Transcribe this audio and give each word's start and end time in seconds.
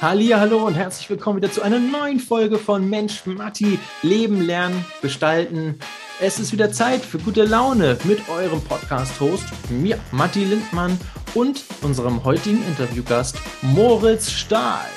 Hallo 0.00 0.66
und 0.66 0.74
herzlich 0.74 1.08
willkommen 1.08 1.36
wieder 1.36 1.50
zu 1.50 1.62
einer 1.62 1.78
neuen 1.78 2.18
Folge 2.18 2.58
von 2.58 2.90
Mensch 2.90 3.24
Matti 3.26 3.78
Leben 4.02 4.42
lernen 4.42 4.84
gestalten. 5.00 5.78
Es 6.20 6.38
ist 6.38 6.52
wieder 6.52 6.72
Zeit 6.72 7.00
für 7.00 7.18
gute 7.18 7.44
Laune 7.44 7.96
mit 8.04 8.28
eurem 8.28 8.60
Podcast-Host 8.60 9.44
mir 9.70 9.98
Matti 10.10 10.44
Lindmann 10.44 10.98
und 11.34 11.64
unserem 11.82 12.24
heutigen 12.24 12.62
Interviewgast 12.66 13.36
Moritz 13.62 14.30
Stahl. 14.30 14.88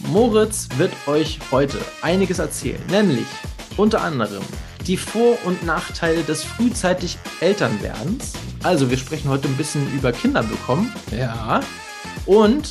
Moritz 0.00 0.68
wird 0.78 0.92
euch 1.06 1.38
heute 1.50 1.78
einiges 2.00 2.38
erzählen, 2.38 2.82
nämlich 2.90 3.26
unter 3.76 4.00
anderem 4.00 4.42
die 4.86 4.96
Vor- 4.96 5.38
und 5.44 5.64
Nachteile 5.64 6.22
des 6.22 6.42
frühzeitig 6.42 7.18
Elternwerdens. 7.40 8.32
Also 8.62 8.90
wir 8.90 8.96
sprechen 8.96 9.28
heute 9.28 9.48
ein 9.48 9.56
bisschen 9.56 9.86
über 9.94 10.12
Kinder 10.12 10.42
bekommen. 10.42 10.92
Ja. 11.10 11.60
Und 12.26 12.70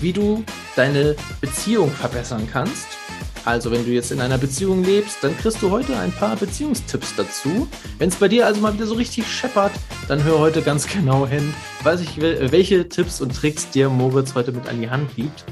wie 0.00 0.12
du 0.12 0.44
deine 0.76 1.16
Beziehung 1.40 1.90
verbessern 1.90 2.48
kannst. 2.50 2.86
Also 3.44 3.70
wenn 3.70 3.84
du 3.84 3.90
jetzt 3.90 4.12
in 4.12 4.20
einer 4.20 4.38
Beziehung 4.38 4.84
lebst, 4.84 5.18
dann 5.22 5.36
kriegst 5.36 5.62
du 5.62 5.70
heute 5.70 5.96
ein 5.96 6.12
paar 6.12 6.36
Beziehungstipps 6.36 7.16
dazu. 7.16 7.66
Wenn 7.98 8.10
es 8.10 8.16
bei 8.16 8.28
dir 8.28 8.46
also 8.46 8.60
mal 8.60 8.74
wieder 8.74 8.86
so 8.86 8.94
richtig 8.94 9.26
scheppert, 9.26 9.72
dann 10.08 10.22
hör 10.24 10.38
heute 10.38 10.60
ganz 10.62 10.86
genau 10.92 11.26
hin, 11.26 11.54
weiß 11.82 12.00
ich, 12.02 12.20
welche 12.20 12.88
Tipps 12.88 13.20
und 13.20 13.34
Tricks 13.34 13.70
dir 13.70 13.88
Moritz 13.88 14.34
heute 14.34 14.52
mit 14.52 14.68
an 14.68 14.80
die 14.80 14.90
Hand 14.90 15.14
gibt. 15.16 15.44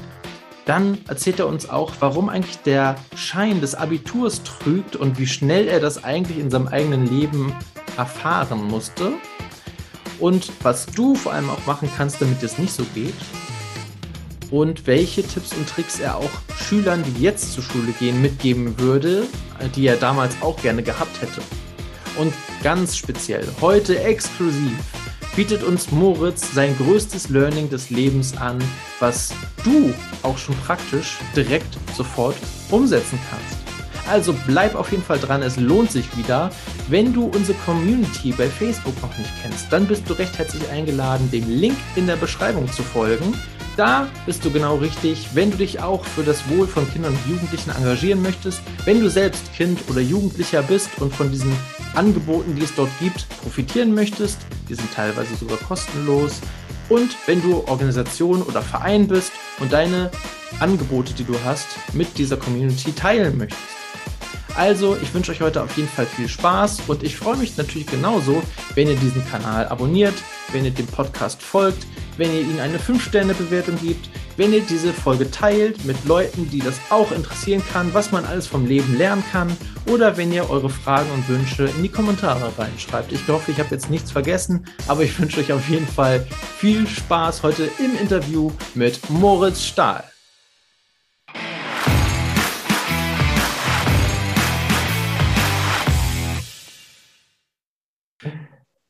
Dann 0.65 0.99
erzählt 1.07 1.39
er 1.39 1.47
uns 1.47 1.67
auch, 1.67 1.93
warum 1.99 2.29
eigentlich 2.29 2.59
der 2.59 2.95
Schein 3.15 3.59
des 3.59 3.73
Abiturs 3.73 4.43
trügt 4.43 4.95
und 4.95 5.17
wie 5.17 5.25
schnell 5.25 5.67
er 5.67 5.79
das 5.79 6.03
eigentlich 6.03 6.37
in 6.37 6.51
seinem 6.51 6.67
eigenen 6.67 7.07
Leben 7.07 7.55
erfahren 7.97 8.67
musste. 8.67 9.13
Und 10.19 10.51
was 10.61 10.85
du 10.85 11.15
vor 11.15 11.33
allem 11.33 11.49
auch 11.49 11.65
machen 11.65 11.89
kannst, 11.97 12.21
damit 12.21 12.43
es 12.43 12.59
nicht 12.59 12.73
so 12.73 12.83
geht 12.93 13.15
und 14.51 14.87
welche 14.87 15.23
Tipps 15.23 15.53
und 15.53 15.67
Tricks 15.67 15.99
er 15.99 16.17
auch 16.17 16.29
Schülern, 16.57 17.03
die 17.03 17.21
jetzt 17.21 17.53
zur 17.53 17.63
Schule 17.63 17.91
gehen, 17.99 18.21
mitgeben 18.21 18.79
würde, 18.79 19.27
die 19.75 19.87
er 19.87 19.97
damals 19.97 20.35
auch 20.41 20.61
gerne 20.61 20.83
gehabt 20.83 21.21
hätte. 21.21 21.41
Und 22.17 22.33
ganz 22.63 22.97
speziell, 22.97 23.47
heute 23.61 23.99
exklusiv, 24.01 24.77
bietet 25.35 25.63
uns 25.63 25.91
Moritz 25.91 26.53
sein 26.53 26.75
größtes 26.77 27.29
Learning 27.29 27.69
des 27.69 27.89
Lebens 27.89 28.35
an, 28.37 28.57
was 28.99 29.31
du 29.63 29.93
auch 30.23 30.37
schon 30.37 30.55
praktisch 30.57 31.17
direkt 31.35 31.77
sofort 31.95 32.35
umsetzen 32.71 33.19
kannst. 33.29 33.57
Also 34.09 34.35
bleib 34.47 34.73
auf 34.73 34.89
jeden 34.91 35.03
Fall 35.03 35.19
dran, 35.19 35.43
es 35.43 35.57
lohnt 35.57 35.91
sich 35.91 36.17
wieder. 36.17 36.49
Wenn 36.87 37.13
du 37.13 37.25
unsere 37.25 37.57
Community 37.59 38.31
bei 38.31 38.47
Facebook 38.47 38.99
noch 39.03 39.15
nicht 39.19 39.29
kennst, 39.41 39.71
dann 39.71 39.85
bist 39.85 40.09
du 40.09 40.13
recht 40.13 40.35
herzlich 40.37 40.67
eingeladen, 40.69 41.29
dem 41.29 41.47
Link 41.47 41.77
in 41.95 42.07
der 42.07 42.15
Beschreibung 42.15 42.69
zu 42.71 42.81
folgen. 42.81 43.35
Da 43.79 44.09
bist 44.25 44.43
du 44.43 44.51
genau 44.51 44.75
richtig, 44.75 45.29
wenn 45.35 45.51
du 45.51 45.55
dich 45.55 45.79
auch 45.79 46.03
für 46.03 46.23
das 46.23 46.49
Wohl 46.49 46.67
von 46.67 46.85
Kindern 46.91 47.13
und 47.13 47.31
Jugendlichen 47.31 47.69
engagieren 47.69 48.21
möchtest, 48.21 48.59
wenn 48.83 48.99
du 48.99 49.09
selbst 49.09 49.53
Kind 49.53 49.79
oder 49.89 50.01
Jugendlicher 50.01 50.61
bist 50.63 50.89
und 50.99 51.15
von 51.15 51.31
diesen 51.31 51.55
Angeboten, 51.95 52.55
die 52.55 52.63
es 52.63 52.75
dort 52.75 52.89
gibt, 52.99 53.25
profitieren 53.41 53.95
möchtest, 53.95 54.37
die 54.67 54.75
sind 54.75 54.93
teilweise 54.93 55.33
sogar 55.33 55.55
kostenlos, 55.59 56.41
und 56.89 57.15
wenn 57.25 57.41
du 57.41 57.65
Organisation 57.67 58.41
oder 58.41 58.61
Verein 58.61 59.07
bist 59.07 59.31
und 59.61 59.71
deine 59.71 60.11
Angebote, 60.59 61.13
die 61.13 61.23
du 61.23 61.35
hast, 61.45 61.67
mit 61.93 62.17
dieser 62.17 62.35
Community 62.35 62.91
teilen 62.91 63.37
möchtest. 63.37 63.61
Also, 64.57 64.97
ich 65.01 65.13
wünsche 65.13 65.31
euch 65.31 65.39
heute 65.39 65.63
auf 65.63 65.77
jeden 65.77 65.87
Fall 65.87 66.05
viel 66.05 66.27
Spaß 66.27 66.81
und 66.87 67.01
ich 67.01 67.15
freue 67.15 67.37
mich 67.37 67.55
natürlich 67.55 67.87
genauso, 67.87 68.43
wenn 68.75 68.89
ihr 68.89 68.97
diesen 68.97 69.25
Kanal 69.29 69.69
abonniert, 69.69 70.15
wenn 70.51 70.65
ihr 70.65 70.71
dem 70.71 70.87
Podcast 70.87 71.41
folgt, 71.41 71.85
wenn 72.19 72.33
ihr 72.33 72.41
ihnen 72.41 72.59
eine 72.59 72.77
5-Sterne-Bewertung 72.77 73.77
gibt, 73.81 74.09
wenn 74.35 74.51
ihr 74.51 74.61
diese 74.61 74.93
Folge 74.93 75.31
teilt 75.31 75.85
mit 75.85 76.05
Leuten, 76.05 76.49
die 76.49 76.59
das 76.59 76.79
auch 76.89 77.13
interessieren 77.13 77.63
kann, 77.71 77.93
was 77.93 78.11
man 78.11 78.25
alles 78.25 78.45
vom 78.45 78.65
Leben 78.65 78.97
lernen 78.97 79.23
kann, 79.31 79.55
oder 79.87 80.17
wenn 80.17 80.31
ihr 80.33 80.49
eure 80.49 80.69
Fragen 80.69 81.09
und 81.11 81.27
Wünsche 81.29 81.65
in 81.65 81.81
die 81.81 81.89
Kommentare 81.89 82.51
reinschreibt. 82.57 83.13
Ich 83.13 83.25
hoffe, 83.27 83.51
ich 83.51 83.59
habe 83.59 83.69
jetzt 83.71 83.89
nichts 83.89 84.11
vergessen, 84.11 84.65
aber 84.87 85.03
ich 85.03 85.17
wünsche 85.17 85.39
euch 85.39 85.53
auf 85.53 85.67
jeden 85.69 85.87
Fall 85.87 86.27
viel 86.57 86.85
Spaß 86.85 87.41
heute 87.41 87.69
im 87.79 87.97
Interview 87.99 88.51
mit 88.75 89.09
Moritz 89.09 89.63
Stahl. 89.63 90.03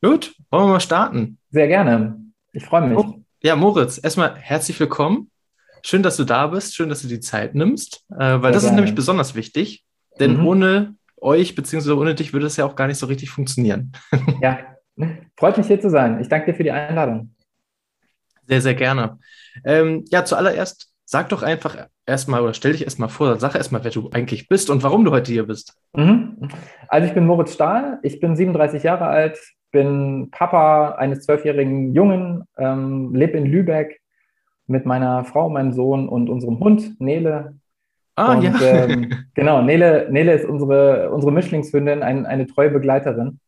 Gut, 0.02 0.34
wollen 0.50 0.64
wir 0.64 0.74
mal 0.74 0.80
starten? 0.80 1.38
Sehr 1.52 1.68
gerne. 1.68 2.29
Ich 2.60 2.66
freue 2.66 2.82
mich. 2.82 2.98
Oh, 2.98 3.14
ja, 3.42 3.56
Moritz, 3.56 4.02
erstmal 4.04 4.36
herzlich 4.36 4.78
willkommen. 4.82 5.32
Schön, 5.82 6.04
dass 6.04 6.18
du 6.18 6.26
da 6.26 6.48
bist. 6.48 6.76
Schön, 6.76 6.90
dass 6.90 7.02
du 7.02 7.08
die 7.08 7.22
Zeit 7.22 7.56
nimmst, 7.56 8.04
äh, 8.12 8.18
weil 8.18 8.20
Sehr 8.20 8.40
das 8.42 8.64
gerne. 8.64 8.68
ist 8.68 8.76
nämlich 8.76 8.96
besonders 8.96 9.34
wichtig. 9.34 9.86
Denn 10.20 10.40
mhm. 10.40 10.46
ohne 10.46 10.96
euch 11.22 11.56
beziehungsweise 11.56 11.98
ohne 11.98 12.16
dich 12.16 12.34
würde 12.34 12.48
es 12.48 12.58
ja 12.58 12.66
auch 12.66 12.76
gar 12.76 12.88
nicht 12.88 12.98
so 12.98 13.06
richtig 13.06 13.30
funktionieren. 13.30 13.94
ja, 14.42 14.60
freut 15.38 15.58
mich 15.58 15.68
hier 15.68 15.80
zu 15.80 15.90
sein. 15.90 16.20
Ich 16.20 16.28
danke 16.28 16.52
dir 16.52 16.58
für 16.58 16.64
die 16.64 16.72
Einladung. 16.72 17.34
Sehr, 18.46 18.60
sehr 18.60 18.76
gerne. 18.76 19.20
Ähm, 19.64 20.04
ja, 20.10 20.26
zuallererst 20.26 20.92
sag 21.06 21.30
doch 21.30 21.44
einfach 21.44 21.88
erstmal 22.06 22.42
oder 22.42 22.54
stell 22.54 22.74
dich 22.74 22.84
erstmal 22.84 23.08
vor, 23.08 23.40
sag 23.40 23.56
erstmal, 23.56 23.86
wer 23.86 23.92
du 23.92 24.10
eigentlich 24.10 24.50
bist 24.50 24.70
und 24.70 24.84
warum 24.84 25.06
du 25.06 25.12
heute 25.12 25.32
hier 25.32 25.48
bist. 25.48 25.78
Mhm. 25.96 26.50
Also 26.90 27.08
ich 27.08 27.14
bin 27.14 27.26
Moritz 27.26 27.54
Stahl, 27.54 28.00
ich 28.04 28.20
bin 28.20 28.36
37 28.36 28.84
Jahre 28.84 29.06
alt, 29.06 29.40
bin 29.72 30.30
Papa 30.32 30.96
eines 30.96 31.22
zwölfjährigen 31.26 31.94
Jungen, 31.94 32.46
ähm, 32.58 33.14
lebe 33.14 33.38
in 33.38 33.46
Lübeck 33.46 34.00
mit 34.68 34.86
meiner 34.86 35.24
Frau, 35.24 35.50
meinem 35.50 35.74
Sohn 35.74 36.08
und 36.08 36.30
unserem 36.30 36.60
Hund 36.60 37.00
Nele. 37.00 37.56
Ah, 38.16 38.36
und, 38.36 38.44
ja. 38.44 38.60
Ähm, 38.62 39.12
genau, 39.34 39.62
Nele, 39.62 40.08
Nele 40.12 40.34
ist 40.34 40.46
unsere, 40.46 41.12
unsere 41.12 41.32
Mischlingshündin, 41.32 42.04
ein, 42.04 42.26
eine 42.26 42.48
treue 42.48 42.70
Begleiterin. 42.70 43.40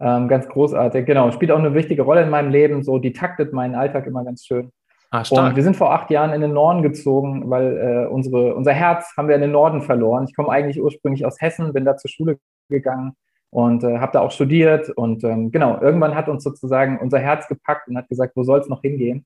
Ähm, 0.00 0.28
ganz 0.28 0.48
großartig. 0.48 1.06
Genau, 1.06 1.30
spielt 1.30 1.50
auch 1.50 1.58
eine 1.58 1.74
wichtige 1.74 2.02
Rolle 2.02 2.22
in 2.22 2.30
meinem 2.30 2.50
Leben. 2.50 2.82
So, 2.82 2.98
die 2.98 3.12
taktet 3.12 3.52
meinen 3.52 3.74
Alltag 3.74 4.06
immer 4.06 4.24
ganz 4.24 4.44
schön. 4.44 4.70
Ah. 5.10 5.22
Und 5.30 5.54
wir 5.54 5.62
sind 5.62 5.76
vor 5.76 5.92
acht 5.92 6.10
Jahren 6.10 6.32
in 6.32 6.40
den 6.40 6.52
Norden 6.52 6.82
gezogen, 6.82 7.48
weil 7.48 7.76
äh, 7.76 8.06
unsere, 8.12 8.54
unser 8.54 8.72
Herz 8.72 9.14
haben 9.16 9.28
wir 9.28 9.36
in 9.36 9.42
den 9.42 9.52
Norden 9.52 9.82
verloren. 9.82 10.24
Ich 10.28 10.34
komme 10.34 10.48
eigentlich 10.48 10.82
ursprünglich 10.82 11.24
aus 11.24 11.40
Hessen, 11.40 11.72
bin 11.72 11.84
da 11.84 11.96
zur 11.96 12.10
Schule 12.10 12.38
gegangen 12.68 13.14
und 13.54 13.84
äh, 13.84 13.98
habe 13.98 14.10
da 14.12 14.20
auch 14.20 14.32
studiert. 14.32 14.90
Und 14.90 15.22
ähm, 15.22 15.52
genau, 15.52 15.80
irgendwann 15.80 16.16
hat 16.16 16.28
uns 16.28 16.42
sozusagen 16.42 16.98
unser 16.98 17.20
Herz 17.20 17.46
gepackt 17.46 17.86
und 17.86 17.96
hat 17.96 18.08
gesagt, 18.08 18.32
wo 18.34 18.42
soll 18.42 18.58
es 18.58 18.68
noch 18.68 18.82
hingehen? 18.82 19.24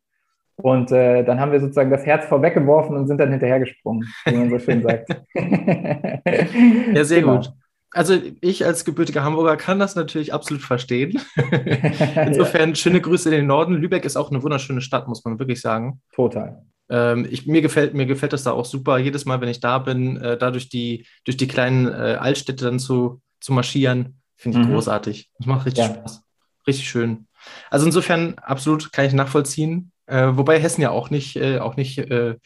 Und 0.56 0.92
äh, 0.92 1.24
dann 1.24 1.40
haben 1.40 1.50
wir 1.50 1.60
sozusagen 1.60 1.90
das 1.90 2.04
Herz 2.04 2.26
vorweggeworfen 2.26 2.94
und 2.94 3.06
sind 3.06 3.18
dann 3.18 3.30
hinterhergesprungen, 3.30 4.06
wie 4.26 4.36
man 4.36 4.50
so 4.50 4.58
schön 4.58 4.82
sagt. 4.82 5.08
ja, 5.34 7.04
sehr 7.04 7.22
genau. 7.22 7.36
gut. 7.36 7.52
Also 7.92 8.18
ich 8.42 8.66
als 8.66 8.84
gebürtiger 8.84 9.24
Hamburger 9.24 9.56
kann 9.56 9.78
das 9.78 9.96
natürlich 9.96 10.34
absolut 10.34 10.62
verstehen. 10.62 11.18
Insofern 12.26 12.70
ja. 12.70 12.74
schöne 12.74 13.00
Grüße 13.00 13.30
in 13.30 13.34
den 13.34 13.46
Norden. 13.46 13.76
Lübeck 13.76 14.04
ist 14.04 14.18
auch 14.18 14.30
eine 14.30 14.42
wunderschöne 14.42 14.82
Stadt, 14.82 15.08
muss 15.08 15.24
man 15.24 15.38
wirklich 15.38 15.62
sagen. 15.62 16.02
Total. 16.12 16.66
Ähm, 16.90 17.26
ich, 17.30 17.46
mir, 17.46 17.62
gefällt, 17.62 17.94
mir 17.94 18.04
gefällt 18.04 18.34
das 18.34 18.42
da 18.42 18.52
auch 18.52 18.66
super. 18.66 18.98
Jedes 18.98 19.24
Mal, 19.24 19.40
wenn 19.40 19.48
ich 19.48 19.60
da 19.60 19.78
bin, 19.78 20.18
äh, 20.18 20.36
da 20.36 20.50
durch 20.50 20.68
die, 20.68 21.06
durch 21.24 21.38
die 21.38 21.48
kleinen 21.48 21.86
äh, 21.86 22.18
Altstädte 22.20 22.66
dann 22.66 22.78
zu, 22.78 23.22
zu 23.40 23.52
marschieren, 23.52 24.17
Finde 24.38 24.60
ich 24.60 24.66
mhm. 24.66 24.72
großartig. 24.72 25.28
Das 25.38 25.46
macht 25.46 25.66
richtig 25.66 25.84
ja. 25.84 25.94
Spaß. 25.94 26.22
Richtig 26.66 26.88
schön. 26.88 27.26
Also 27.70 27.86
insofern 27.86 28.38
absolut 28.38 28.92
kann 28.92 29.04
ich 29.04 29.12
nachvollziehen. 29.12 29.92
Äh, 30.06 30.28
wobei 30.32 30.60
Hessen 30.60 30.80
ja 30.80 30.90
auch 30.90 31.10
nicht, 31.10 31.36
äh, 31.36 31.58
auch 31.58 31.76
nicht 31.76 31.98
äh, 31.98 32.36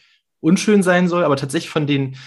unschön 0.41 0.83
sein 0.83 1.07
soll, 1.07 1.23
aber 1.23 1.37
tatsächlich 1.37 1.69
von 1.69 1.87
den 1.87 2.17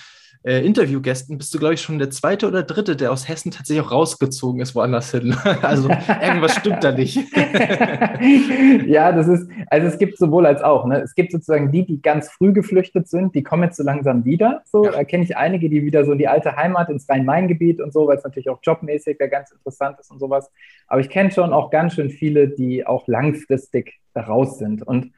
äh, 0.47 0.65
Interviewgästen 0.65 1.39
bist 1.39 1.53
du, 1.53 1.59
glaube 1.59 1.75
ich, 1.75 1.83
schon 1.83 1.99
der 1.99 2.11
zweite 2.11 2.47
oder 2.47 2.63
dritte, 2.63 2.95
der 2.95 3.11
aus 3.11 3.29
Hessen 3.29 3.51
tatsächlich 3.51 3.85
auch 3.85 3.91
rausgezogen 3.91 4.61
ist, 4.61 4.77
woanders 4.77 5.11
hin. 5.11 5.35
also 5.63 5.89
irgendwas 5.89 6.55
stimmt 6.55 6.85
da 6.85 6.93
nicht. 6.93 7.17
ja, 8.87 9.11
das 9.11 9.27
ist, 9.27 9.51
also 9.69 9.89
es 9.89 9.99
gibt 9.99 10.19
sowohl 10.19 10.47
als 10.47 10.63
auch. 10.63 10.87
Ne? 10.87 11.01
Es 11.01 11.17
gibt 11.17 11.33
sozusagen 11.33 11.73
die, 11.73 11.85
die 11.85 12.01
ganz 12.01 12.31
früh 12.31 12.53
geflüchtet 12.53 13.09
sind, 13.09 13.35
die 13.35 13.43
kommen 13.43 13.65
jetzt 13.65 13.77
so 13.77 13.83
langsam 13.83 14.25
wieder. 14.25 14.63
So 14.67 14.85
ja. 14.85 15.03
kenne 15.03 15.25
ich 15.25 15.37
einige, 15.37 15.69
die 15.69 15.83
wieder 15.83 16.05
so 16.05 16.13
in 16.13 16.19
die 16.19 16.29
alte 16.29 16.55
Heimat, 16.55 16.91
ins 16.91 17.09
Rhein-Main-Gebiet 17.09 17.81
und 17.81 17.93
so, 17.93 18.07
weil 18.07 18.17
es 18.17 18.23
natürlich 18.23 18.49
auch 18.49 18.61
jobmäßig 18.63 19.19
da 19.19 19.27
ganz 19.27 19.51
interessant 19.51 19.99
ist 19.99 20.13
und 20.13 20.21
sowas. 20.21 20.49
Aber 20.87 21.01
ich 21.01 21.11
kenne 21.11 21.33
schon 21.33 21.53
auch 21.53 21.71
ganz 21.71 21.95
schön 21.95 22.09
viele, 22.09 22.47
die 22.47 22.87
auch 22.87 23.09
langfristig 23.09 23.99
da 24.15 24.21
raus 24.21 24.59
sind. 24.59 24.87
Und 24.87 25.11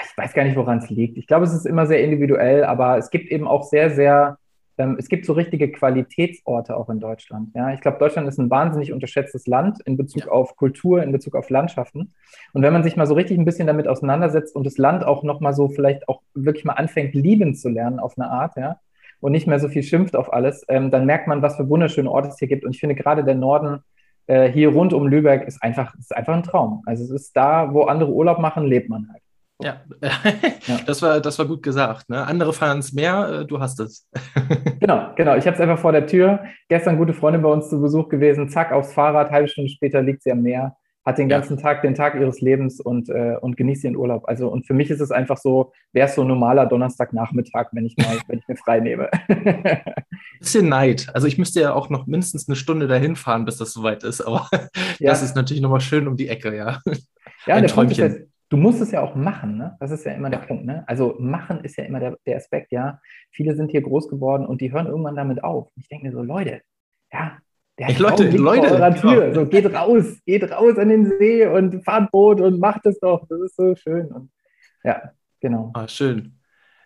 ich 0.00 0.16
weiß 0.16 0.32
gar 0.34 0.44
nicht, 0.44 0.56
woran 0.56 0.78
es 0.78 0.90
liegt. 0.90 1.18
Ich 1.18 1.26
glaube, 1.26 1.44
es 1.44 1.52
ist 1.52 1.66
immer 1.66 1.86
sehr 1.86 2.02
individuell, 2.02 2.64
aber 2.64 2.98
es 2.98 3.10
gibt 3.10 3.30
eben 3.30 3.46
auch 3.46 3.64
sehr, 3.64 3.90
sehr, 3.90 4.38
ähm, 4.78 4.96
es 4.98 5.08
gibt 5.08 5.26
so 5.26 5.32
richtige 5.34 5.70
Qualitätsorte 5.70 6.76
auch 6.76 6.88
in 6.88 7.00
Deutschland. 7.00 7.50
Ja, 7.54 7.72
ich 7.72 7.80
glaube, 7.80 7.98
Deutschland 7.98 8.28
ist 8.28 8.38
ein 8.38 8.50
wahnsinnig 8.50 8.92
unterschätztes 8.92 9.46
Land 9.46 9.80
in 9.84 9.96
Bezug 9.96 10.28
auf 10.28 10.56
Kultur, 10.56 11.02
in 11.02 11.12
Bezug 11.12 11.34
auf 11.34 11.50
Landschaften. 11.50 12.14
Und 12.52 12.62
wenn 12.62 12.72
man 12.72 12.82
sich 12.82 12.96
mal 12.96 13.06
so 13.06 13.14
richtig 13.14 13.38
ein 13.38 13.44
bisschen 13.44 13.66
damit 13.66 13.88
auseinandersetzt 13.88 14.56
und 14.56 14.64
das 14.64 14.78
Land 14.78 15.04
auch 15.04 15.22
nochmal 15.22 15.52
so 15.52 15.68
vielleicht 15.68 16.08
auch 16.08 16.22
wirklich 16.34 16.64
mal 16.64 16.74
anfängt, 16.74 17.14
lieben 17.14 17.54
zu 17.54 17.68
lernen 17.68 17.98
auf 17.98 18.16
eine 18.16 18.30
Art, 18.30 18.56
ja, 18.56 18.78
und 19.20 19.32
nicht 19.32 19.46
mehr 19.46 19.60
so 19.60 19.68
viel 19.68 19.84
schimpft 19.84 20.16
auf 20.16 20.32
alles, 20.32 20.64
ähm, 20.68 20.90
dann 20.90 21.06
merkt 21.06 21.28
man, 21.28 21.42
was 21.42 21.56
für 21.56 21.68
wunderschöne 21.68 22.10
Orte 22.10 22.28
es 22.28 22.38
hier 22.38 22.48
gibt. 22.48 22.64
Und 22.64 22.74
ich 22.74 22.80
finde 22.80 22.96
gerade 22.96 23.22
der 23.24 23.36
Norden 23.36 23.80
äh, 24.26 24.50
hier 24.50 24.70
rund 24.70 24.92
um 24.92 25.06
Lübeck 25.06 25.46
ist 25.46 25.62
einfach, 25.62 25.94
ist 25.96 26.14
einfach 26.14 26.34
ein 26.34 26.42
Traum. 26.42 26.82
Also 26.86 27.04
es 27.04 27.10
ist 27.10 27.36
da, 27.36 27.72
wo 27.72 27.82
andere 27.82 28.10
Urlaub 28.10 28.40
machen, 28.40 28.66
lebt 28.66 28.88
man 28.88 29.08
halt. 29.12 29.22
Ja, 29.62 29.82
ja. 30.66 30.80
Das, 30.86 31.02
war, 31.02 31.20
das 31.20 31.38
war 31.38 31.46
gut 31.46 31.62
gesagt. 31.62 32.08
Ne? 32.10 32.26
Andere 32.26 32.52
feiern 32.52 32.78
es 32.78 32.92
mehr, 32.92 33.40
äh, 33.42 33.46
du 33.46 33.60
hast 33.60 33.80
es. 33.80 34.08
genau, 34.80 35.12
genau. 35.16 35.36
Ich 35.36 35.46
habe 35.46 35.54
es 35.54 35.60
einfach 35.60 35.78
vor 35.78 35.92
der 35.92 36.06
Tür. 36.06 36.40
Gestern 36.68 36.98
gute 36.98 37.14
Freundin 37.14 37.42
bei 37.42 37.48
uns 37.48 37.68
zu 37.68 37.80
Besuch 37.80 38.08
gewesen, 38.08 38.48
zack, 38.48 38.72
aufs 38.72 38.92
Fahrrad, 38.92 39.30
halbe 39.30 39.48
Stunde 39.48 39.70
später 39.70 40.02
liegt 40.02 40.22
sie 40.22 40.32
am 40.32 40.42
Meer, 40.42 40.76
hat 41.04 41.18
den 41.18 41.28
ganzen 41.28 41.56
ja. 41.56 41.62
Tag 41.62 41.82
den 41.82 41.94
Tag 41.94 42.14
ihres 42.14 42.40
Lebens 42.40 42.80
und, 42.80 43.08
äh, 43.08 43.36
und 43.40 43.56
genießt 43.56 43.84
ihren 43.84 43.96
Urlaub. 43.96 44.28
Also 44.28 44.48
und 44.48 44.66
für 44.66 44.74
mich 44.74 44.90
ist 44.90 45.00
es 45.00 45.10
einfach 45.10 45.38
so, 45.38 45.72
wäre 45.92 46.08
es 46.08 46.14
so 46.14 46.22
ein 46.22 46.28
normaler 46.28 46.66
Donnerstagnachmittag, 46.66 47.68
wenn 47.72 47.86
ich 47.86 47.96
mal, 47.96 48.18
wenn 48.28 48.38
ich 48.38 48.48
mir 48.48 48.56
frei 48.56 48.80
nehme. 48.80 49.10
Bisschen 50.38 50.68
Neid. 50.68 51.08
Also 51.14 51.26
ich 51.26 51.38
müsste 51.38 51.60
ja 51.60 51.72
auch 51.72 51.88
noch 51.88 52.06
mindestens 52.06 52.48
eine 52.48 52.56
Stunde 52.56 52.88
dahin 52.88 53.16
fahren, 53.16 53.44
bis 53.44 53.58
das 53.58 53.72
soweit 53.72 54.02
ist, 54.02 54.20
aber 54.20 54.48
ja. 54.98 55.10
das 55.10 55.22
ist 55.22 55.36
natürlich 55.36 55.62
nochmal 55.62 55.80
schön 55.80 56.08
um 56.08 56.16
die 56.16 56.28
Ecke, 56.28 56.56
ja. 56.56 56.80
Ja, 57.46 57.56
Ein 57.56 57.62
der 57.62 57.72
Träumchen. 57.72 58.08
Punkt 58.08 58.20
ist, 58.20 58.32
du 58.52 58.58
musst 58.58 58.82
es 58.82 58.90
ja 58.90 59.00
auch 59.00 59.14
machen, 59.14 59.56
ne? 59.56 59.76
Das 59.80 59.90
ist 59.90 60.04
ja 60.04 60.12
immer 60.12 60.28
der 60.28 60.38
Punkt, 60.38 60.66
ne? 60.66 60.84
Also 60.86 61.16
machen 61.18 61.64
ist 61.64 61.78
ja 61.78 61.84
immer 61.84 62.00
der, 62.00 62.18
der 62.26 62.36
Aspekt, 62.36 62.70
ja. 62.70 63.00
Viele 63.30 63.56
sind 63.56 63.70
hier 63.70 63.80
groß 63.80 64.08
geworden 64.08 64.44
und 64.44 64.60
die 64.60 64.70
hören 64.70 64.86
irgendwann 64.86 65.16
damit 65.16 65.42
auf. 65.42 65.68
Ich 65.76 65.88
denke 65.88 66.06
mir 66.06 66.12
so, 66.12 66.22
Leute, 66.22 66.60
ja, 67.10 67.38
der 67.78 67.88
Ey, 67.88 67.96
Leute, 67.96 68.28
Leute, 68.28 68.68
vor 68.68 68.76
eurer 68.76 68.94
Tür. 68.94 69.20
Genau. 69.28 69.34
So, 69.34 69.46
geht 69.46 69.74
raus, 69.74 70.18
geht 70.26 70.52
raus 70.52 70.76
an 70.76 70.90
den 70.90 71.06
See 71.18 71.46
und 71.46 71.82
fahrt 71.82 72.10
Boot 72.12 72.42
und 72.42 72.60
macht 72.60 72.84
es 72.84 73.00
doch. 73.00 73.26
Das 73.26 73.40
ist 73.40 73.56
so 73.56 73.74
schön. 73.74 74.08
Und, 74.08 74.30
ja, 74.84 75.12
genau. 75.40 75.70
Ah, 75.72 75.88
schön. 75.88 76.38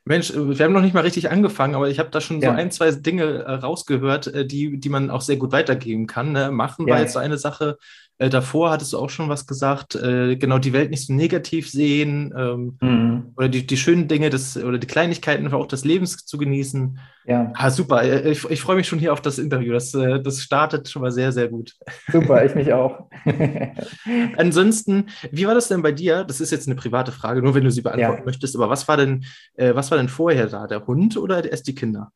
Mensch, 0.05 0.33
wir 0.33 0.65
haben 0.65 0.73
noch 0.73 0.83
nicht 0.83 0.95
mal 0.95 1.01
richtig 1.01 1.33
angefangen, 1.33 1.75
aber 1.75 1.89
ich 1.89 1.99
habe 1.99 2.11
da 2.11 2.21
schon 2.21 2.41
ja. 2.41 2.51
so 2.51 2.57
ein, 2.57 2.71
zwei 2.71 2.93
Dinge 2.93 3.25
äh, 3.25 3.55
rausgehört, 3.55 4.29
äh, 4.29 4.47
die, 4.47 4.79
die 4.79 4.89
man 4.89 5.11
auch 5.11 5.21
sehr 5.21 5.37
gut 5.37 5.51
weitergeben 5.51 6.07
kann. 6.07 6.31
Ne? 6.31 6.53
Machen 6.53 6.87
ja. 6.87 6.95
war 6.95 7.01
jetzt 7.01 7.15
so 7.15 7.19
eine 7.19 7.39
Sache, 7.39 7.77
äh, 8.19 8.31
davor 8.31 8.71
hattest 8.71 8.95
du 8.95 8.99
auch 8.99 9.11
schon 9.11 9.29
was 9.29 9.47
gesagt, 9.47 9.95
äh, 9.95 10.37
genau 10.37 10.59
die 10.59 10.73
Welt 10.73 10.91
nicht 10.91 11.07
so 11.07 11.13
negativ 11.13 11.69
sehen 11.71 12.33
ähm, 12.37 12.79
mhm. 12.81 13.33
oder 13.37 13.49
die, 13.49 13.67
die 13.67 13.77
schönen 13.77 14.09
Dinge 14.09 14.31
des, 14.31 14.57
oder 14.57 14.79
die 14.79 14.87
Kleinigkeiten 14.87 15.53
auch 15.53 15.67
des 15.67 15.85
Lebens 15.85 16.25
zu 16.25 16.39
genießen. 16.39 16.99
Ja. 17.27 17.53
Ah, 17.55 17.71
super. 17.71 18.03
Äh, 18.03 18.31
ich, 18.31 18.49
ich 18.49 18.61
freue 18.63 18.77
mich 18.77 18.89
schon 18.89 18.99
hier 18.99 19.13
auf 19.13 19.21
das 19.21 19.39
Interview. 19.39 19.75
Das, 19.75 19.93
äh, 19.93 20.23
das 20.23 20.41
startet 20.41 20.89
schon 20.89 21.03
mal 21.03 21.13
sehr, 21.13 21.31
sehr 21.31 21.49
gut. 21.49 21.75
Super, 22.11 22.43
ich 22.45 22.55
mich 22.55 22.73
auch. 22.73 23.11
Ansonsten, 24.39 25.09
wie 25.31 25.47
war 25.47 25.55
das 25.55 25.69
denn 25.69 25.83
bei 25.83 25.93
dir? 25.93 26.25
Das 26.25 26.41
ist 26.41 26.53
jetzt 26.53 26.69
eine 26.69 26.77
private 26.77 27.13
Frage, 27.13 27.43
nur 27.43 27.55
wenn 27.55 27.65
du 27.65 27.71
sie 27.71 27.83
beantworten 27.83 28.21
ja. 28.21 28.25
möchtest, 28.25 28.57
aber 28.57 28.71
was 28.71 28.89
war 28.89 28.97
denn, 28.97 29.25
äh, 29.57 29.75
was 29.75 29.91
war 29.91 29.99
denn 29.99 30.09
vorher 30.09 30.47
da? 30.47 30.67
Der 30.67 30.87
Hund 30.87 31.19
oder 31.19 31.45
erst 31.45 31.67
die 31.67 31.75
Kinder? 31.75 32.13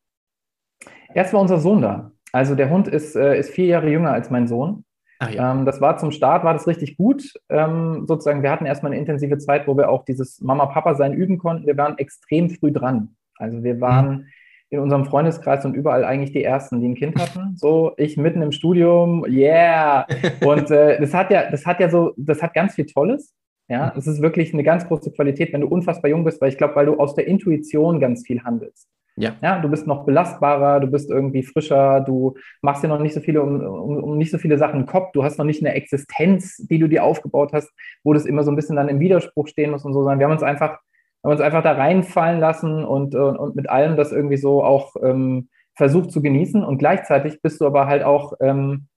Erst 1.13 1.33
war 1.33 1.41
unser 1.41 1.59
Sohn 1.59 1.83
da. 1.83 2.11
Also 2.31 2.55
der 2.55 2.71
Hund 2.71 2.87
ist, 2.87 3.15
äh, 3.15 3.37
ist 3.37 3.51
vier 3.51 3.65
Jahre 3.65 3.91
jünger 3.91 4.13
als 4.13 4.31
mein 4.31 4.47
Sohn. 4.47 4.83
Ach, 5.23 5.29
ja. 5.29 5.51
ähm, 5.51 5.65
das 5.65 5.79
war 5.81 5.97
zum 5.97 6.11
Start, 6.11 6.43
war 6.43 6.53
das 6.53 6.67
richtig 6.67 6.97
gut. 6.97 7.33
Ähm, 7.47 8.05
sozusagen, 8.07 8.41
wir 8.41 8.49
hatten 8.49 8.65
erstmal 8.65 8.91
eine 8.91 8.99
intensive 8.99 9.37
Zeit, 9.37 9.67
wo 9.67 9.77
wir 9.77 9.89
auch 9.89 10.03
dieses 10.03 10.41
Mama-Papa-Sein 10.41 11.13
üben 11.13 11.37
konnten. 11.37 11.67
Wir 11.67 11.77
waren 11.77 11.99
extrem 11.99 12.49
früh 12.49 12.71
dran. 12.71 13.15
Also 13.35 13.63
wir 13.63 13.79
waren 13.79 14.09
mhm. 14.09 14.25
in 14.71 14.79
unserem 14.79 15.05
Freundeskreis 15.05 15.63
und 15.63 15.75
überall 15.75 16.05
eigentlich 16.05 16.31
die 16.31 16.43
Ersten, 16.43 16.81
die 16.81 16.87
ein 16.87 16.95
Kind 16.95 17.21
hatten. 17.21 17.55
So, 17.55 17.91
ich 17.97 18.17
mitten 18.17 18.41
im 18.41 18.51
Studium, 18.51 19.23
yeah! 19.27 20.07
Und 20.43 20.71
äh, 20.71 20.99
das 20.99 21.13
hat 21.13 21.29
ja, 21.29 21.51
das 21.51 21.67
hat 21.67 21.79
ja 21.79 21.89
so, 21.91 22.13
das 22.17 22.41
hat 22.41 22.55
ganz 22.55 22.73
viel 22.73 22.87
Tolles. 22.87 23.35
Ja, 23.67 23.91
mhm. 23.93 23.99
es 23.99 24.07
ist 24.07 24.23
wirklich 24.23 24.53
eine 24.53 24.63
ganz 24.63 24.87
große 24.87 25.11
Qualität, 25.11 25.53
wenn 25.53 25.61
du 25.61 25.67
unfassbar 25.67 26.09
jung 26.09 26.23
bist, 26.23 26.41
weil 26.41 26.49
ich 26.49 26.57
glaube, 26.57 26.75
weil 26.75 26.87
du 26.87 26.97
aus 26.99 27.13
der 27.13 27.27
Intuition 27.27 27.99
ganz 27.99 28.25
viel 28.25 28.43
handelst. 28.43 28.87
Ja. 29.17 29.35
ja, 29.41 29.59
du 29.59 29.69
bist 29.69 29.87
noch 29.87 30.05
belastbarer, 30.05 30.79
du 30.79 30.87
bist 30.87 31.11
irgendwie 31.11 31.43
frischer, 31.43 31.99
du 32.01 32.35
machst 32.61 32.83
dir 32.83 32.87
noch 32.87 32.99
nicht 32.99 33.13
so 33.13 33.19
viele 33.19 33.41
um, 33.41 33.59
um, 33.61 34.03
um, 34.03 34.17
nicht 34.17 34.31
so 34.31 34.37
viele 34.37 34.57
Sachen 34.57 34.81
im 34.81 34.85
Kopf, 34.85 35.11
du 35.11 35.23
hast 35.23 35.37
noch 35.37 35.45
nicht 35.45 35.61
eine 35.61 35.75
Existenz, 35.75 36.57
die 36.57 36.79
du 36.79 36.87
dir 36.87 37.03
aufgebaut 37.03 37.51
hast, 37.53 37.69
wo 38.03 38.13
das 38.13 38.25
immer 38.25 38.43
so 38.43 38.51
ein 38.51 38.55
bisschen 38.55 38.77
dann 38.77 38.89
im 38.89 38.99
Widerspruch 38.99 39.47
stehen 39.47 39.71
muss 39.71 39.83
und 39.83 39.93
so, 39.93 40.01
sondern 40.01 40.19
wir 40.19 40.25
haben 40.25 40.33
uns 40.33 40.43
einfach, 40.43 40.79
haben 41.23 41.31
uns 41.31 41.41
einfach 41.41 41.61
da 41.61 41.73
reinfallen 41.73 42.39
lassen 42.39 42.85
und, 42.85 43.13
und, 43.13 43.37
und 43.37 43.55
mit 43.55 43.69
allem 43.69 43.97
das 43.97 44.13
irgendwie 44.13 44.37
so 44.37 44.63
auch 44.63 44.95
ähm, 45.03 45.49
versucht 45.75 46.11
zu 46.11 46.21
genießen 46.21 46.63
und 46.63 46.77
gleichzeitig 46.77 47.41
bist 47.41 47.59
du 47.59 47.65
aber 47.65 47.87
halt 47.87 48.03
auch 48.03 48.33
ähm, 48.39 48.87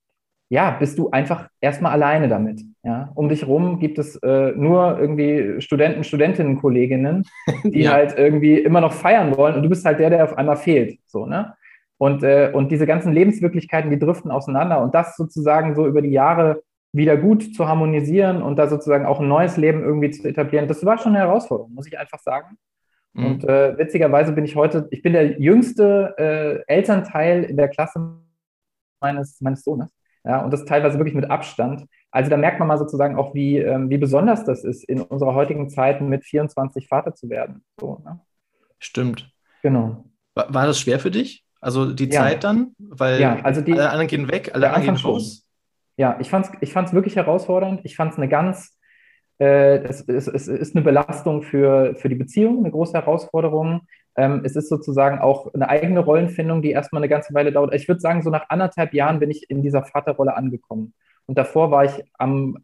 ja, 0.54 0.70
bist 0.70 0.98
du 1.00 1.10
einfach 1.10 1.48
erstmal 1.60 1.90
alleine 1.90 2.28
damit. 2.28 2.62
Ja? 2.84 3.10
Um 3.16 3.28
dich 3.28 3.44
rum 3.44 3.80
gibt 3.80 3.98
es 3.98 4.14
äh, 4.22 4.52
nur 4.52 5.00
irgendwie 5.00 5.60
Studenten, 5.60 6.04
Studentinnen, 6.04 6.60
Kolleginnen, 6.60 7.24
die 7.64 7.82
ja. 7.82 7.90
halt 7.90 8.16
irgendwie 8.16 8.58
immer 8.58 8.80
noch 8.80 8.92
feiern 8.92 9.36
wollen 9.36 9.56
und 9.56 9.64
du 9.64 9.68
bist 9.68 9.84
halt 9.84 9.98
der, 9.98 10.10
der 10.10 10.22
auf 10.22 10.38
einmal 10.38 10.56
fehlt. 10.56 11.00
So, 11.06 11.26
ne? 11.26 11.54
Und, 11.98 12.22
äh, 12.22 12.52
und 12.54 12.70
diese 12.70 12.86
ganzen 12.86 13.12
Lebenswirklichkeiten, 13.12 13.90
die 13.90 13.98
driften 13.98 14.30
auseinander 14.30 14.80
und 14.80 14.94
das 14.94 15.16
sozusagen 15.16 15.74
so 15.74 15.88
über 15.88 16.02
die 16.02 16.10
Jahre 16.10 16.62
wieder 16.92 17.16
gut 17.16 17.56
zu 17.56 17.66
harmonisieren 17.66 18.40
und 18.40 18.56
da 18.56 18.68
sozusagen 18.68 19.06
auch 19.06 19.18
ein 19.18 19.26
neues 19.26 19.56
Leben 19.56 19.82
irgendwie 19.82 20.12
zu 20.12 20.28
etablieren, 20.28 20.68
das 20.68 20.84
war 20.84 20.98
schon 20.98 21.16
eine 21.16 21.26
Herausforderung, 21.26 21.74
muss 21.74 21.88
ich 21.88 21.98
einfach 21.98 22.20
sagen. 22.20 22.56
Mhm. 23.14 23.26
Und 23.26 23.48
äh, 23.48 23.76
witzigerweise 23.76 24.32
bin 24.32 24.44
ich 24.44 24.54
heute, 24.54 24.86
ich 24.92 25.02
bin 25.02 25.14
der 25.14 25.40
jüngste 25.40 26.14
äh, 26.16 26.72
Elternteil 26.72 27.42
in 27.42 27.56
der 27.56 27.68
Klasse 27.68 28.20
meines, 29.00 29.40
meines 29.40 29.64
Sohnes. 29.64 29.90
Ja, 30.24 30.42
und 30.42 30.52
das 30.52 30.64
teilweise 30.64 30.98
wirklich 30.98 31.14
mit 31.14 31.30
Abstand. 31.30 31.86
Also 32.10 32.30
da 32.30 32.36
merkt 32.36 32.58
man 32.58 32.68
mal 32.68 32.78
sozusagen 32.78 33.16
auch, 33.16 33.34
wie, 33.34 33.58
ähm, 33.58 33.90
wie 33.90 33.98
besonders 33.98 34.44
das 34.44 34.64
ist, 34.64 34.84
in 34.84 35.02
unserer 35.02 35.34
heutigen 35.34 35.68
Zeit 35.68 36.00
mit 36.00 36.24
24 36.24 36.88
Vater 36.88 37.14
zu 37.14 37.28
werden. 37.28 37.62
So, 37.78 38.00
ne? 38.04 38.20
Stimmt. 38.78 39.30
Genau. 39.62 40.04
War, 40.34 40.52
war, 40.52 40.66
das 40.66 40.78
schwer 40.78 40.98
für 40.98 41.10
dich? 41.10 41.44
Also 41.60 41.92
die 41.92 42.08
ja. 42.08 42.22
Zeit 42.22 42.44
dann? 42.44 42.74
Weil 42.78 43.20
ja, 43.20 43.40
also 43.42 43.60
die, 43.60 43.72
alle 43.72 43.90
anderen 43.90 44.08
gehen 44.08 44.30
weg, 44.30 44.50
alle 44.54 44.72
anderen 44.72 44.96
gehen 44.96 45.06
raus. 45.06 45.46
Ja, 45.96 46.18
ich 46.20 46.28
fand 46.28 46.46
es 46.46 46.52
ich 46.60 46.72
fand's 46.72 46.92
wirklich 46.92 47.16
herausfordernd. 47.16 47.80
Ich 47.84 47.96
fand 47.96 48.12
es 48.12 48.18
eine 48.18 48.28
ganz, 48.28 48.78
äh, 49.38 49.78
es, 49.78 50.02
es, 50.02 50.26
es 50.26 50.48
ist 50.48 50.74
eine 50.74 50.84
Belastung 50.84 51.42
für, 51.42 51.94
für 51.94 52.08
die 52.08 52.14
Beziehung, 52.14 52.58
eine 52.58 52.70
große 52.70 52.94
Herausforderung. 52.94 53.86
Ähm, 54.16 54.42
es 54.44 54.56
ist 54.56 54.68
sozusagen 54.68 55.18
auch 55.18 55.52
eine 55.54 55.68
eigene 55.68 56.00
Rollenfindung, 56.00 56.62
die 56.62 56.70
erstmal 56.70 57.00
eine 57.00 57.08
ganze 57.08 57.34
Weile 57.34 57.52
dauert. 57.52 57.74
Ich 57.74 57.88
würde 57.88 58.00
sagen, 58.00 58.22
so 58.22 58.30
nach 58.30 58.48
anderthalb 58.48 58.94
Jahren 58.94 59.18
bin 59.18 59.30
ich 59.30 59.50
in 59.50 59.62
dieser 59.62 59.82
Vaterrolle 59.82 60.36
angekommen. 60.36 60.94
Und 61.26 61.38
davor 61.38 61.70
war 61.70 61.84
ich 61.84 62.04
am 62.18 62.58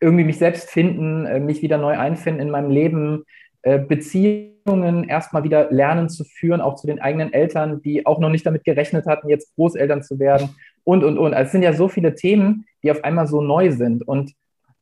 irgendwie 0.00 0.24
mich 0.24 0.38
selbst 0.38 0.70
finden, 0.70 1.26
äh, 1.26 1.40
mich 1.40 1.62
wieder 1.62 1.78
neu 1.78 1.98
einfinden 1.98 2.40
in 2.40 2.50
meinem 2.50 2.70
Leben, 2.70 3.24
äh, 3.62 3.78
Beziehungen 3.78 5.04
erstmal 5.08 5.42
wieder 5.42 5.70
lernen 5.70 6.08
zu 6.08 6.24
führen, 6.24 6.60
auch 6.60 6.76
zu 6.76 6.86
den 6.86 7.00
eigenen 7.00 7.32
Eltern, 7.32 7.82
die 7.82 8.06
auch 8.06 8.20
noch 8.20 8.30
nicht 8.30 8.46
damit 8.46 8.64
gerechnet 8.64 9.06
hatten, 9.06 9.28
jetzt 9.28 9.54
Großeltern 9.56 10.02
zu 10.02 10.18
werden 10.18 10.50
und, 10.84 11.02
und, 11.02 11.18
und. 11.18 11.34
Also 11.34 11.46
es 11.46 11.52
sind 11.52 11.62
ja 11.62 11.72
so 11.72 11.88
viele 11.88 12.14
Themen, 12.14 12.66
die 12.82 12.90
auf 12.90 13.02
einmal 13.02 13.26
so 13.26 13.40
neu 13.40 13.72
sind. 13.72 14.06
Und 14.06 14.32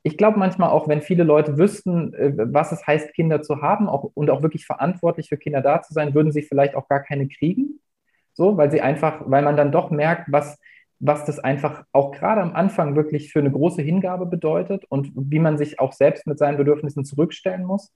ich 0.07 0.17
glaube 0.17 0.39
manchmal 0.39 0.71
auch, 0.71 0.87
wenn 0.87 1.03
viele 1.03 1.25
Leute 1.25 1.59
wüssten, 1.59 2.15
äh, 2.15 2.33
was 2.37 2.71
es 2.71 2.87
heißt, 2.87 3.13
Kinder 3.13 3.43
zu 3.43 3.61
haben 3.61 3.89
auch, 3.89 4.13
und 4.15 4.31
auch 4.31 4.41
wirklich 4.41 4.65
verantwortlich 4.65 5.29
für 5.29 5.37
Kinder 5.37 5.63
da 5.63 5.83
zu 5.83 5.93
sein, 5.93 6.15
würden 6.15 6.31
sie 6.31 6.43
vielleicht 6.43 6.77
auch 6.77 6.87
gar 6.89 7.01
keine 7.01 7.27
kriegen. 7.27 7.81
So, 8.33 8.57
weil 8.57 8.71
sie 8.71 8.81
einfach, 8.81 9.23
weil 9.27 9.43
man 9.43 9.57
dann 9.57 9.73
doch 9.73 9.91
merkt, 9.91 10.31
was, 10.31 10.61
was 11.01 11.25
das 11.25 11.41
einfach 11.41 11.83
auch 11.91 12.13
gerade 12.13 12.41
am 12.41 12.55
Anfang 12.55 12.95
wirklich 12.95 13.33
für 13.33 13.41
eine 13.41 13.51
große 13.51 13.83
Hingabe 13.83 14.27
bedeutet 14.27 14.85
und 14.89 15.11
wie 15.17 15.41
man 15.41 15.59
sich 15.59 15.81
auch 15.81 15.93
selbst 15.93 16.25
mit 16.29 16.39
seinen 16.39 16.57
Bedürfnissen 16.57 17.05
zurückstellen 17.05 17.65
muss. 17.65 17.93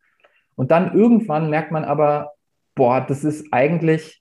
Und 0.57 0.73
dann 0.73 0.93
irgendwann 0.93 1.49
merkt 1.49 1.71
man 1.71 1.85
aber, 1.85 2.33
boah, 2.75 3.01
das 3.07 3.23
ist 3.23 3.53
eigentlich 3.53 4.21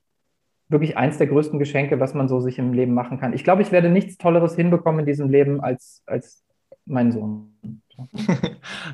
wirklich 0.68 0.96
eins 0.96 1.18
der 1.18 1.26
größten 1.26 1.58
Geschenke, 1.58 2.00
was 2.00 2.14
man 2.14 2.30
so 2.30 2.40
sich 2.40 2.60
im 2.60 2.72
Leben 2.74 2.94
machen 2.94 3.20
kann. 3.20 3.34
Ich 3.34 3.44
glaube, 3.44 3.64
ich 3.64 3.72
werde 3.72 3.90
nichts 3.90 4.18
Tolleres 4.20 4.56
hinbekommen 4.56 5.00
in 5.00 5.06
diesem 5.08 5.30
Leben 5.30 5.60
als, 5.60 6.04
als 6.06 6.44
mein 6.90 7.12
Sohn. 7.12 7.46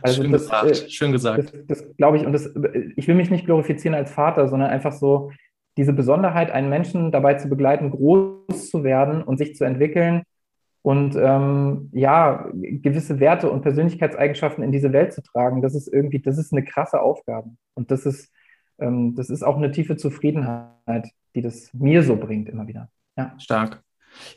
Also 0.02 0.24
Schön 0.24 0.32
das, 0.32 0.42
gesagt. 0.44 0.72
Äh, 0.72 0.90
Schön 0.90 1.12
gesagt. 1.12 1.54
Das, 1.68 1.84
das 1.84 1.98
glaube 1.98 2.18
ich, 2.18 2.26
und 2.26 2.34
das, 2.34 2.50
ich 2.96 3.08
will 3.08 3.16
mich 3.16 3.30
nicht 3.30 3.46
glorifizieren 3.46 3.96
als 3.96 4.12
Vater, 4.12 4.48
sondern 4.48 4.70
einfach 4.70 4.94
so 4.94 5.32
diese 5.78 5.94
Besonderheit, 5.94 6.52
einen 6.52 6.70
Menschen 6.70 7.12
dabei 7.12 7.36
zu 7.36 7.48
begleiten, 7.48 7.92
groß 7.92 8.70
zu 8.70 8.84
werden 8.84 9.22
und 9.22 9.38
sich 9.38 9.56
zu 9.56 9.64
entwickeln 9.64 10.24
und 10.86 11.16
ähm, 11.16 11.90
ja, 11.94 12.48
gewisse 12.54 13.20
Werte 13.20 13.50
und 13.50 13.64
Persönlichkeitseigenschaften 13.64 14.64
in 14.64 14.72
diese 14.72 14.94
Welt 14.94 15.14
zu 15.14 15.24
tragen, 15.24 15.64
das 15.64 15.74
ist 15.74 15.88
irgendwie, 15.92 16.20
das 16.20 16.38
ist 16.38 16.54
eine 16.54 16.64
krasse 16.64 17.02
Aufgabe. 17.02 17.50
Und 17.74 17.90
das 17.90 18.06
ist, 18.06 18.32
ähm, 18.78 19.16
das 19.16 19.32
ist 19.32 19.42
auch 19.42 19.58
eine 19.58 19.72
tiefe 19.72 19.98
Zufriedenheit, 19.98 21.10
die 21.34 21.42
das 21.42 21.74
mir 21.74 22.04
so 22.04 22.16
bringt, 22.16 22.50
immer 22.50 22.68
wieder. 22.68 22.90
Ja. 23.18 23.34
Stark. 23.40 23.82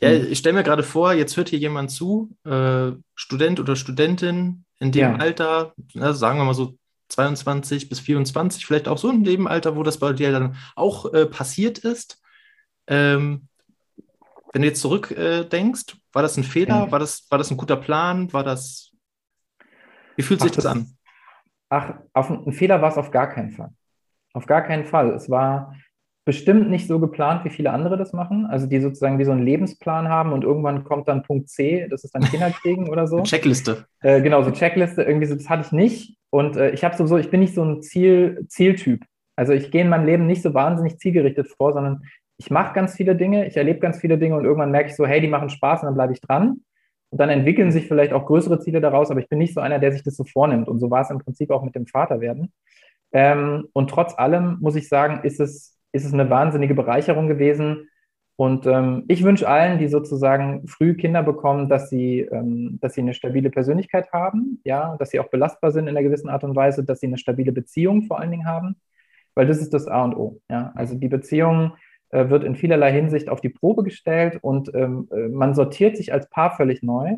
Ja, 0.01 0.09
hm. 0.09 0.31
ich 0.31 0.39
stelle 0.39 0.55
mir 0.57 0.63
gerade 0.63 0.83
vor, 0.83 1.13
jetzt 1.13 1.37
hört 1.37 1.49
hier 1.49 1.59
jemand 1.59 1.91
zu, 1.91 2.35
äh, 2.45 2.91
Student 3.15 3.59
oder 3.59 3.75
Studentin 3.75 4.65
in 4.79 4.91
dem 4.91 5.01
ja. 5.01 5.15
Alter, 5.15 5.73
na, 5.93 6.13
sagen 6.13 6.39
wir 6.39 6.45
mal 6.45 6.53
so 6.53 6.77
22 7.09 7.89
bis 7.89 7.99
24, 7.99 8.65
vielleicht 8.65 8.87
auch 8.87 8.97
so 8.97 9.09
in 9.09 9.23
dem 9.23 9.47
Alter, 9.47 9.75
wo 9.75 9.83
das 9.83 9.97
bei 9.97 10.13
dir 10.13 10.31
dann 10.31 10.55
auch 10.75 11.13
äh, 11.13 11.25
passiert 11.25 11.79
ist. 11.79 12.21
Ähm, 12.87 13.47
wenn 14.53 14.61
du 14.61 14.67
jetzt 14.67 14.81
zurückdenkst, 14.81 15.93
äh, 15.93 15.97
war 16.13 16.21
das 16.21 16.37
ein 16.37 16.43
Fehler? 16.43 16.85
Ja. 16.85 16.91
War, 16.91 16.99
das, 16.99 17.27
war 17.29 17.37
das 17.37 17.51
ein 17.51 17.57
guter 17.57 17.77
Plan? 17.77 18.31
War 18.33 18.43
das. 18.43 18.91
Wie 20.15 20.23
fühlt 20.23 20.39
ach, 20.41 20.45
sich 20.45 20.51
das, 20.53 20.63
das, 20.63 20.73
an? 20.73 20.97
Ach, 21.69 21.95
auf, 22.13 22.29
ein 22.29 22.53
Fehler 22.53 22.81
war 22.81 22.89
es 22.89 22.97
auf 22.97 23.11
gar 23.11 23.27
keinen 23.27 23.51
Fall. 23.51 23.69
Auf 24.33 24.45
gar 24.45 24.61
keinen 24.63 24.85
Fall. 24.85 25.11
Es 25.13 25.29
war, 25.29 25.75
bestimmt 26.25 26.69
nicht 26.69 26.87
so 26.87 26.99
geplant, 26.99 27.45
wie 27.45 27.49
viele 27.49 27.71
andere 27.71 27.97
das 27.97 28.13
machen. 28.13 28.45
Also 28.45 28.67
die 28.67 28.79
sozusagen 28.79 29.19
wie 29.19 29.25
so 29.25 29.31
einen 29.31 29.43
Lebensplan 29.43 30.09
haben 30.09 30.33
und 30.33 30.43
irgendwann 30.43 30.83
kommt 30.83 31.07
dann 31.07 31.23
Punkt 31.23 31.49
C, 31.49 31.87
das 31.89 32.03
ist 32.03 32.13
dann 32.13 32.23
Kinderkriegen 32.23 32.89
oder 32.91 33.07
so. 33.07 33.23
Checkliste. 33.23 33.85
Äh, 34.01 34.21
genau, 34.21 34.43
so 34.43 34.51
Checkliste, 34.51 35.03
irgendwie 35.03 35.25
so, 35.25 35.35
das 35.35 35.49
hatte 35.49 35.63
ich 35.65 35.71
nicht. 35.71 36.17
Und 36.29 36.57
äh, 36.57 36.71
ich 36.71 36.83
habe 36.83 36.95
sowieso, 36.95 37.17
ich 37.17 37.31
bin 37.31 37.39
nicht 37.39 37.55
so 37.55 37.63
ein 37.63 37.81
Ziel, 37.81 38.45
Zieltyp. 38.47 39.03
Also 39.35 39.53
ich 39.53 39.71
gehe 39.71 39.81
in 39.81 39.89
meinem 39.89 40.05
Leben 40.05 40.27
nicht 40.27 40.41
so 40.41 40.53
wahnsinnig 40.53 40.99
zielgerichtet 40.99 41.47
vor, 41.47 41.73
sondern 41.73 42.03
ich 42.37 42.51
mache 42.51 42.73
ganz 42.73 42.95
viele 42.95 43.15
Dinge, 43.15 43.47
ich 43.47 43.57
erlebe 43.57 43.79
ganz 43.79 43.99
viele 43.99 44.17
Dinge 44.17 44.35
und 44.35 44.45
irgendwann 44.45 44.71
merke 44.71 44.89
ich 44.89 44.95
so, 44.95 45.05
hey, 45.05 45.21
die 45.21 45.27
machen 45.27 45.49
Spaß 45.49 45.81
und 45.81 45.87
dann 45.87 45.95
bleibe 45.95 46.13
ich 46.13 46.21
dran. 46.21 46.61
Und 47.11 47.19
dann 47.19 47.29
entwickeln 47.29 47.71
sich 47.71 47.87
vielleicht 47.87 48.13
auch 48.13 48.25
größere 48.25 48.59
Ziele 48.59 48.81
daraus, 48.81 49.09
aber 49.09 49.19
ich 49.19 49.29
bin 49.29 49.39
nicht 49.39 49.53
so 49.53 49.61
einer, 49.61 49.79
der 49.79 49.91
sich 49.91 50.03
das 50.03 50.15
so 50.15 50.23
vornimmt. 50.23 50.67
Und 50.67 50.79
so 50.79 50.91
war 50.91 51.01
es 51.01 51.09
im 51.09 51.19
Prinzip 51.19 51.49
auch 51.49 51.63
mit 51.63 51.73
dem 51.73 51.87
Vaterwerden. 51.87 52.53
Ähm, 53.11 53.67
und 53.73 53.89
trotz 53.89 54.17
allem 54.17 54.57
muss 54.61 54.75
ich 54.75 54.87
sagen, 54.87 55.23
ist 55.23 55.39
es, 55.39 55.78
ist 55.91 56.05
es 56.05 56.13
eine 56.13 56.29
wahnsinnige 56.29 56.75
Bereicherung 56.75 57.27
gewesen. 57.27 57.89
Und 58.35 58.65
ähm, 58.67 59.03
ich 59.09 59.23
wünsche 59.23 59.49
allen, 59.49 59.79
die 59.79 59.89
sozusagen 59.89 60.65
früh 60.65 60.93
Kinder 60.95 61.23
bekommen, 61.23 61.67
dass 61.67 61.89
sie, 61.89 62.21
ähm, 62.21 62.79
dass 62.81 62.93
sie 62.93 63.01
eine 63.01 63.13
stabile 63.13 63.49
Persönlichkeit 63.49 64.13
haben, 64.13 64.61
ja, 64.63 64.95
dass 64.97 65.09
sie 65.09 65.19
auch 65.19 65.29
belastbar 65.29 65.71
sind 65.71 65.87
in 65.87 65.97
einer 65.97 66.03
gewissen 66.03 66.29
Art 66.29 66.45
und 66.45 66.55
Weise, 66.55 66.85
dass 66.85 67.01
sie 67.01 67.07
eine 67.07 67.17
stabile 67.17 67.51
Beziehung 67.51 68.03
vor 68.03 68.19
allen 68.19 68.31
Dingen 68.31 68.45
haben, 68.45 68.77
weil 69.35 69.45
das 69.45 69.59
ist 69.59 69.73
das 69.73 69.87
A 69.87 70.05
und 70.05 70.15
O. 70.15 70.39
Ja, 70.49 70.71
also 70.75 70.95
die 70.95 71.09
Beziehung 71.09 71.73
äh, 72.11 72.29
wird 72.29 72.45
in 72.45 72.55
vielerlei 72.55 72.93
Hinsicht 72.93 73.29
auf 73.29 73.41
die 73.41 73.49
Probe 73.49 73.83
gestellt 73.83 74.39
und 74.41 74.73
ähm, 74.73 75.09
äh, 75.11 75.27
man 75.27 75.53
sortiert 75.53 75.97
sich 75.97 76.13
als 76.13 76.29
Paar 76.29 76.55
völlig 76.55 76.81
neu 76.81 77.17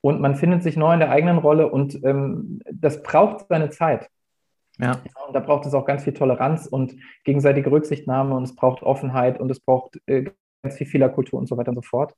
und 0.00 0.20
man 0.20 0.36
findet 0.36 0.62
sich 0.62 0.76
neu 0.76 0.94
in 0.94 1.00
der 1.00 1.10
eigenen 1.10 1.38
Rolle 1.38 1.70
und 1.70 2.02
ähm, 2.04 2.60
das 2.72 3.02
braucht 3.02 3.48
seine 3.48 3.70
Zeit. 3.70 4.08
Ja. 4.78 5.02
Und 5.26 5.34
da 5.34 5.40
braucht 5.40 5.66
es 5.66 5.74
auch 5.74 5.84
ganz 5.84 6.04
viel 6.04 6.14
Toleranz 6.14 6.66
und 6.66 6.94
gegenseitige 7.24 7.70
Rücksichtnahme 7.70 8.34
und 8.34 8.44
es 8.44 8.54
braucht 8.54 8.82
Offenheit 8.82 9.40
und 9.40 9.50
es 9.50 9.60
braucht 9.60 9.98
äh, 10.06 10.30
ganz 10.62 10.76
viel 10.76 10.86
Fehlerkultur 10.86 11.38
und 11.38 11.46
so 11.46 11.56
weiter 11.56 11.70
und 11.70 11.76
so 11.76 11.82
fort. 11.82 12.14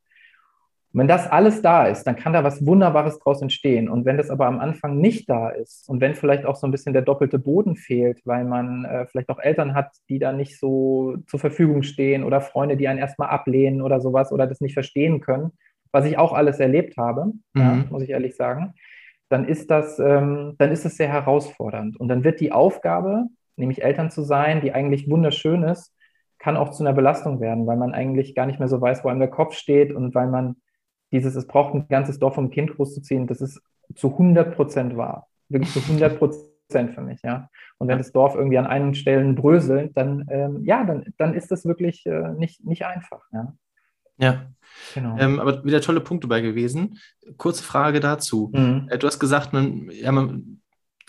Und 0.92 1.00
wenn 1.00 1.08
das 1.08 1.26
alles 1.26 1.60
da 1.60 1.86
ist, 1.86 2.04
dann 2.04 2.14
kann 2.14 2.32
da 2.32 2.44
was 2.44 2.64
Wunderbares 2.64 3.18
draus 3.18 3.42
entstehen. 3.42 3.88
Und 3.88 4.04
wenn 4.04 4.16
das 4.16 4.30
aber 4.30 4.46
am 4.46 4.60
Anfang 4.60 4.98
nicht 4.98 5.28
da 5.28 5.48
ist 5.48 5.88
und 5.88 6.00
wenn 6.00 6.14
vielleicht 6.14 6.46
auch 6.46 6.54
so 6.54 6.68
ein 6.68 6.70
bisschen 6.70 6.92
der 6.92 7.02
doppelte 7.02 7.40
Boden 7.40 7.74
fehlt, 7.74 8.20
weil 8.24 8.44
man 8.44 8.84
äh, 8.84 9.04
vielleicht 9.06 9.28
auch 9.28 9.40
Eltern 9.40 9.74
hat, 9.74 9.90
die 10.08 10.20
da 10.20 10.32
nicht 10.32 10.58
so 10.60 11.16
zur 11.26 11.40
Verfügung 11.40 11.82
stehen 11.82 12.22
oder 12.22 12.40
Freunde, 12.40 12.76
die 12.76 12.86
einen 12.86 13.00
erstmal 13.00 13.30
ablehnen 13.30 13.82
oder 13.82 14.00
sowas 14.00 14.30
oder 14.30 14.46
das 14.46 14.60
nicht 14.60 14.74
verstehen 14.74 15.20
können, 15.20 15.50
was 15.90 16.04
ich 16.04 16.16
auch 16.16 16.32
alles 16.32 16.60
erlebt 16.60 16.96
habe, 16.96 17.26
mhm. 17.54 17.60
ja, 17.60 17.84
muss 17.90 18.02
ich 18.02 18.10
ehrlich 18.10 18.36
sagen, 18.36 18.74
dann 19.34 19.48
ist 19.48 19.68
das, 19.68 19.98
ähm, 19.98 20.54
dann 20.58 20.70
ist 20.70 20.84
das 20.84 20.96
sehr 20.96 21.08
herausfordernd. 21.08 21.98
Und 21.98 22.06
dann 22.06 22.22
wird 22.22 22.38
die 22.38 22.52
Aufgabe, 22.52 23.24
nämlich 23.56 23.82
Eltern 23.82 24.12
zu 24.12 24.22
sein, 24.22 24.60
die 24.60 24.72
eigentlich 24.72 25.10
wunderschön 25.10 25.64
ist, 25.64 25.92
kann 26.38 26.56
auch 26.56 26.70
zu 26.70 26.84
einer 26.84 26.92
Belastung 26.92 27.40
werden, 27.40 27.66
weil 27.66 27.76
man 27.76 27.94
eigentlich 27.94 28.36
gar 28.36 28.46
nicht 28.46 28.60
mehr 28.60 28.68
so 28.68 28.80
weiß, 28.80 29.02
wo 29.02 29.08
einem 29.08 29.18
der 29.18 29.30
Kopf 29.30 29.54
steht 29.54 29.92
und 29.92 30.14
weil 30.14 30.28
man 30.28 30.54
dieses, 31.10 31.34
es 31.34 31.48
braucht 31.48 31.74
ein 31.74 31.88
ganzes 31.88 32.20
Dorf, 32.20 32.38
um 32.38 32.44
ein 32.44 32.50
Kind 32.50 32.76
großzuziehen, 32.76 33.26
das 33.26 33.40
ist 33.40 33.60
zu 33.96 34.12
100 34.12 34.54
Prozent 34.54 34.96
wahr. 34.96 35.26
Wirklich 35.48 35.72
zu 35.72 35.80
100 35.80 36.16
Prozent 36.16 36.92
für 36.92 37.00
mich, 37.02 37.20
ja. 37.22 37.48
Und 37.78 37.88
wenn 37.88 37.98
das 37.98 38.12
Dorf 38.12 38.36
irgendwie 38.36 38.58
an 38.58 38.68
einigen 38.68 38.94
Stellen 38.94 39.34
bröselt, 39.34 39.96
dann, 39.96 40.28
ähm, 40.30 40.64
ja, 40.64 40.84
dann, 40.84 41.12
dann 41.18 41.34
ist 41.34 41.50
das 41.50 41.64
wirklich 41.64 42.06
äh, 42.06 42.34
nicht, 42.34 42.64
nicht 42.64 42.86
einfach, 42.86 43.24
ja. 43.32 43.52
Ja. 44.18 44.46
Genau. 44.94 45.16
Ähm, 45.18 45.40
aber 45.40 45.64
wieder 45.64 45.80
tolle 45.80 46.00
Punkte 46.00 46.26
bei 46.26 46.40
gewesen. 46.40 46.98
Kurze 47.36 47.62
Frage 47.62 48.00
dazu. 48.00 48.50
Mhm. 48.54 48.88
Äh, 48.90 48.98
du 48.98 49.06
hast 49.06 49.18
gesagt, 49.18 49.52
man, 49.52 49.88
ja, 49.90 50.12
man, 50.12 50.60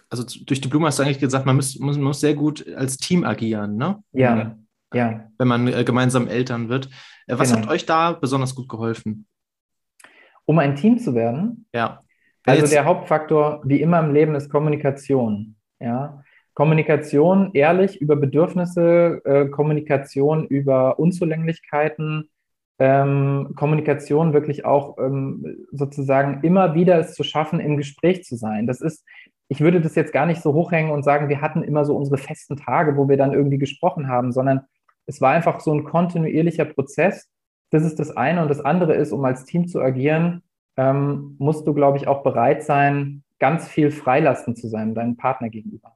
also 0.09 0.23
durch 0.45 0.61
die 0.61 0.67
Blume 0.67 0.87
hast 0.87 0.99
du 0.99 1.03
eigentlich 1.03 1.19
gesagt, 1.19 1.45
man 1.45 1.55
muss, 1.55 1.79
muss, 1.79 1.97
muss 1.97 2.19
sehr 2.19 2.35
gut 2.35 2.65
als 2.75 2.97
Team 2.97 3.23
agieren, 3.23 3.75
ne? 3.77 4.03
Ja. 4.11 4.57
Ja. 4.93 5.29
Wenn 5.37 5.47
man 5.47 5.67
äh, 5.67 5.83
gemeinsam 5.83 6.27
Eltern 6.27 6.69
wird. 6.69 6.89
Äh, 7.27 7.37
was 7.37 7.51
genau. 7.51 7.63
hat 7.63 7.69
euch 7.69 7.85
da 7.85 8.13
besonders 8.13 8.55
gut 8.55 8.69
geholfen? 8.69 9.25
um 10.45 10.59
ein 10.59 10.75
Team 10.75 10.97
zu 10.97 11.13
werden. 11.15 11.65
Ja. 11.73 11.99
Also 12.45 12.67
der 12.67 12.85
Hauptfaktor, 12.85 13.61
wie 13.65 13.81
immer 13.81 13.99
im 13.99 14.13
Leben, 14.13 14.35
ist 14.35 14.49
Kommunikation. 14.51 15.55
Ja. 15.79 16.23
Kommunikation 16.53 17.51
ehrlich 17.53 17.99
über 17.99 18.15
Bedürfnisse, 18.15 19.21
äh, 19.25 19.47
Kommunikation 19.47 20.45
über 20.45 20.99
Unzulänglichkeiten, 20.99 22.29
ähm, 22.79 23.53
Kommunikation 23.55 24.33
wirklich 24.33 24.65
auch 24.65 24.97
ähm, 24.97 25.65
sozusagen 25.71 26.43
immer 26.43 26.75
wieder 26.75 26.99
es 26.99 27.13
zu 27.13 27.23
schaffen, 27.23 27.59
im 27.59 27.77
Gespräch 27.77 28.23
zu 28.23 28.35
sein. 28.35 28.67
Das 28.67 28.81
ist, 28.81 29.05
ich 29.47 29.61
würde 29.61 29.79
das 29.81 29.95
jetzt 29.95 30.13
gar 30.13 30.25
nicht 30.25 30.41
so 30.41 30.53
hochhängen 30.53 30.91
und 30.91 31.03
sagen, 31.03 31.29
wir 31.29 31.41
hatten 31.41 31.63
immer 31.63 31.85
so 31.85 31.95
unsere 31.95 32.17
festen 32.17 32.57
Tage, 32.57 32.97
wo 32.97 33.07
wir 33.07 33.17
dann 33.17 33.33
irgendwie 33.33 33.57
gesprochen 33.57 34.07
haben, 34.07 34.31
sondern 34.31 34.61
es 35.05 35.21
war 35.21 35.31
einfach 35.31 35.59
so 35.59 35.73
ein 35.73 35.83
kontinuierlicher 35.83 36.65
Prozess, 36.65 37.29
das 37.71 37.83
ist 37.83 37.99
das 37.99 38.15
eine. 38.15 38.41
Und 38.41 38.49
das 38.49 38.61
andere 38.61 38.95
ist, 38.95 39.11
um 39.11 39.23
als 39.23 39.45
Team 39.45 39.67
zu 39.67 39.81
agieren, 39.81 40.43
ähm, 40.77 41.35
musst 41.39 41.67
du, 41.67 41.73
glaube 41.73 41.97
ich, 41.97 42.07
auch 42.07 42.23
bereit 42.23 42.63
sein, 42.63 43.23
ganz 43.39 43.67
viel 43.67 43.91
freilassen 43.91 44.55
zu 44.55 44.67
sein, 44.67 44.95
deinem 44.95 45.17
Partner 45.17 45.49
gegenüber. 45.49 45.94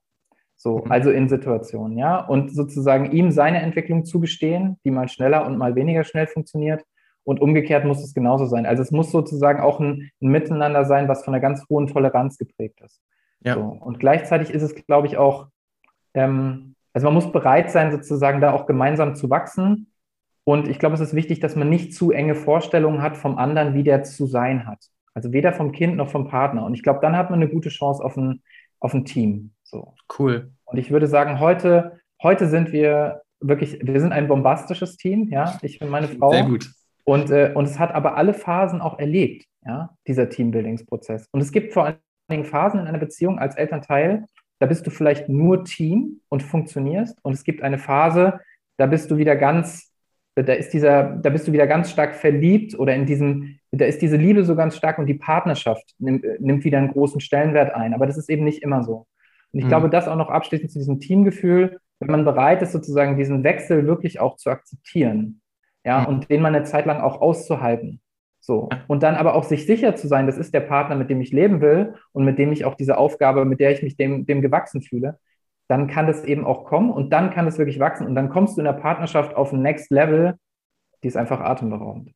So, 0.62 0.80
mhm. 0.80 0.92
also 0.92 1.10
in 1.10 1.30
Situationen, 1.30 1.98
ja. 1.98 2.20
Und 2.20 2.54
sozusagen 2.54 3.12
ihm 3.12 3.32
seine 3.32 3.62
Entwicklung 3.62 4.06
zugestehen, 4.06 4.78
die 4.84 4.92
mal 4.92 5.08
schneller 5.08 5.46
und 5.46 5.58
mal 5.58 5.76
weniger 5.76 6.04
schnell 6.04 6.28
funktioniert. 6.28 6.84
Und 7.24 7.42
umgekehrt 7.42 7.86
muss 7.86 8.04
es 8.04 8.14
genauso 8.14 8.46
sein. 8.46 8.66
Also 8.66 8.82
es 8.82 8.92
muss 8.92 9.12
sozusagen 9.12 9.62
auch 9.62 9.80
ein, 9.80 10.12
ein 10.22 10.30
Miteinander 10.30 10.86
sein, 10.86 11.08
was 11.08 11.24
von 11.24 11.34
einer 11.34 11.42
ganz 11.42 11.66
hohen 11.70 11.88
Toleranz 11.88 12.38
geprägt 12.38 12.82
ist. 12.84 13.02
Ja. 13.42 13.56
So. 13.56 13.62
Und 13.62 14.00
gleichzeitig 14.00 14.52
ist 14.52 14.64
es, 14.64 14.76
glaube 14.76 15.08
ich, 15.08 15.18
auch, 15.18 15.48
ähm, 16.14 16.76
also 16.94 17.06
man 17.06 17.14
muss 17.14 17.32
bereit 17.32 17.72
sein, 17.72 17.92
sozusagen 17.92 18.42
da 18.42 18.52
auch 18.52 18.66
gemeinsam 18.66 19.16
zu 19.16 19.30
wachsen 19.30 19.90
und 20.50 20.68
ich 20.68 20.80
glaube, 20.80 20.96
es 20.96 21.02
ist 21.02 21.14
wichtig, 21.14 21.42
dass 21.42 21.56
man 21.56 21.70
nicht 21.70 21.94
zu 21.94 22.10
enge 22.10 22.34
Vorstellungen 22.34 23.04
hat 23.04 23.18
vom 23.18 23.38
anderen, 23.38 23.76
wie 23.76 23.84
der 23.84 24.04
zu 24.04 24.26
sein 24.26 24.66
hat. 24.66 24.84
Also 25.14 25.32
weder 25.32 25.54
vom 25.54 25.72
Kind 25.72 25.96
noch 25.96 26.10
vom 26.10 26.28
Partner. 26.28 26.66
Und 26.66 26.74
ich 26.74 26.82
glaube, 26.82 27.02
dann 27.04 27.16
hat 27.16 27.30
man 27.30 27.40
eine 27.40 27.52
gute 27.52 27.70
Chance 27.70 28.04
auf 28.04 28.18
ein, 28.18 28.42
auf 28.80 28.96
ein 28.96 29.06
Team. 29.06 29.52
So. 29.70 29.94
Cool. 30.18 30.52
Und 30.66 30.78
ich 30.78 30.92
würde 30.92 31.08
sagen, 31.08 31.40
heute, 31.40 32.00
heute 32.22 32.48
sind 32.48 32.72
wir 32.72 33.22
wirklich, 33.40 33.80
wir 33.82 34.00
sind 34.00 34.12
ein 34.12 34.28
bombastisches 34.28 34.98
Team, 34.98 35.30
ja. 35.30 35.58
Ich 35.62 35.82
und 35.82 35.90
meine 35.90 36.08
Frau. 36.08 36.32
Sehr 36.32 36.46
gut. 36.46 36.70
Und, 37.04 37.30
äh, 37.32 37.52
und 37.56 37.66
es 37.66 37.80
hat 37.80 37.94
aber 37.94 38.18
alle 38.18 38.34
Phasen 38.34 38.82
auch 38.82 39.00
erlebt, 39.00 39.46
ja, 39.66 39.96
dieser 40.08 40.30
Teambuildingsprozess. 40.30 41.28
Und 41.32 41.42
es 41.42 41.52
gibt 41.52 41.74
vor 41.74 41.86
allen 41.86 41.98
Dingen 42.30 42.46
Phasen 42.46 42.80
in 42.80 42.88
einer 42.88 43.00
Beziehung 43.00 43.40
als 43.40 43.56
Elternteil, 43.56 44.26
da 44.60 44.66
bist 44.66 44.86
du 44.86 44.92
vielleicht 44.92 45.30
nur 45.30 45.64
Team 45.64 46.20
und 46.28 46.44
funktionierst. 46.44 47.18
Und 47.24 47.34
es 47.34 47.44
gibt 47.44 47.64
eine 47.64 47.78
Phase, 47.78 48.42
da 48.78 48.88
bist 48.88 49.10
du 49.10 49.18
wieder 49.18 49.36
ganz 49.36 49.90
da 50.36 50.54
ist 50.54 50.74
dieser, 50.74 51.04
da 51.18 51.30
bist 51.30 51.48
du 51.48 51.52
wieder 51.52 51.68
ganz 51.68 51.92
stark 51.92 52.16
verliebt 52.16 52.78
oder 52.78 52.94
in 52.96 53.06
diesem, 53.06 53.60
da 53.72 53.86
ist 53.86 54.02
diese 54.02 54.16
Liebe 54.16 54.44
so 54.44 54.56
ganz 54.56 54.76
stark 54.78 54.98
und 54.98 55.06
die 55.06 55.16
Partnerschaft 55.16 55.96
nimmt, 55.98 56.26
nimmt 56.40 56.64
wieder 56.64 56.78
einen 56.78 56.92
großen 56.92 57.20
Stellenwert 57.20 57.74
ein. 57.74 57.94
Aber 57.94 58.08
das 58.08 58.18
ist 58.18 58.30
eben 58.30 58.44
nicht 58.44 58.64
immer 58.64 58.84
so. 58.84 59.06
Und 59.52 59.60
ich 59.60 59.66
mhm. 59.66 59.70
glaube, 59.70 59.90
das 59.90 60.08
auch 60.08 60.16
noch 60.16 60.30
abschließend 60.30 60.72
zu 60.72 60.80
diesem 60.80 61.00
Teamgefühl, 61.00 61.80
wenn 62.00 62.12
man 62.12 62.26
bereit 62.26 62.62
ist, 62.62 62.72
sozusagen 62.72 63.18
diesen 63.18 63.44
Wechsel 63.44 63.86
wirklich 63.86 64.20
auch 64.20 64.38
zu 64.38 64.50
akzeptieren, 64.50 65.42
ja, 65.84 66.02
mhm. 66.02 66.06
und 66.08 66.30
den 66.30 66.42
man 66.42 66.56
eine 66.56 66.66
Zeit 66.66 66.86
lang 66.86 67.02
auch 67.02 67.22
auszuhalten. 67.22 68.02
So. 68.40 68.70
Und 68.88 69.04
dann 69.04 69.16
aber 69.16 69.36
auch 69.36 69.44
sich 69.44 69.66
sicher 69.66 69.96
zu 69.96 70.08
sein, 70.08 70.26
das 70.26 70.38
ist 70.38 70.54
der 70.54 70.62
Partner, 70.62 70.96
mit 70.96 71.10
dem 71.10 71.22
ich 71.22 71.32
leben 71.32 71.62
will 71.62 71.96
und 72.14 72.24
mit 72.24 72.40
dem 72.40 72.52
ich 72.52 72.66
auch 72.66 72.76
diese 72.76 72.98
Aufgabe, 72.98 73.46
mit 73.46 73.60
der 73.60 73.72
ich 73.72 73.84
mich 73.84 73.98
dem, 73.98 74.26
dem 74.26 74.42
gewachsen 74.42 74.82
fühle 74.82 75.20
dann 75.70 75.88
kann 75.88 76.08
das 76.08 76.24
eben 76.24 76.46
auch 76.46 76.66
kommen 76.66 76.92
und 76.92 77.14
dann 77.14 77.30
kann 77.30 77.48
es 77.48 77.60
wirklich 77.60 77.80
wachsen 77.80 78.08
und 78.08 78.16
dann 78.16 78.30
kommst 78.30 78.58
du 78.58 78.62
in 78.62 78.66
der 78.66 78.74
Partnerschaft 78.74 79.36
auf 79.36 79.54
ein 79.54 79.62
Next 79.62 79.92
Level, 79.92 80.36
die 81.04 81.08
ist 81.08 81.16
einfach 81.16 81.40
atemberaubend. 81.40 82.12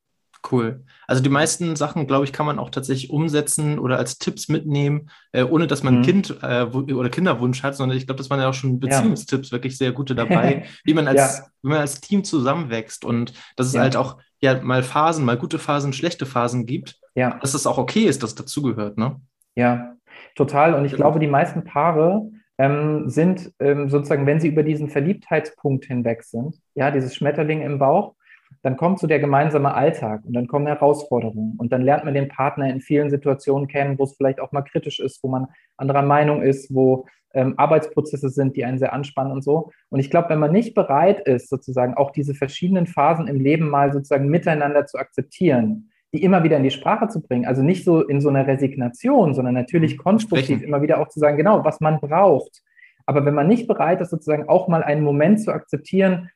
Cool. 0.52 0.84
Also 1.08 1.24
die 1.24 1.30
meisten 1.30 1.76
Sachen, 1.76 2.06
glaube 2.06 2.26
ich, 2.26 2.34
kann 2.34 2.46
man 2.46 2.60
auch 2.60 2.70
tatsächlich 2.70 3.10
umsetzen 3.10 3.80
oder 3.80 3.98
als 3.98 4.18
Tipps 4.18 4.50
mitnehmen, 4.50 5.10
äh, 5.32 5.44
ohne 5.44 5.68
dass 5.68 5.84
man 5.84 6.00
mhm. 6.00 6.02
Kind 6.04 6.38
äh, 6.42 6.64
oder 6.64 7.10
Kinderwunsch 7.10 7.64
hat, 7.64 7.76
sondern 7.76 7.98
ich 7.98 8.08
glaube, 8.08 8.18
das 8.18 8.30
waren 8.30 8.40
ja 8.40 8.50
auch 8.50 8.54
schon 8.54 8.80
Beziehungstipps 8.80 9.50
ja. 9.50 9.52
wirklich 9.54 9.78
sehr 9.78 9.94
gute 9.94 10.16
dabei, 10.16 10.66
wie 10.84 10.94
man 10.94 11.08
als, 11.08 11.40
ja. 11.40 11.46
wie 11.62 11.70
man 11.70 11.80
als 11.80 12.02
Team 12.02 12.24
zusammenwächst 12.24 13.06
und 13.06 13.34
dass 13.56 13.68
es 13.68 13.74
ja. 13.74 13.82
halt 13.82 13.96
auch 13.96 14.18
ja 14.42 14.62
mal 14.62 14.84
Phasen, 14.84 15.24
mal 15.24 15.38
gute 15.38 15.60
Phasen, 15.60 15.94
schlechte 15.94 16.26
Phasen 16.26 16.66
gibt, 16.66 17.00
ja. 17.16 17.40
dass 17.40 17.54
es 17.54 17.66
auch 17.66 17.78
okay 17.78 18.04
ist, 18.04 18.22
dass 18.22 18.36
dazugehört, 18.36 18.98
ne? 18.98 19.22
Ja, 19.56 19.96
total. 20.36 20.74
Und 20.74 20.84
ich 20.86 20.92
genau. 20.92 21.04
glaube, 21.04 21.20
die 21.20 21.28
meisten 21.28 21.64
Paare 21.64 22.30
ähm, 22.58 23.10
sind 23.10 23.54
ähm, 23.60 23.90
sozusagen, 23.90 24.26
wenn 24.26 24.40
sie 24.40 24.50
über 24.50 24.64
diesen 24.64 24.90
Verliebtheitspunkt 24.90 25.86
hinweg 25.86 26.24
sind, 26.24 26.60
ja, 26.76 26.92
dieses 26.92 27.16
Schmetterling 27.16 27.62
im 27.62 27.80
Bauch, 27.80 28.16
dann 28.62 28.78
kommt 28.78 29.00
so 29.00 29.08
der 29.08 29.20
gemeinsame 29.20 29.74
Alltag 29.74 30.24
und 30.26 30.34
dann 30.34 30.48
kommen 30.48 30.68
Herausforderungen 30.68 31.56
und 31.58 31.72
dann 31.72 31.82
lernt 31.82 32.06
man 32.06 32.14
den 32.14 32.28
Partner 32.28 32.70
in 32.70 32.82
vielen 32.82 33.10
Situationen 33.10 33.68
kennen, 33.68 33.98
wo 33.98 34.04
es 34.04 34.16
vielleicht 34.16 34.40
auch 34.40 34.52
mal 34.52 34.62
kritisch 34.62 35.00
ist, 35.00 35.24
wo 35.24 35.30
man 35.30 35.48
anderer 35.78 36.02
Meinung 36.02 36.42
ist, 36.42 36.74
wo 36.74 37.06
ähm, 37.34 37.56
Arbeitsprozesse 37.58 38.30
sind, 38.30 38.56
die 38.56 38.66
einen 38.66 38.78
sehr 38.78 38.94
anspannen 38.94 39.34
und 39.34 39.44
so. 39.44 39.72
Und 39.90 40.00
ich 40.00 40.10
glaube, 40.10 40.30
wenn 40.30 40.40
man 40.40 40.52
nicht 40.52 40.76
bereit 40.76 41.22
ist, 41.28 41.50
sozusagen 41.50 41.96
auch 41.96 42.12
diese 42.12 42.36
verschiedenen 42.36 42.86
Phasen 42.86 43.28
im 43.28 43.40
Leben 43.40 43.70
mal 43.70 43.92
sozusagen 43.92 44.28
miteinander 44.28 44.86
zu 44.86 44.98
akzeptieren, 44.98 45.90
die 46.14 46.24
immer 46.24 46.44
wieder 46.44 46.58
in 46.58 46.64
die 46.64 46.72
Sprache 46.72 47.08
zu 47.08 47.22
bringen. 47.22 47.46
Also 47.46 47.64
nicht 47.64 47.84
so 47.84 48.02
in 48.02 48.22
so 48.22 48.30
einer 48.30 48.46
Resignation, 48.46 49.34
sondern 49.34 49.56
natürlich 49.56 49.98
mhm. 49.98 50.02
konstruktiv 50.02 50.46
Sprechen. 50.46 50.64
immer 50.64 50.82
wieder 50.82 51.00
auch 51.00 51.10
zu 51.10 51.20
sagen, 51.20 51.38
genau, 51.38 51.66
was 51.66 51.82
man 51.82 52.00
braucht. 52.00 52.62
Aber 53.06 53.26
wenn 53.26 53.34
man 53.34 53.48
nicht 53.48 53.68
bereit 53.68 54.00
ist, 54.00 54.12
sozusagen 54.12 54.48
auch 54.48 54.68
mal 54.68 54.84
einen 54.84 55.04
Moment 55.04 55.42
zu 55.42 55.52
akzeptieren, 55.52 56.30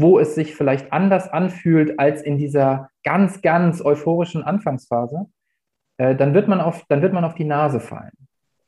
wo 0.00 0.20
es 0.20 0.36
sich 0.36 0.54
vielleicht 0.54 0.92
anders 0.92 1.28
anfühlt 1.28 1.98
als 1.98 2.22
in 2.22 2.38
dieser 2.38 2.88
ganz, 3.02 3.42
ganz 3.42 3.84
euphorischen 3.84 4.44
Anfangsphase, 4.44 5.26
äh, 5.96 6.14
dann, 6.14 6.34
wird 6.34 6.46
man 6.46 6.60
auf, 6.60 6.84
dann 6.88 7.02
wird 7.02 7.12
man 7.12 7.24
auf 7.24 7.34
die 7.34 7.44
Nase 7.44 7.80
fallen. 7.80 8.12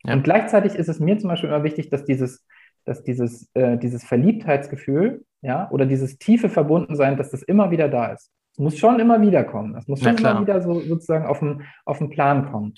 Ja. 0.02 0.14
Und 0.14 0.24
gleichzeitig 0.24 0.74
ist 0.74 0.88
es 0.88 0.98
mir 0.98 1.18
zum 1.18 1.28
Beispiel 1.30 1.48
immer 1.48 1.62
wichtig, 1.62 1.88
dass 1.88 2.04
dieses, 2.04 2.44
dass 2.84 3.04
dieses, 3.04 3.48
äh, 3.54 3.78
dieses 3.78 4.02
Verliebtheitsgefühl, 4.04 5.24
ja, 5.42 5.70
oder 5.70 5.86
dieses 5.86 6.18
tiefe 6.18 6.48
Verbundensein, 6.48 7.16
dass 7.16 7.30
das 7.30 7.42
immer 7.42 7.70
wieder 7.70 7.88
da 7.88 8.06
ist. 8.06 8.30
Es 8.52 8.58
muss 8.58 8.76
schon 8.76 8.98
immer 8.98 9.20
wieder 9.20 9.44
kommen. 9.44 9.76
Es 9.76 9.86
muss 9.86 10.02
schon 10.02 10.16
immer 10.16 10.40
wieder 10.40 10.60
so 10.60 10.80
sozusagen 10.80 11.26
auf 11.26 11.38
den, 11.38 11.62
auf 11.84 11.98
den 11.98 12.10
Plan 12.10 12.50
kommen. 12.50 12.74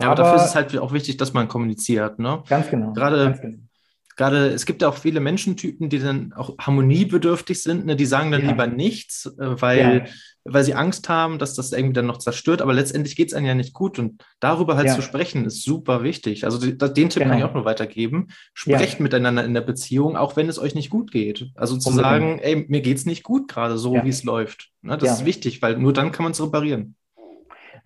Ja, 0.00 0.10
aber, 0.10 0.22
aber, 0.22 0.22
dafür 0.22 0.36
ist 0.36 0.50
es 0.50 0.54
halt 0.56 0.76
auch 0.78 0.92
wichtig, 0.92 1.16
dass 1.16 1.32
man 1.32 1.46
kommuniziert. 1.46 2.18
Ne? 2.18 2.42
Ganz 2.48 2.68
genau. 2.68 2.92
Gerade, 2.92 3.24
ganz 3.24 3.40
genau. 3.40 3.58
Gerade 4.16 4.48
es 4.48 4.66
gibt 4.66 4.82
ja 4.82 4.88
auch 4.88 4.96
viele 4.96 5.20
Menschentypen, 5.20 5.88
die 5.88 5.98
dann 5.98 6.32
auch 6.32 6.56
harmoniebedürftig 6.58 7.62
sind. 7.62 7.86
Ne? 7.86 7.96
Die 7.96 8.06
sagen 8.06 8.30
dann 8.30 8.42
ja. 8.42 8.50
lieber 8.50 8.66
nichts, 8.66 9.26
äh, 9.38 9.60
weil, 9.60 10.06
ja. 10.06 10.12
weil 10.44 10.64
sie 10.64 10.74
Angst 10.74 11.08
haben, 11.08 11.38
dass 11.38 11.54
das 11.54 11.72
irgendwie 11.72 11.94
dann 11.94 12.06
noch 12.06 12.18
zerstört. 12.18 12.62
Aber 12.62 12.72
letztendlich 12.72 13.16
geht 13.16 13.28
es 13.28 13.34
einem 13.34 13.46
ja 13.46 13.54
nicht 13.54 13.72
gut. 13.72 13.98
Und 13.98 14.22
darüber 14.40 14.76
halt 14.76 14.88
ja. 14.88 14.94
zu 14.94 15.02
sprechen, 15.02 15.44
ist 15.44 15.62
super 15.62 16.02
wichtig. 16.02 16.44
Also 16.44 16.58
den 16.58 16.78
Tipp 16.78 17.14
genau. 17.14 17.30
kann 17.30 17.38
ich 17.38 17.44
auch 17.44 17.54
nur 17.54 17.64
weitergeben. 17.64 18.28
Sprecht 18.52 19.00
miteinander 19.00 19.44
in 19.44 19.54
der 19.54 19.62
Beziehung, 19.62 20.16
auch 20.16 20.36
wenn 20.36 20.48
es 20.48 20.58
euch 20.58 20.74
nicht 20.74 20.90
gut 20.90 21.10
geht. 21.10 21.50
Also 21.54 21.76
zu 21.76 21.90
Unbedingt. 21.90 22.12
sagen, 22.12 22.38
ey, 22.40 22.64
mir 22.68 22.80
geht 22.80 22.98
es 22.98 23.06
nicht 23.06 23.22
gut 23.22 23.48
gerade 23.48 23.78
so, 23.78 23.94
wie 23.94 24.08
es 24.08 24.24
läuft. 24.24 24.70
Ne? 24.82 24.98
Das 24.98 25.20
ist 25.20 25.24
wichtig, 25.24 25.62
weil 25.62 25.76
nur 25.76 25.92
dann 25.92 26.12
kann 26.12 26.24
man 26.24 26.32
es 26.32 26.42
reparieren. 26.42 26.96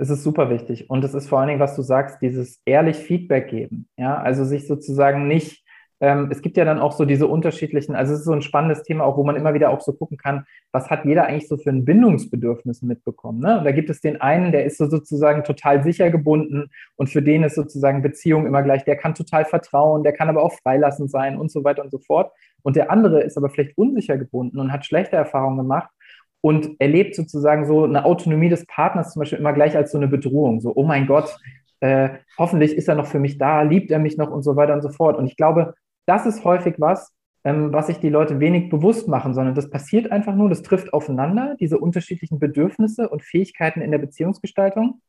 Es 0.00 0.10
ist 0.10 0.22
super 0.22 0.48
wichtig. 0.48 0.88
Und 0.88 1.04
es 1.04 1.12
ist 1.12 1.28
vor 1.28 1.40
allen 1.40 1.48
Dingen, 1.48 1.60
was 1.60 1.74
du 1.74 1.82
sagst, 1.82 2.22
dieses 2.22 2.60
ehrlich 2.64 2.96
Feedback 2.96 3.50
geben. 3.50 3.88
Ja, 3.96 4.16
also 4.16 4.44
sich 4.44 4.68
sozusagen 4.68 5.26
nicht, 5.26 5.64
ähm, 6.00 6.28
es 6.30 6.42
gibt 6.42 6.56
ja 6.56 6.64
dann 6.64 6.78
auch 6.78 6.92
so 6.92 7.04
diese 7.04 7.26
unterschiedlichen, 7.26 7.96
also 7.96 8.12
es 8.12 8.20
ist 8.20 8.26
so 8.26 8.32
ein 8.32 8.42
spannendes 8.42 8.84
Thema 8.84 9.04
auch, 9.04 9.16
wo 9.16 9.24
man 9.24 9.36
immer 9.36 9.54
wieder 9.54 9.70
auch 9.70 9.80
so 9.80 9.92
gucken 9.92 10.16
kann, 10.16 10.46
was 10.70 10.90
hat 10.90 11.04
jeder 11.04 11.26
eigentlich 11.26 11.48
so 11.48 11.56
für 11.56 11.70
ein 11.70 11.84
Bindungsbedürfnis 11.84 12.82
mitbekommen. 12.82 13.40
Ne? 13.40 13.58
Und 13.58 13.64
da 13.64 13.72
gibt 13.72 13.90
es 13.90 14.00
den 14.00 14.20
einen, 14.20 14.52
der 14.52 14.64
ist 14.64 14.78
so 14.78 14.88
sozusagen 14.88 15.42
total 15.42 15.82
sicher 15.82 16.10
gebunden 16.10 16.70
und 16.96 17.08
für 17.08 17.22
den 17.22 17.42
ist 17.42 17.56
sozusagen 17.56 18.02
Beziehung 18.02 18.46
immer 18.46 18.62
gleich, 18.62 18.84
der 18.84 18.96
kann 18.96 19.14
total 19.14 19.44
vertrauen, 19.44 20.04
der 20.04 20.12
kann 20.12 20.28
aber 20.28 20.42
auch 20.42 20.52
freilassend 20.52 21.10
sein 21.10 21.36
und 21.36 21.50
so 21.50 21.64
weiter 21.64 21.82
und 21.82 21.90
so 21.90 21.98
fort. 21.98 22.32
Und 22.62 22.76
der 22.76 22.90
andere 22.90 23.22
ist 23.22 23.36
aber 23.36 23.50
vielleicht 23.50 23.76
unsicher 23.76 24.16
gebunden 24.18 24.60
und 24.60 24.72
hat 24.72 24.86
schlechte 24.86 25.16
Erfahrungen 25.16 25.58
gemacht 25.58 25.90
und 26.40 26.80
erlebt 26.80 27.16
sozusagen 27.16 27.66
so 27.66 27.84
eine 27.84 28.04
Autonomie 28.04 28.48
des 28.48 28.66
Partners 28.66 29.12
zum 29.12 29.20
Beispiel 29.20 29.38
immer 29.38 29.52
gleich 29.52 29.76
als 29.76 29.90
so 29.90 29.98
eine 29.98 30.08
Bedrohung. 30.08 30.60
So, 30.60 30.72
oh 30.74 30.84
mein 30.84 31.06
Gott, 31.06 31.36
äh, 31.80 32.10
hoffentlich 32.38 32.74
ist 32.74 32.88
er 32.88 32.94
noch 32.94 33.06
für 33.06 33.18
mich 33.18 33.38
da, 33.38 33.62
liebt 33.62 33.90
er 33.90 33.98
mich 33.98 34.16
noch 34.16 34.30
und 34.30 34.42
so 34.42 34.56
weiter 34.56 34.74
und 34.74 34.82
so 34.82 34.90
fort. 34.90 35.16
Und 35.16 35.26
ich 35.26 35.36
glaube, 35.36 35.74
das 36.08 36.26
ist 36.26 36.44
häufig 36.44 36.76
was, 36.78 37.12
ähm, 37.44 37.72
was 37.72 37.86
sich 37.86 37.98
die 37.98 38.08
Leute 38.08 38.40
wenig 38.40 38.70
bewusst 38.70 39.08
machen, 39.08 39.34
sondern 39.34 39.54
das 39.54 39.70
passiert 39.70 40.10
einfach 40.10 40.34
nur, 40.34 40.48
das 40.48 40.62
trifft 40.62 40.92
aufeinander, 40.92 41.56
diese 41.60 41.78
unterschiedlichen 41.78 42.38
Bedürfnisse 42.38 43.08
und 43.08 43.22
Fähigkeiten 43.22 43.80
in 43.80 43.90
der 43.90 43.98
Beziehungsgestaltung. 43.98 45.00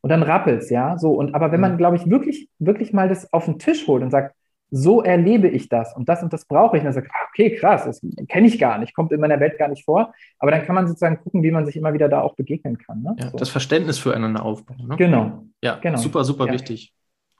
Und 0.00 0.10
dann 0.10 0.22
rappelt's, 0.22 0.70
ja, 0.70 0.98
so. 0.98 1.12
Und 1.12 1.34
aber 1.34 1.52
wenn 1.52 1.60
man, 1.60 1.72
mhm. 1.72 1.78
glaube 1.78 1.96
ich, 1.96 2.08
wirklich, 2.08 2.48
wirklich 2.58 2.92
mal 2.92 3.08
das 3.08 3.32
auf 3.32 3.46
den 3.46 3.58
Tisch 3.58 3.86
holt 3.86 4.02
und 4.02 4.10
sagt, 4.10 4.34
so 4.70 5.02
erlebe 5.02 5.48
ich 5.48 5.68
das 5.68 5.94
und 5.94 6.08
das 6.08 6.22
und 6.22 6.32
das 6.32 6.44
brauche 6.44 6.76
ich. 6.76 6.80
Und 6.80 6.86
dann 6.86 6.94
sagt, 6.94 7.10
ah, 7.12 7.26
okay, 7.28 7.54
krass, 7.54 7.84
das 7.84 8.00
kenne 8.28 8.46
ich 8.46 8.58
gar 8.58 8.78
nicht, 8.78 8.94
kommt 8.94 9.12
in 9.12 9.20
meiner 9.20 9.38
Welt 9.40 9.58
gar 9.58 9.68
nicht 9.68 9.84
vor. 9.84 10.12
Aber 10.38 10.50
dann 10.50 10.64
kann 10.64 10.74
man 10.74 10.88
sozusagen 10.88 11.18
gucken, 11.22 11.42
wie 11.42 11.50
man 11.50 11.66
sich 11.66 11.76
immer 11.76 11.92
wieder 11.92 12.08
da 12.08 12.20
auch 12.20 12.34
begegnen 12.34 12.78
kann. 12.78 13.02
Ne? 13.02 13.16
Ja, 13.18 13.30
so. 13.30 13.36
Das 13.36 13.48
Verständnis 13.48 13.98
füreinander 13.98 14.44
aufbauen. 14.44 14.88
Ne? 14.88 14.96
Genau. 14.96 15.44
Ja, 15.62 15.76
genau. 15.76 15.98
super, 15.98 16.24
super 16.24 16.46
ja. 16.46 16.52
wichtig. 16.52 16.92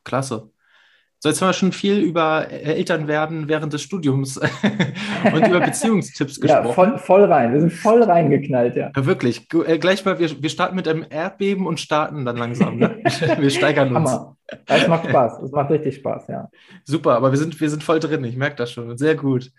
Klasse. 0.05 0.51
So, 1.19 1.31
jetzt 1.31 1.41
haben 1.41 1.49
wir 1.49 1.55
schon 1.55 1.73
viel 1.73 1.99
über 1.99 2.51
Elternwerden 2.51 3.49
während 3.49 3.73
des 3.73 3.83
Studiums 3.83 4.37
und 5.33 5.47
über 5.47 5.61
Beziehungstipps 5.61 6.41
gesprochen. 6.41 6.67
Ja, 6.67 6.73
voll, 6.73 6.99
voll, 6.99 7.25
rein. 7.25 7.53
Wir 7.53 7.61
sind 7.61 7.73
voll 7.73 8.03
reingeknallt, 8.03 8.77
ja. 8.77 8.91
ja 8.95 9.07
wirklich. 9.07 9.49
Äh, 9.67 9.79
gleich 9.79 10.05
mal, 10.05 10.19
wir, 10.19 10.43
wir 10.43 10.51
starten 10.51 10.77
mit 10.77 10.87
einem 10.87 11.07
Erdbeben 11.09 11.67
und 11.67 11.81
starten 11.81 12.27
dann 12.27 12.37
langsam. 12.37 12.77
Ne? 12.77 12.99
wir 13.39 13.51
steigern 13.51 13.97
uns. 13.97 14.11
Hammer. 14.11 14.37
Das 14.67 14.87
macht 14.87 15.09
Spaß. 15.09 15.41
Das 15.41 15.51
macht 15.51 15.71
richtig 15.71 15.97
Spaß, 15.97 16.29
ja. 16.29 16.49
Super, 16.85 17.17
aber 17.17 17.33
wir 17.33 17.39
sind, 17.39 17.61
wir 17.61 17.71
sind 17.71 17.83
voll 17.83 17.99
drin. 17.99 18.23
Ich 18.25 18.37
merke 18.37 18.57
das 18.57 18.71
schon. 18.71 18.97
Sehr 18.97 19.17
gut. 19.17 19.51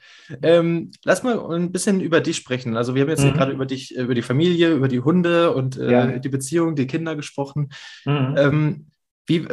Ähm, 0.41 0.91
lass 1.03 1.23
mal 1.23 1.39
ein 1.53 1.71
bisschen 1.71 1.99
über 1.99 2.21
dich 2.21 2.37
sprechen. 2.37 2.77
Also, 2.77 2.95
wir 2.95 3.01
haben 3.01 3.09
jetzt 3.09 3.25
mhm. 3.25 3.33
gerade 3.33 3.51
über 3.51 3.65
dich, 3.65 3.95
über 3.95 4.13
die 4.13 4.21
Familie, 4.21 4.73
über 4.73 4.87
die 4.87 5.01
Hunde 5.01 5.53
und 5.53 5.77
äh, 5.77 5.91
ja. 5.91 6.20
die 6.20 6.29
Beziehung, 6.29 6.75
die 6.75 6.87
Kinder 6.87 7.15
gesprochen. 7.15 7.70
Mhm. 8.05 8.35
Ähm, 8.37 8.87
wie, 9.25 9.46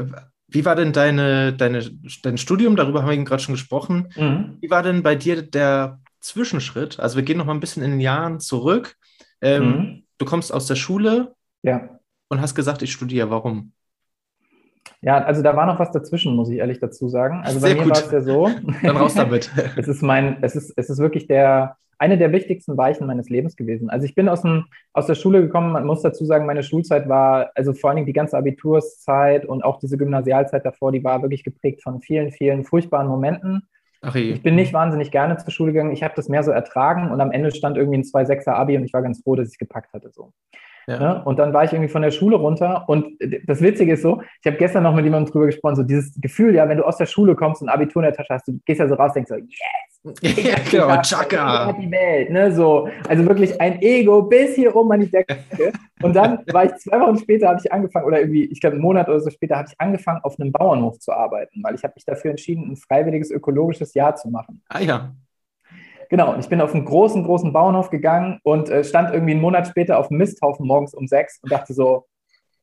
wie 0.48 0.64
war 0.64 0.76
denn 0.76 0.92
deine, 0.92 1.52
deine, 1.52 1.82
dein 2.22 2.38
Studium? 2.38 2.76
Darüber 2.76 3.00
haben 3.00 3.08
wir 3.08 3.14
eben 3.14 3.24
gerade 3.24 3.42
schon 3.42 3.54
gesprochen. 3.54 4.12
Mhm. 4.16 4.58
Wie 4.60 4.70
war 4.70 4.82
denn 4.82 5.02
bei 5.02 5.14
dir 5.14 5.42
der 5.42 6.00
Zwischenschritt? 6.20 7.00
Also 7.00 7.16
wir 7.16 7.22
gehen 7.22 7.38
noch 7.38 7.46
mal 7.46 7.54
ein 7.54 7.60
bisschen 7.60 7.82
in 7.82 7.92
den 7.92 8.00
Jahren 8.00 8.40
zurück. 8.40 8.96
Ähm, 9.40 9.64
mhm. 9.64 10.04
Du 10.18 10.24
kommst 10.24 10.52
aus 10.52 10.66
der 10.66 10.76
Schule 10.76 11.34
ja. 11.62 11.98
und 12.28 12.40
hast 12.40 12.54
gesagt, 12.54 12.82
ich 12.82 12.92
studiere. 12.92 13.30
Warum? 13.30 13.72
Ja, 15.00 15.22
also 15.24 15.42
da 15.42 15.56
war 15.56 15.66
noch 15.66 15.78
was 15.78 15.92
dazwischen, 15.92 16.34
muss 16.36 16.50
ich 16.50 16.58
ehrlich 16.58 16.78
dazu 16.78 17.08
sagen. 17.08 17.42
Also 17.44 17.58
Sehr 17.58 17.74
bei 17.74 17.84
mir 17.84 17.90
war 17.90 17.98
es 17.98 18.10
ja 18.10 18.20
so. 18.20 18.50
Dann 18.82 18.96
raus 18.96 19.14
damit. 19.14 19.50
es 19.76 19.88
ist 19.88 20.02
mein, 20.02 20.42
es 20.42 20.56
ist, 20.56 20.72
es 20.76 20.88
ist 20.88 20.98
wirklich 20.98 21.26
der, 21.26 21.76
eine 22.04 22.18
der 22.18 22.32
wichtigsten 22.32 22.76
Weichen 22.76 23.06
meines 23.06 23.30
Lebens 23.30 23.56
gewesen. 23.56 23.88
Also 23.88 24.04
ich 24.04 24.14
bin 24.14 24.28
aus, 24.28 24.42
dem, 24.42 24.66
aus 24.92 25.06
der 25.06 25.14
Schule 25.14 25.40
gekommen, 25.40 25.72
man 25.72 25.86
muss 25.86 26.02
dazu 26.02 26.26
sagen, 26.26 26.44
meine 26.44 26.62
Schulzeit 26.62 27.08
war, 27.08 27.50
also 27.54 27.72
vor 27.72 27.88
allen 27.88 27.96
Dingen 27.96 28.06
die 28.06 28.12
ganze 28.12 28.36
Abiturszeit 28.36 29.46
und 29.46 29.64
auch 29.64 29.78
diese 29.78 29.96
Gymnasialzeit 29.96 30.66
davor, 30.66 30.92
die 30.92 31.02
war 31.02 31.22
wirklich 31.22 31.44
geprägt 31.44 31.82
von 31.82 32.02
vielen, 32.02 32.30
vielen 32.30 32.64
furchtbaren 32.64 33.08
Momenten. 33.08 33.62
Ach 34.02 34.14
ich 34.14 34.42
bin 34.42 34.54
nicht 34.54 34.74
wahnsinnig 34.74 35.10
gerne 35.12 35.38
zur 35.38 35.50
Schule 35.50 35.72
gegangen, 35.72 35.92
ich 35.92 36.02
habe 36.02 36.12
das 36.14 36.28
mehr 36.28 36.42
so 36.42 36.50
ertragen 36.50 37.10
und 37.10 37.22
am 37.22 37.32
Ende 37.32 37.50
stand 37.52 37.78
irgendwie 37.78 37.98
ein 37.98 38.02
2,6er 38.02 38.50
Abi 38.50 38.76
und 38.76 38.84
ich 38.84 38.92
war 38.92 39.00
ganz 39.00 39.22
froh, 39.22 39.34
dass 39.34 39.48
ich 39.48 39.54
es 39.54 39.58
gepackt 39.58 39.94
hatte. 39.94 40.10
So. 40.12 40.32
Ja. 40.86 40.98
Ne? 40.98 41.24
Und 41.24 41.38
dann 41.38 41.54
war 41.54 41.64
ich 41.64 41.72
irgendwie 41.72 41.90
von 41.90 42.02
der 42.02 42.10
Schule 42.10 42.36
runter. 42.36 42.84
Und 42.86 43.18
das 43.46 43.62
Witzige 43.62 43.94
ist 43.94 44.02
so, 44.02 44.20
ich 44.42 44.46
habe 44.46 44.58
gestern 44.58 44.82
noch 44.82 44.94
mit 44.94 45.06
jemandem 45.06 45.32
drüber 45.32 45.46
gesprochen, 45.46 45.76
so 45.76 45.82
dieses 45.82 46.20
Gefühl, 46.20 46.54
ja, 46.54 46.68
wenn 46.68 46.76
du 46.76 46.84
aus 46.84 46.98
der 46.98 47.06
Schule 47.06 47.34
kommst 47.34 47.62
und 47.62 47.70
ein 47.70 47.74
Abitur 47.74 48.02
in 48.02 48.10
der 48.10 48.14
Tasche 48.14 48.34
hast, 48.34 48.46
du 48.46 48.60
gehst 48.66 48.80
ja 48.80 48.88
so 48.88 48.94
raus, 48.94 49.14
denkst 49.14 49.30
so, 49.30 49.36
yes! 49.36 49.93
Ja, 50.20 50.56
genau, 50.70 51.00
Chaka! 51.00 51.72
Die 51.72 51.90
Welt, 51.90 52.30
ne, 52.30 52.52
so. 52.52 52.88
Also 53.08 53.24
wirklich 53.26 53.58
ein 53.58 53.80
Ego 53.80 54.22
bis 54.22 54.54
hier 54.54 54.76
oben 54.76 54.92
an 54.92 55.00
die 55.00 55.10
Decke. 55.10 55.38
Und 56.02 56.14
dann 56.14 56.40
war 56.52 56.66
ich 56.66 56.74
zwei 56.74 57.00
Wochen 57.00 57.18
später, 57.18 57.48
habe 57.48 57.60
ich 57.64 57.72
angefangen, 57.72 58.06
oder 58.06 58.20
irgendwie, 58.20 58.44
ich 58.44 58.60
glaube, 58.60 58.74
einen 58.74 58.82
Monat 58.82 59.08
oder 59.08 59.20
so 59.20 59.30
später, 59.30 59.56
habe 59.56 59.68
ich 59.70 59.80
angefangen, 59.80 60.20
auf 60.22 60.38
einem 60.38 60.52
Bauernhof 60.52 60.98
zu 60.98 61.12
arbeiten, 61.12 61.62
weil 61.62 61.74
ich 61.74 61.82
habe 61.84 61.94
mich 61.96 62.04
dafür 62.04 62.32
entschieden, 62.32 62.70
ein 62.70 62.76
freiwilliges 62.76 63.30
ökologisches 63.30 63.94
Jahr 63.94 64.14
zu 64.14 64.28
machen. 64.28 64.62
Ah 64.68 64.80
ja. 64.80 65.14
Genau, 66.10 66.34
und 66.34 66.40
ich 66.40 66.48
bin 66.48 66.60
auf 66.60 66.74
einen 66.74 66.84
großen, 66.84 67.24
großen 67.24 67.52
Bauernhof 67.52 67.88
gegangen 67.88 68.40
und 68.42 68.68
äh, 68.68 68.84
stand 68.84 69.12
irgendwie 69.12 69.32
einen 69.32 69.40
Monat 69.40 69.68
später 69.68 69.98
auf 69.98 70.08
dem 70.08 70.18
Misthaufen 70.18 70.66
morgens 70.66 70.92
um 70.92 71.06
sechs 71.06 71.40
und 71.42 71.50
dachte 71.50 71.72
so, 71.72 72.06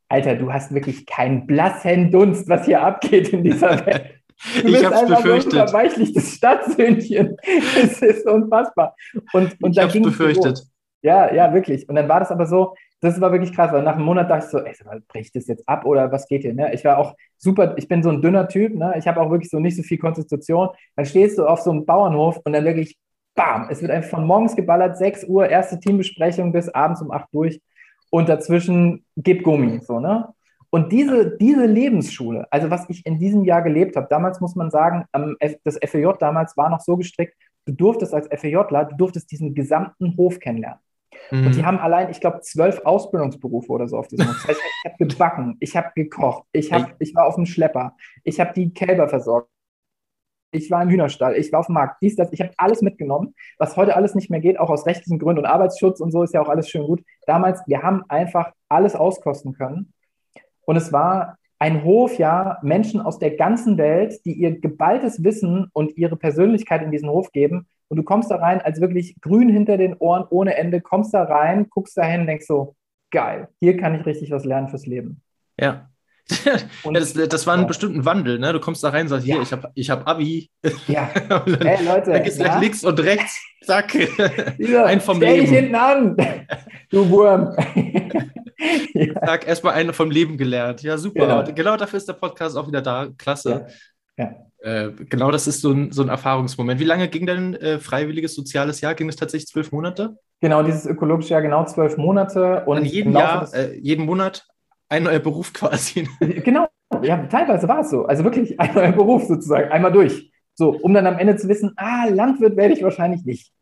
Alter, 0.09 0.35
du 0.35 0.51
hast 0.51 0.73
wirklich 0.73 1.05
keinen 1.05 1.47
blassen 1.47 2.11
Dunst, 2.11 2.49
was 2.49 2.65
hier 2.65 2.81
abgeht 2.83 3.29
in 3.29 3.43
dieser 3.43 3.69
Welt. 3.85 4.20
Du 4.61 4.67
ich 4.67 4.85
habe 4.85 4.95
es 4.95 5.05
befürchtet. 5.05 5.51
So 5.51 5.59
ein 5.59 5.67
verweichlichtes 5.67 6.35
Stadtsöhnchen. 6.35 7.37
es 7.81 8.01
ist 8.01 8.27
unfassbar. 8.27 8.95
Und, 9.33 9.55
und 9.61 9.71
ich 9.71 9.79
habe 9.79 9.97
es 9.97 10.01
befürchtet. 10.01 10.57
So, 10.57 10.63
ja, 11.03 11.33
ja, 11.33 11.53
wirklich. 11.53 11.87
Und 11.87 11.95
dann 11.95 12.07
war 12.09 12.19
das 12.19 12.31
aber 12.31 12.45
so, 12.45 12.75
das 13.01 13.19
war 13.19 13.31
wirklich 13.31 13.53
krass, 13.53 13.71
weil 13.71 13.81
nach 13.81 13.95
einem 13.95 14.05
Monat 14.05 14.29
dachte 14.29 14.45
ich 14.45 14.51
so, 14.51 14.59
ey, 14.59 15.01
bricht 15.07 15.35
das 15.35 15.47
jetzt 15.47 15.67
ab 15.67 15.85
oder 15.85 16.11
was 16.11 16.27
geht 16.27 16.43
hier? 16.43 16.53
Ne? 16.53 16.73
Ich 16.73 16.85
war 16.85 16.99
auch 16.99 17.15
super, 17.37 17.73
ich 17.77 17.87
bin 17.87 18.03
so 18.03 18.09
ein 18.09 18.21
dünner 18.21 18.47
Typ, 18.47 18.75
ne? 18.75 18.93
ich 18.97 19.07
habe 19.07 19.19
auch 19.19 19.31
wirklich 19.31 19.49
so 19.49 19.59
nicht 19.59 19.75
so 19.75 19.81
viel 19.81 19.97
Konstitution. 19.97 20.69
Dann 20.95 21.05
stehst 21.05 21.39
du 21.39 21.47
auf 21.47 21.61
so 21.61 21.71
einem 21.71 21.85
Bauernhof 21.85 22.39
und 22.43 22.53
dann 22.53 22.63
wirklich 22.63 22.97
bam, 23.33 23.67
es 23.69 23.81
wird 23.81 23.91
einfach 23.91 24.11
von 24.11 24.27
morgens 24.27 24.55
geballert, 24.55 24.97
6 24.97 25.23
Uhr, 25.25 25.49
erste 25.49 25.79
Teambesprechung 25.79 26.51
bis 26.51 26.69
abends 26.69 27.01
um 27.01 27.11
8 27.11 27.27
durch 27.31 27.61
und 28.11 28.29
dazwischen 28.29 29.05
gib 29.15 29.43
Gummi, 29.43 29.79
so, 29.79 29.99
ne? 29.99 30.27
Und 30.71 30.91
diese, 30.91 31.37
diese 31.37 31.65
Lebensschule, 31.65 32.47
also 32.49 32.69
was 32.69 32.89
ich 32.89 33.05
in 33.05 33.19
diesem 33.19 33.43
Jahr 33.43 33.61
gelebt 33.61 33.97
habe, 33.97 34.07
damals 34.09 34.39
muss 34.39 34.55
man 34.55 34.71
sagen, 34.71 35.05
das 35.63 35.77
FEJ 35.83 36.13
damals 36.19 36.55
war 36.55 36.69
noch 36.69 36.79
so 36.79 36.95
gestrickt, 36.97 37.35
du 37.65 37.73
durftest 37.73 38.13
als 38.13 38.27
FEJler, 38.27 38.85
du 38.85 38.95
durftest 38.95 39.29
diesen 39.31 39.53
gesamten 39.53 40.15
Hof 40.17 40.39
kennenlernen. 40.39 40.79
Mhm. 41.29 41.47
Und 41.47 41.55
die 41.55 41.65
haben 41.65 41.77
allein, 41.77 42.09
ich 42.09 42.21
glaube, 42.21 42.39
zwölf 42.41 42.79
Ausbildungsberufe 42.85 43.71
oder 43.71 43.87
so 43.87 43.97
auf 43.97 44.07
diesem 44.07 44.27
Hof. 44.27 44.35
Das 44.35 44.47
heißt, 44.47 44.61
ich 44.61 44.91
habe 44.91 45.07
gebacken, 45.07 45.57
ich 45.59 45.75
habe 45.75 45.91
gekocht, 45.93 46.47
ich, 46.53 46.71
hab, 46.71 46.95
ich 46.99 47.13
war 47.15 47.25
auf 47.25 47.35
dem 47.35 47.45
Schlepper, 47.45 47.95
ich 48.23 48.39
habe 48.39 48.53
die 48.53 48.73
Kälber 48.73 49.09
versorgt, 49.09 49.49
ich 50.53 50.69
war 50.71 50.81
im 50.81 50.89
Hühnerstall, 50.89 51.35
ich 51.35 51.51
war 51.51 51.61
auf 51.61 51.67
dem 51.67 51.75
Markt, 51.75 52.01
dies, 52.01 52.15
das, 52.15 52.31
ich 52.31 52.41
habe 52.41 52.51
alles 52.57 52.81
mitgenommen, 52.81 53.35
was 53.57 53.77
heute 53.77 53.95
alles 53.95 54.15
nicht 54.15 54.29
mehr 54.29 54.41
geht, 54.41 54.59
auch 54.59 54.69
aus 54.69 54.85
rechtlichen 54.85 55.19
Gründen 55.19 55.39
und 55.39 55.45
Arbeitsschutz 55.45 55.99
und 55.99 56.11
so 56.11 56.23
ist 56.23 56.33
ja 56.33 56.41
auch 56.41 56.49
alles 56.49 56.69
schön 56.69 56.85
gut. 56.85 57.03
Damals, 57.25 57.61
wir 57.67 57.81
haben 57.83 58.03
einfach 58.09 58.51
alles 58.69 58.95
auskosten 58.95 59.53
können. 59.53 59.93
Und 60.65 60.75
es 60.75 60.91
war 60.91 61.37
ein 61.59 61.83
Hof, 61.83 62.17
ja, 62.17 62.57
Menschen 62.63 63.01
aus 63.01 63.19
der 63.19 63.35
ganzen 63.35 63.77
Welt, 63.77 64.25
die 64.25 64.33
ihr 64.33 64.59
geballtes 64.59 65.23
Wissen 65.23 65.69
und 65.73 65.95
ihre 65.95 66.15
Persönlichkeit 66.15 66.81
in 66.81 66.91
diesen 66.91 67.09
Hof 67.09 67.31
geben. 67.31 67.67
Und 67.87 67.97
du 67.97 68.03
kommst 68.03 68.31
da 68.31 68.37
rein 68.37 68.61
als 68.61 68.81
wirklich 68.81 69.15
grün 69.21 69.49
hinter 69.49 69.77
den 69.77 69.95
Ohren 69.97 70.25
ohne 70.29 70.55
Ende, 70.55 70.81
kommst 70.81 71.13
da 71.13 71.23
rein, 71.23 71.67
guckst 71.69 71.97
da 71.97 72.03
hin, 72.03 72.25
denkst 72.25 72.47
so, 72.47 72.75
geil, 73.11 73.49
hier 73.59 73.77
kann 73.77 73.93
ich 73.93 74.05
richtig 74.05 74.31
was 74.31 74.45
lernen 74.45 74.69
fürs 74.69 74.87
Leben. 74.87 75.21
Ja, 75.59 75.90
ja, 76.45 76.91
das, 76.93 77.13
das 77.13 77.47
war 77.47 77.57
ein 77.57 77.67
bestimmter 77.67 78.05
Wandel, 78.05 78.39
ne? 78.39 78.53
Du 78.53 78.59
kommst 78.59 78.83
da 78.83 78.89
rein 78.89 79.03
und 79.03 79.09
sagst, 79.09 79.25
hier, 79.25 79.41
ich 79.41 79.51
habe 79.51 79.71
ich 79.75 79.89
hab 79.89 80.07
Abi. 80.07 80.49
Ja. 80.87 81.09
hey, 81.61 81.83
Leute. 81.85 82.11
Dann 82.11 82.23
gehst 82.23 82.39
du 82.39 82.59
links 82.59 82.83
und 82.83 82.99
rechts, 82.99 83.41
zack. 83.63 83.91
Dieser, 84.57 84.85
ein 84.87 85.01
vom 85.01 85.17
stell 85.17 85.33
Leben. 85.33 85.45
dich 85.45 85.55
hinten 85.55 85.75
an, 85.75 86.17
du 86.89 87.09
Wurm. 87.09 87.55
ja. 88.93 89.25
Zack, 89.25 89.47
erstmal 89.47 89.73
einen 89.73 89.93
vom 89.93 90.11
Leben 90.11 90.37
gelernt. 90.37 90.81
Ja, 90.83 90.97
super. 90.97 91.25
Genau. 91.25 91.43
genau. 91.53 91.77
dafür 91.77 91.97
ist 91.97 92.07
der 92.07 92.13
Podcast 92.13 92.57
auch 92.57 92.67
wieder 92.67 92.81
da. 92.81 93.07
Klasse. 93.17 93.67
Ja. 94.17 94.35
Äh, 94.61 94.91
genau, 95.09 95.31
das 95.31 95.47
ist 95.47 95.61
so 95.61 95.71
ein, 95.71 95.91
so 95.91 96.03
ein 96.03 96.09
Erfahrungsmoment. 96.09 96.79
Wie 96.79 96.85
lange 96.85 97.07
ging 97.07 97.25
dein 97.25 97.55
äh, 97.55 97.79
freiwilliges 97.79 98.35
soziales 98.35 98.79
Jahr? 98.81 98.93
Ging 98.93 99.09
es 99.09 99.15
tatsächlich 99.15 99.47
zwölf 99.47 99.71
Monate? 99.71 100.15
Genau, 100.39 100.61
dieses 100.61 100.85
ökologische 100.85 101.31
Jahr, 101.31 101.41
genau 101.41 101.65
zwölf 101.65 101.97
Monate. 101.97 102.63
Und 102.65 102.85
jeden 102.85 103.13
Jahr, 103.13 103.51
äh, 103.53 103.77
jeden 103.79 104.05
Monat 104.05 104.45
ein 104.91 105.03
neuer 105.03 105.19
Beruf 105.19 105.53
quasi. 105.53 106.07
Genau, 106.43 106.67
ja, 107.01 107.25
teilweise 107.27 107.67
war 107.67 107.79
es 107.79 107.89
so. 107.89 108.05
Also 108.05 108.23
wirklich 108.23 108.59
ein 108.59 108.73
neuer 108.75 108.91
Beruf 108.91 109.23
sozusagen, 109.23 109.71
einmal 109.71 109.91
durch. 109.91 110.29
So, 110.53 110.71
um 110.71 110.93
dann 110.93 111.07
am 111.07 111.17
Ende 111.17 111.37
zu 111.37 111.47
wissen, 111.47 111.71
ah, 111.77 112.05
Landwirt 112.09 112.57
werde 112.57 112.73
ich 112.73 112.83
wahrscheinlich 112.83 113.23
nicht. 113.23 113.53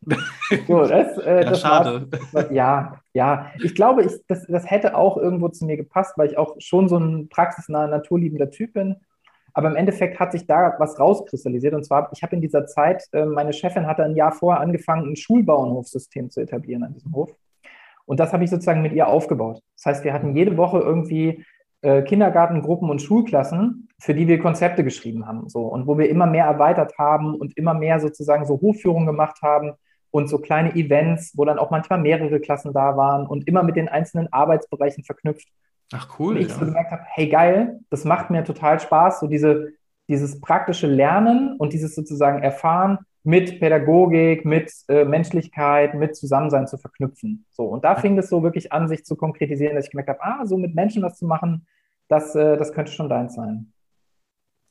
So, 0.66 0.80
das, 0.86 1.16
äh, 1.18 1.44
ja, 1.44 1.50
das 1.50 1.60
schade. 1.60 2.08
War, 2.32 2.50
ja, 2.52 3.00
ja. 3.14 3.52
Ich 3.62 3.76
glaube, 3.76 4.02
ich, 4.02 4.12
das, 4.26 4.44
das 4.48 4.68
hätte 4.68 4.96
auch 4.96 5.16
irgendwo 5.16 5.48
zu 5.48 5.64
mir 5.64 5.76
gepasst, 5.76 6.18
weil 6.18 6.28
ich 6.28 6.36
auch 6.36 6.56
schon 6.58 6.88
so 6.88 6.98
ein 6.98 7.28
praxisnaher, 7.28 7.86
naturliebender 7.86 8.50
Typ 8.50 8.72
bin. 8.72 8.96
Aber 9.52 9.68
im 9.68 9.76
Endeffekt 9.76 10.18
hat 10.18 10.32
sich 10.32 10.46
da 10.46 10.74
was 10.78 10.98
rauskristallisiert. 10.98 11.74
Und 11.74 11.84
zwar, 11.84 12.10
ich 12.12 12.22
habe 12.24 12.34
in 12.34 12.42
dieser 12.42 12.66
Zeit, 12.66 13.04
äh, 13.12 13.24
meine 13.24 13.52
Chefin 13.52 13.86
hatte 13.86 14.02
ein 14.02 14.16
Jahr 14.16 14.32
vorher 14.32 14.60
angefangen, 14.60 15.12
ein 15.12 15.16
Schulbauernhofsystem 15.16 16.30
zu 16.30 16.40
etablieren 16.40 16.82
an 16.82 16.92
diesem 16.92 17.14
Hof. 17.14 17.30
Und 18.10 18.18
das 18.18 18.32
habe 18.32 18.42
ich 18.42 18.50
sozusagen 18.50 18.82
mit 18.82 18.92
ihr 18.92 19.06
aufgebaut. 19.06 19.62
Das 19.76 19.86
heißt, 19.86 20.04
wir 20.04 20.12
hatten 20.12 20.34
jede 20.34 20.56
Woche 20.56 20.80
irgendwie 20.80 21.44
äh, 21.82 22.02
Kindergartengruppen 22.02 22.90
und 22.90 23.00
Schulklassen, 23.00 23.88
für 24.00 24.16
die 24.16 24.26
wir 24.26 24.40
Konzepte 24.40 24.82
geschrieben 24.82 25.28
haben. 25.28 25.48
So, 25.48 25.60
und 25.68 25.86
wo 25.86 25.96
wir 25.96 26.10
immer 26.10 26.26
mehr 26.26 26.44
erweitert 26.46 26.98
haben 26.98 27.36
und 27.36 27.56
immer 27.56 27.72
mehr 27.72 28.00
sozusagen 28.00 28.46
so 28.46 28.60
Hofführungen 28.60 29.06
gemacht 29.06 29.42
haben 29.42 29.74
und 30.10 30.28
so 30.28 30.38
kleine 30.38 30.74
Events, 30.74 31.34
wo 31.36 31.44
dann 31.44 31.60
auch 31.60 31.70
manchmal 31.70 32.00
mehrere 32.00 32.40
Klassen 32.40 32.72
da 32.72 32.96
waren 32.96 33.28
und 33.28 33.46
immer 33.46 33.62
mit 33.62 33.76
den 33.76 33.88
einzelnen 33.88 34.26
Arbeitsbereichen 34.32 35.04
verknüpft. 35.04 35.46
Ach 35.92 36.18
cool. 36.18 36.34
Und 36.34 36.40
ich 36.40 36.48
ja. 36.48 36.54
so 36.54 36.64
gemerkt 36.64 36.90
habe, 36.90 37.02
hey 37.06 37.28
geil, 37.28 37.78
das 37.90 38.04
macht 38.04 38.30
mir 38.30 38.42
total 38.42 38.80
Spaß, 38.80 39.20
so 39.20 39.28
diese, 39.28 39.68
dieses 40.08 40.40
praktische 40.40 40.88
Lernen 40.88 41.54
und 41.58 41.72
dieses 41.72 41.94
sozusagen 41.94 42.42
Erfahren 42.42 42.98
mit 43.22 43.60
Pädagogik, 43.60 44.44
mit 44.44 44.72
äh, 44.88 45.04
Menschlichkeit, 45.04 45.94
mit 45.94 46.16
Zusammensein 46.16 46.66
zu 46.66 46.78
verknüpfen. 46.78 47.44
So, 47.50 47.64
und 47.64 47.84
da 47.84 47.96
fing 47.96 48.16
es 48.18 48.30
so 48.30 48.42
wirklich 48.42 48.72
an, 48.72 48.88
sich 48.88 49.04
zu 49.04 49.16
konkretisieren, 49.16 49.76
dass 49.76 49.86
ich 49.86 49.90
gemerkt 49.90 50.08
habe, 50.08 50.22
ah, 50.22 50.46
so 50.46 50.56
mit 50.56 50.74
Menschen 50.74 51.02
was 51.02 51.18
zu 51.18 51.26
machen, 51.26 51.66
das, 52.08 52.34
äh, 52.34 52.56
das 52.56 52.72
könnte 52.72 52.92
schon 52.92 53.08
deins 53.08 53.34
sein. 53.34 53.72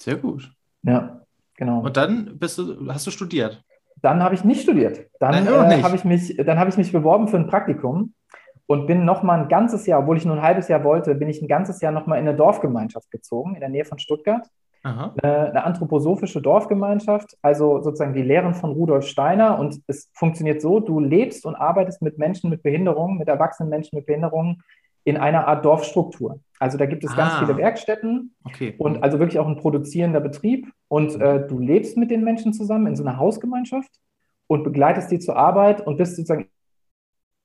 Sehr 0.02 0.16
gut. 0.16 0.52
Ja, 0.84 1.22
genau. 1.56 1.82
Und 1.82 1.96
dann 1.96 2.38
bist 2.40 2.58
du, 2.58 2.92
hast 2.92 3.06
du 3.06 3.12
studiert? 3.12 3.64
Dann 4.02 4.24
habe 4.24 4.34
ich 4.34 4.44
nicht 4.44 4.62
studiert. 4.62 5.08
Dann 5.20 5.46
äh, 5.46 5.84
habe 5.84 5.96
ich, 5.96 6.06
mich, 6.06 6.38
hab 6.40 6.68
ich 6.68 6.78
mich 6.78 6.92
beworben 6.92 7.28
für 7.28 7.38
ein 7.38 7.48
Praktikum 7.48 8.14
und 8.66 8.88
bin 8.88 9.06
noch 9.06 9.24
mal 9.24 9.42
ein 9.42 9.50
ganzes 9.50 9.86
Jahr, 9.86 10.02
obwohl 10.02 10.18
ich 10.18 10.26
nur 10.26 10.38
ein 10.38 10.42
halbes 10.42 10.70
Jahr 10.70 10.84
wollte, 10.84 11.16
bin 11.16 11.30
ich 11.30 11.42
ein 11.42 11.48
ganzes 11.48 11.82
Jahr 11.82 11.92
noch 11.92 12.08
mal 12.08 12.16
in 12.16 12.28
eine 12.28 12.38
Dorfgemeinschaft 12.38 13.12
gezogen, 13.12 13.56
in 13.56 13.60
der 13.60 13.70
Nähe 13.70 13.86
von 13.86 14.00
Stuttgart 14.00 14.50
eine, 14.84 15.14
eine, 15.22 15.64
anthroposophische 15.64 16.42
Dorfgemeinschaft, 16.42 17.38
also 17.42 17.82
sozusagen 17.82 18.14
die 18.14 18.22
Lehren 18.22 18.54
von 18.54 18.72
Rudolf 18.72 19.08
Steiner. 19.08 19.60
Und 19.60 19.82
es 19.88 20.10
funktioniert 20.14 20.62
so, 20.62 20.80
du 20.80 21.00
lebst 21.00 21.46
und 21.46 21.56
arbeitest 21.56 22.02
mit 22.02 22.18
Menschen 22.18 22.50
mit 22.50 22.64
Behinderungen, 22.64 23.18
mit 23.18 23.28
erwachsenen 23.28 23.70
Menschen 23.70 23.98
mit 23.98 24.06
Behinderungen 24.06 24.64
in 25.04 25.18
einer 25.18 25.48
Art 25.48 25.66
Dorfstruktur. 25.66 26.40
Also 26.60 26.78
da 26.78 26.86
gibt 26.86 27.04
es 27.04 27.12
ah, 27.12 27.16
ganz 27.16 27.34
viele 27.40 27.58
Werkstätten 27.58 28.36
okay. 28.44 28.76
und 28.78 29.04
also 29.04 29.20
wirklich 29.20 29.40
auch 29.40 29.48
ein 29.48 29.58
produzierender 29.58 30.20
Betrieb. 30.20 30.72
Und 30.88 31.20
äh, 31.20 31.48
du 31.48 31.60
lebst 31.60 31.98
mit 31.98 32.12
den 32.12 32.24
Menschen 32.24 32.54
zusammen 32.54 32.88
in 32.88 32.96
so 32.96 33.04
einer 33.04 33.18
Hausgemeinschaft 33.18 33.92
und 34.48 34.64
begleitest 34.64 35.12
die 35.12 35.20
zur 35.20 35.36
Arbeit 35.36 35.86
und 35.86 35.98
bist 35.98 36.16
sozusagen 36.16 36.50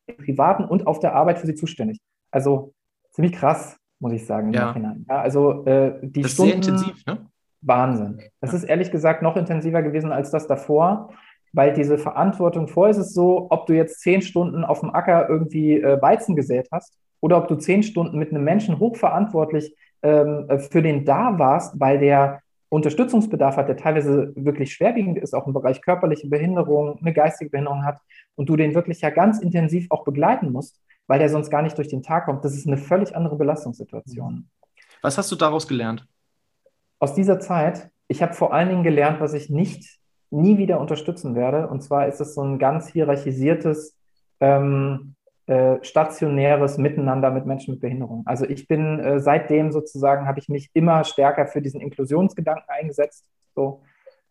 im 0.06 0.16
privaten 0.16 0.64
und 0.64 0.86
auf 0.86 1.00
der 1.00 1.14
Arbeit 1.14 1.38
für 1.38 1.46
sie 1.46 1.54
zuständig. 1.54 1.98
Also 2.30 2.74
ziemlich 3.12 3.32
krass 3.32 3.76
muss 4.04 4.12
ich 4.12 4.26
sagen, 4.26 4.48
im 4.48 4.52
ja. 4.52 4.66
Nachhinein. 4.66 5.06
Ja, 5.08 5.22
also 5.22 5.64
äh, 5.64 5.94
die 6.02 6.20
das 6.20 6.32
Stunden, 6.32 6.58
ist 6.60 6.66
sehr 6.66 6.74
intensiv, 6.74 7.06
ne? 7.06 7.26
Wahnsinn. 7.62 8.20
Das 8.42 8.52
ja. 8.52 8.58
ist 8.58 8.64
ehrlich 8.64 8.90
gesagt 8.90 9.22
noch 9.22 9.34
intensiver 9.34 9.82
gewesen 9.82 10.12
als 10.12 10.30
das 10.30 10.46
davor, 10.46 11.08
weil 11.54 11.72
diese 11.72 11.96
Verantwortung, 11.96 12.68
vorher 12.68 12.90
ist 12.90 12.98
es 12.98 13.14
so, 13.14 13.46
ob 13.48 13.64
du 13.64 13.72
jetzt 13.72 14.00
zehn 14.00 14.20
Stunden 14.20 14.62
auf 14.62 14.80
dem 14.80 14.94
Acker 14.94 15.30
irgendwie 15.30 15.80
äh, 15.80 16.02
Weizen 16.02 16.36
gesät 16.36 16.68
hast 16.70 16.98
oder 17.20 17.38
ob 17.38 17.48
du 17.48 17.54
zehn 17.54 17.82
Stunden 17.82 18.18
mit 18.18 18.30
einem 18.30 18.44
Menschen 18.44 18.78
hochverantwortlich 18.78 19.74
ähm, 20.02 20.44
äh, 20.50 20.58
für 20.58 20.82
den 20.82 21.06
da 21.06 21.38
warst, 21.38 21.80
weil 21.80 21.98
der 21.98 22.42
Unterstützungsbedarf 22.68 23.56
hat, 23.56 23.68
der 23.68 23.78
teilweise 23.78 24.34
wirklich 24.36 24.74
schwerwiegend 24.74 25.16
ist, 25.16 25.32
auch 25.32 25.46
im 25.46 25.54
Bereich 25.54 25.80
körperliche 25.80 26.28
Behinderung, 26.28 26.98
eine 27.00 27.14
geistige 27.14 27.50
Behinderung 27.50 27.86
hat 27.86 28.00
und 28.34 28.50
du 28.50 28.56
den 28.56 28.74
wirklich 28.74 29.00
ja 29.00 29.08
ganz 29.08 29.38
intensiv 29.38 29.86
auch 29.88 30.04
begleiten 30.04 30.52
musst, 30.52 30.83
weil 31.06 31.18
der 31.18 31.28
sonst 31.28 31.50
gar 31.50 31.62
nicht 31.62 31.76
durch 31.78 31.88
den 31.88 32.02
Tag 32.02 32.26
kommt. 32.26 32.44
Das 32.44 32.54
ist 32.54 32.66
eine 32.66 32.78
völlig 32.78 33.14
andere 33.14 33.36
Belastungssituation. 33.36 34.48
Was 35.02 35.18
hast 35.18 35.30
du 35.30 35.36
daraus 35.36 35.68
gelernt? 35.68 36.06
Aus 36.98 37.14
dieser 37.14 37.40
Zeit, 37.40 37.90
ich 38.08 38.22
habe 38.22 38.32
vor 38.34 38.54
allen 38.54 38.68
Dingen 38.68 38.82
gelernt, 38.84 39.20
was 39.20 39.34
ich 39.34 39.50
nicht 39.50 39.98
nie 40.30 40.58
wieder 40.58 40.80
unterstützen 40.80 41.34
werde. 41.34 41.68
Und 41.68 41.82
zwar 41.82 42.08
ist 42.08 42.20
es 42.20 42.34
so 42.34 42.42
ein 42.42 42.58
ganz 42.58 42.88
hierarchisiertes, 42.88 43.96
ähm, 44.40 45.14
äh, 45.46 45.76
stationäres 45.82 46.78
Miteinander 46.78 47.30
mit 47.30 47.44
Menschen 47.44 47.72
mit 47.72 47.80
Behinderung. 47.82 48.22
Also 48.24 48.46
ich 48.46 48.66
bin 48.66 48.98
äh, 48.98 49.20
seitdem 49.20 49.72
sozusagen, 49.72 50.26
habe 50.26 50.38
ich 50.38 50.48
mich 50.48 50.70
immer 50.72 51.04
stärker 51.04 51.46
für 51.46 51.60
diesen 51.60 51.82
Inklusionsgedanken 51.82 52.64
eingesetzt. 52.68 53.26
So, 53.54 53.82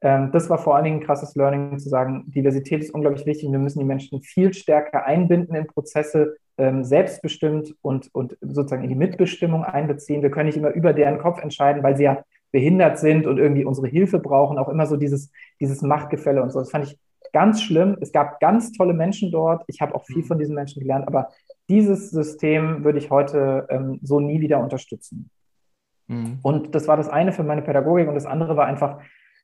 ähm, 0.01 0.31
das 0.31 0.49
war 0.49 0.57
vor 0.57 0.75
allen 0.75 0.85
Dingen 0.85 0.97
ein 0.97 1.05
krasses 1.05 1.35
Learning 1.35 1.77
zu 1.77 1.87
sagen, 1.87 2.25
Diversität 2.31 2.81
ist 2.81 2.93
unglaublich 2.93 3.27
wichtig. 3.27 3.51
Wir 3.51 3.59
müssen 3.59 3.79
die 3.79 3.85
Menschen 3.85 4.21
viel 4.21 4.53
stärker 4.53 5.05
einbinden 5.05 5.55
in 5.55 5.67
Prozesse, 5.67 6.35
selbstbestimmt 6.57 7.75
und, 7.81 8.13
und 8.13 8.37
sozusagen 8.41 8.83
in 8.83 8.89
die 8.89 8.95
Mitbestimmung 8.95 9.63
einbeziehen. 9.63 10.21
Wir 10.21 10.31
können 10.31 10.47
nicht 10.47 10.57
immer 10.57 10.71
über 10.71 10.93
deren 10.93 11.17
Kopf 11.17 11.41
entscheiden, 11.41 11.83
weil 11.83 11.97
sie 11.97 12.03
ja 12.03 12.23
behindert 12.51 12.99
sind 12.99 13.25
und 13.25 13.39
irgendwie 13.39 13.65
unsere 13.65 13.87
Hilfe 13.87 14.19
brauchen. 14.19 14.59
Auch 14.59 14.69
immer 14.69 14.85
so 14.85 14.95
dieses, 14.95 15.31
dieses 15.59 15.81
Machtgefälle 15.81 16.43
und 16.43 16.51
so. 16.51 16.59
Das 16.59 16.69
fand 16.69 16.85
ich 16.85 16.97
ganz 17.33 17.61
schlimm. 17.61 17.97
Es 17.99 18.11
gab 18.11 18.39
ganz 18.39 18.71
tolle 18.71 18.93
Menschen 18.93 19.31
dort. 19.31 19.63
Ich 19.67 19.81
habe 19.81 19.95
auch 19.95 20.05
viel 20.05 20.23
von 20.23 20.37
diesen 20.37 20.55
Menschen 20.55 20.79
gelernt, 20.79 21.07
aber 21.07 21.29
dieses 21.69 22.11
System 22.11 22.83
würde 22.83 22.99
ich 22.99 23.09
heute 23.09 23.65
ähm, 23.69 23.99
so 24.03 24.19
nie 24.19 24.39
wieder 24.39 24.59
unterstützen. 24.59 25.31
Mhm. 26.07 26.39
Und 26.43 26.75
das 26.75 26.87
war 26.87 26.97
das 26.97 27.09
eine 27.09 27.31
für 27.31 27.43
meine 27.43 27.61
Pädagogik 27.61 28.07
und 28.07 28.15
das 28.15 28.25
andere 28.25 28.55
war 28.55 28.67
einfach, 28.67 28.99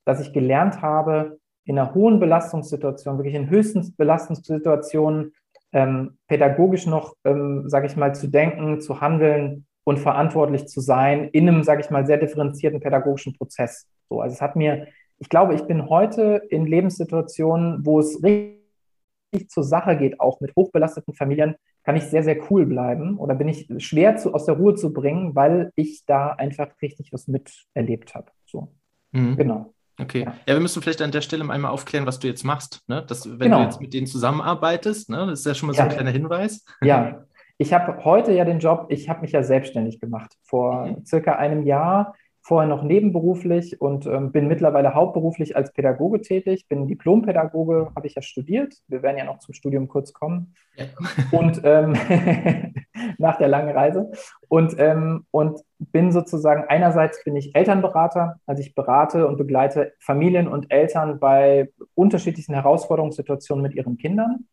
dass 0.06 0.22
ich 0.22 0.34
gelernt 0.34 0.82
habe, 0.82 1.40
in 1.66 1.78
einer 1.78 1.94
hohen 1.94 2.20
Belastungssituation, 2.20 3.18
wirklich 3.18 3.36
in 3.36 3.50
höchsten 3.50 3.96
Belastungssituationen, 3.96 5.34
ähm, 5.72 6.18
pädagogisch 6.28 6.86
noch, 6.86 7.16
ähm, 7.26 7.64
sage 7.68 7.88
ich 7.88 7.96
mal, 7.96 8.16
zu 8.16 8.28
denken, 8.28 8.82
zu 8.82 9.02
handeln 9.02 9.66
und 9.84 10.00
verantwortlich 10.00 10.68
zu 10.68 10.82
sein 10.82 11.30
in 11.30 11.48
einem, 11.48 11.64
sage 11.64 11.82
ich 11.82 11.90
mal, 11.90 12.06
sehr 12.06 12.18
differenzierten 12.18 12.80
pädagogischen 12.80 13.36
Prozess. 13.36 13.88
So, 14.10 14.22
also 14.22 14.34
es 14.34 14.42
hat 14.42 14.56
mir, 14.56 14.88
ich 15.20 15.30
glaube, 15.30 15.54
ich 15.54 15.64
bin 15.64 15.90
heute 15.90 16.42
in 16.50 16.66
Lebenssituationen, 16.66 17.86
wo 17.86 18.00
es 18.00 18.22
richtig 18.24 19.50
zur 19.50 19.64
Sache 19.64 19.98
geht, 19.98 20.20
auch 20.20 20.40
mit 20.42 20.56
hochbelasteten 20.56 21.14
Familien, 21.14 21.56
kann 21.84 21.96
ich 21.96 22.04
sehr, 22.04 22.24
sehr 22.24 22.38
cool 22.52 22.66
bleiben 22.66 23.18
oder 23.18 23.36
bin 23.36 23.48
ich 23.48 23.68
schwer 23.78 24.18
zu, 24.18 24.34
aus 24.34 24.46
der 24.46 24.56
Ruhe 24.56 24.76
zu 24.76 24.94
bringen, 24.94 25.36
weil 25.36 25.72
ich 25.76 26.04
da 26.06 26.30
einfach 26.30 26.68
richtig 26.82 27.14
was 27.14 27.28
miterlebt 27.28 28.14
habe. 28.16 28.32
So, 28.46 28.70
mhm. 29.12 29.38
genau. 29.38 29.74
Okay. 30.00 30.24
Ja. 30.26 30.34
ja. 30.46 30.54
wir 30.54 30.60
müssen 30.60 30.82
vielleicht 30.82 31.02
an 31.02 31.12
der 31.12 31.22
Stelle 31.22 31.50
einmal 31.50 31.72
aufklären, 31.72 32.06
was 32.06 32.20
du 32.20 32.28
jetzt 32.28 32.44
machst. 32.44 32.82
Ne? 32.88 33.04
Dass, 33.08 33.30
wenn 33.30 33.40
genau. 33.40 33.60
du 33.60 33.64
jetzt 33.64 33.82
mit 33.82 33.94
denen 33.94 34.08
zusammenarbeitest, 34.08 35.10
ne? 35.10 35.28
das 35.28 35.40
ist 35.40 35.46
ja 35.46 35.56
schon 35.56 35.68
mal 35.68 35.74
so 35.74 35.80
ja. 35.80 35.86
ein 35.86 35.92
kleiner 35.92 36.12
Hinweis. 36.12 36.66
Ja, 36.82 37.26
ich 37.58 37.74
habe 37.74 38.04
heute 38.06 38.32
ja 38.32 38.46
den 38.46 38.60
Job, 38.60 38.88
ich 38.90 39.10
habe 39.10 39.22
mich 39.22 39.32
ja 39.32 39.44
selbstständig 39.44 40.00
gemacht. 40.00 40.34
Vor 40.44 40.86
mhm. 40.86 41.06
circa 41.06 41.36
einem 41.36 41.64
Jahr, 41.64 42.16
vorher 42.42 42.68
noch 42.68 42.84
nebenberuflich 42.84 43.80
und 43.80 44.08
ähm, 44.08 44.32
bin 44.32 44.48
mittlerweile 44.48 44.96
hauptberuflich 44.96 45.56
als 45.56 45.72
Pädagoge 45.72 46.22
tätig, 46.22 46.68
bin 46.68 46.88
Diplompädagoge, 46.88 47.92
habe 47.96 48.08
ich 48.08 48.16
ja 48.16 48.22
studiert. 48.22 48.74
Wir 48.88 49.04
werden 49.04 49.18
ja 49.18 49.26
noch 49.26 49.40
zum 49.40 49.54
Studium 49.54 49.88
kurz 49.88 50.14
kommen. 50.14 50.56
Ja. 50.76 50.86
Und 51.32 51.62
ähm, 51.64 51.94
nach 53.18 53.38
der 53.38 53.48
langen 53.48 53.76
Reise. 53.76 54.12
Und, 54.48 54.76
ähm, 54.78 55.26
und 55.32 55.62
bin 55.80 56.12
sozusagen, 56.12 56.66
einerseits 56.68 57.24
bin 57.24 57.36
ich 57.36 57.56
Elternberater, 57.56 58.40
also 58.46 58.62
ich 58.62 58.76
berate 58.76 59.28
und 59.28 59.38
begleite 59.38 59.94
Familien 60.00 60.48
und 60.48 60.72
Eltern 60.72 61.20
bei 61.20 61.72
unterschiedlichen 61.96 62.54
Herausforderungssituationen 62.54 63.64
mit 63.64 63.76
ihren 63.76 63.98
Kindern. 63.98 64.48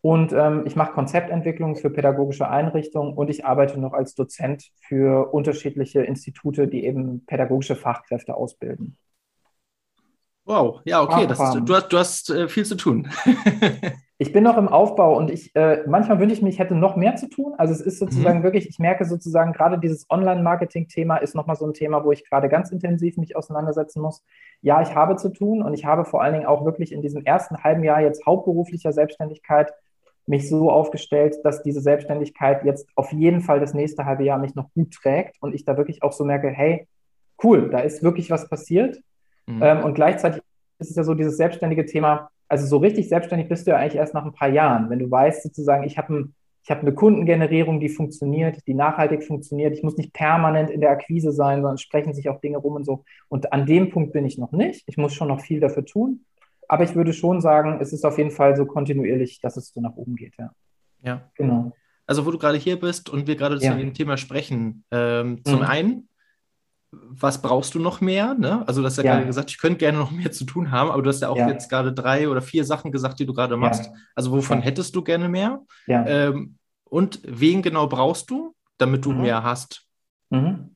Und 0.00 0.34
ähm, 0.34 0.64
ich 0.66 0.76
mache 0.76 0.92
Konzeptentwicklung 0.92 1.76
für 1.76 1.88
pädagogische 1.88 2.46
Einrichtungen 2.46 3.14
und 3.14 3.30
ich 3.30 3.46
arbeite 3.46 3.80
noch 3.80 3.94
als 3.94 4.14
Dozent 4.14 4.70
für 4.86 5.32
unterschiedliche 5.32 6.02
Institute, 6.02 6.68
die 6.68 6.84
eben 6.84 7.24
pädagogische 7.24 7.74
Fachkräfte 7.74 8.34
ausbilden. 8.34 8.98
Wow, 10.44 10.82
ja, 10.84 11.00
okay, 11.00 11.24
ist, 11.24 11.38
du 11.38 11.74
hast, 11.74 11.88
du 11.88 11.98
hast 11.98 12.30
äh, 12.30 12.48
viel 12.48 12.66
zu 12.66 12.76
tun. 12.76 13.08
ich 14.18 14.32
bin 14.32 14.44
noch 14.44 14.56
im 14.56 14.68
Aufbau 14.68 15.16
und 15.16 15.30
ich 15.30 15.54
äh, 15.56 15.82
manchmal 15.86 16.20
wünsche 16.20 16.34
ich 16.34 16.42
mich, 16.42 16.54
ich 16.54 16.58
hätte 16.60 16.74
noch 16.74 16.94
mehr 16.94 17.16
zu 17.16 17.28
tun. 17.28 17.54
Also 17.58 17.72
es 17.72 17.80
ist 17.80 17.98
sozusagen 17.98 18.38
mhm. 18.38 18.42
wirklich, 18.44 18.68
ich 18.68 18.78
merke 18.78 19.04
sozusagen 19.04 19.52
gerade 19.52 19.78
dieses 19.78 20.06
Online-Marketing-Thema 20.08 21.16
ist 21.16 21.34
nochmal 21.34 21.56
so 21.56 21.66
ein 21.66 21.74
Thema, 21.74 22.04
wo 22.04 22.12
ich 22.12 22.28
gerade 22.28 22.48
ganz 22.48 22.70
intensiv 22.70 23.16
mich 23.16 23.36
auseinandersetzen 23.36 24.00
muss. 24.00 24.22
Ja, 24.60 24.82
ich 24.82 24.94
habe 24.94 25.16
zu 25.16 25.30
tun 25.30 25.62
und 25.62 25.74
ich 25.74 25.84
habe 25.84 26.04
vor 26.04 26.22
allen 26.22 26.34
Dingen 26.34 26.46
auch 26.46 26.64
wirklich 26.64 26.92
in 26.92 27.02
diesem 27.02 27.24
ersten 27.24 27.62
halben 27.64 27.82
Jahr 27.82 28.00
jetzt 28.00 28.24
hauptberuflicher 28.24 28.92
Selbstständigkeit 28.92 29.72
mich 30.26 30.48
so 30.48 30.70
aufgestellt, 30.70 31.36
dass 31.42 31.62
diese 31.62 31.80
Selbstständigkeit 31.80 32.64
jetzt 32.64 32.88
auf 32.94 33.12
jeden 33.12 33.40
Fall 33.40 33.60
das 33.60 33.74
nächste 33.74 34.04
halbe 34.04 34.24
Jahr 34.24 34.38
mich 34.38 34.54
noch 34.54 34.72
gut 34.74 34.94
trägt 34.94 35.36
und 35.40 35.54
ich 35.54 35.64
da 35.64 35.76
wirklich 35.76 36.02
auch 36.02 36.12
so 36.12 36.24
merke, 36.24 36.48
hey, 36.48 36.86
cool, 37.42 37.68
da 37.68 37.80
ist 37.80 38.02
wirklich 38.02 38.30
was 38.30 38.48
passiert 38.48 39.02
Mhm. 39.46 39.62
Ähm, 39.62 39.84
und 39.84 39.94
gleichzeitig 39.94 40.42
ist 40.78 40.90
es 40.90 40.96
ja 40.96 41.04
so 41.04 41.14
dieses 41.14 41.36
selbstständige 41.36 41.86
Thema, 41.86 42.30
also 42.48 42.66
so 42.66 42.78
richtig 42.78 43.08
selbstständig 43.08 43.48
bist 43.48 43.66
du 43.66 43.72
ja 43.72 43.78
eigentlich 43.78 43.96
erst 43.96 44.14
nach 44.14 44.24
ein 44.24 44.32
paar 44.32 44.48
Jahren, 44.48 44.90
wenn 44.90 44.98
du 44.98 45.10
weißt 45.10 45.42
sozusagen, 45.42 45.84
ich 45.84 45.98
habe 45.98 46.14
ein, 46.14 46.34
hab 46.68 46.80
eine 46.80 46.94
Kundengenerierung, 46.94 47.80
die 47.80 47.88
funktioniert, 47.88 48.66
die 48.66 48.74
nachhaltig 48.74 49.24
funktioniert. 49.24 49.74
Ich 49.74 49.82
muss 49.82 49.96
nicht 49.96 50.12
permanent 50.12 50.70
in 50.70 50.80
der 50.80 50.90
Akquise 50.90 51.32
sein, 51.32 51.60
sondern 51.60 51.78
sprechen 51.78 52.14
sich 52.14 52.28
auch 52.28 52.40
Dinge 52.40 52.58
rum 52.58 52.74
und 52.74 52.84
so. 52.84 53.04
Und 53.28 53.52
an 53.52 53.66
dem 53.66 53.90
Punkt 53.90 54.12
bin 54.12 54.24
ich 54.24 54.38
noch 54.38 54.52
nicht. 54.52 54.84
Ich 54.86 54.96
muss 54.96 55.14
schon 55.14 55.28
noch 55.28 55.40
viel 55.40 55.60
dafür 55.60 55.84
tun. 55.84 56.24
Aber 56.68 56.84
ich 56.84 56.94
würde 56.94 57.12
schon 57.12 57.40
sagen, 57.40 57.78
es 57.80 57.92
ist 57.92 58.04
auf 58.04 58.16
jeden 58.16 58.30
Fall 58.30 58.56
so 58.56 58.64
kontinuierlich, 58.64 59.40
dass 59.40 59.56
es 59.56 59.68
so 59.74 59.80
nach 59.80 59.96
oben 59.96 60.16
geht, 60.16 60.34
ja. 60.38 60.52
Ja. 61.02 61.30
Genau. 61.34 61.72
Also, 62.06 62.24
wo 62.26 62.30
du 62.30 62.38
gerade 62.38 62.58
hier 62.58 62.78
bist 62.78 63.10
und 63.10 63.26
wir 63.26 63.36
gerade 63.36 63.56
ja. 63.56 63.72
zu 63.72 63.78
dem 63.78 63.94
Thema 63.94 64.16
sprechen. 64.16 64.84
Ähm, 64.90 65.44
zum 65.44 65.60
mhm. 65.60 65.64
einen, 65.64 66.08
was 67.10 67.40
brauchst 67.42 67.74
du 67.74 67.78
noch 67.78 68.00
mehr? 68.00 68.34
Ne? 68.34 68.62
Also, 68.66 68.80
du 68.80 68.86
hast 68.86 68.96
ja, 68.96 69.04
ja, 69.04 69.14
gerade 69.14 69.26
gesagt, 69.26 69.50
ich 69.50 69.58
könnte 69.58 69.78
gerne 69.78 69.98
noch 69.98 70.10
mehr 70.10 70.32
zu 70.32 70.44
tun 70.44 70.70
haben, 70.70 70.90
aber 70.90 71.02
du 71.02 71.08
hast 71.08 71.22
ja 71.22 71.28
auch 71.28 71.36
ja. 71.36 71.48
jetzt 71.48 71.68
gerade 71.68 71.92
drei 71.92 72.28
oder 72.28 72.42
vier 72.42 72.64
Sachen 72.64 72.92
gesagt, 72.92 73.18
die 73.20 73.26
du 73.26 73.34
gerade 73.34 73.56
machst. 73.56 73.90
Also, 74.14 74.32
wovon 74.32 74.62
hättest 74.62 74.94
du 74.96 75.02
gerne 75.02 75.28
mehr? 75.28 75.60
Ähm, 75.86 76.56
und 76.84 77.20
wen 77.24 77.62
genau 77.62 77.86
brauchst 77.86 78.30
du, 78.30 78.54
damit 78.78 79.04
du 79.04 79.12
mhm. 79.12 79.22
mehr 79.22 79.42
hast? 79.42 79.86
Mhm. 80.30 80.74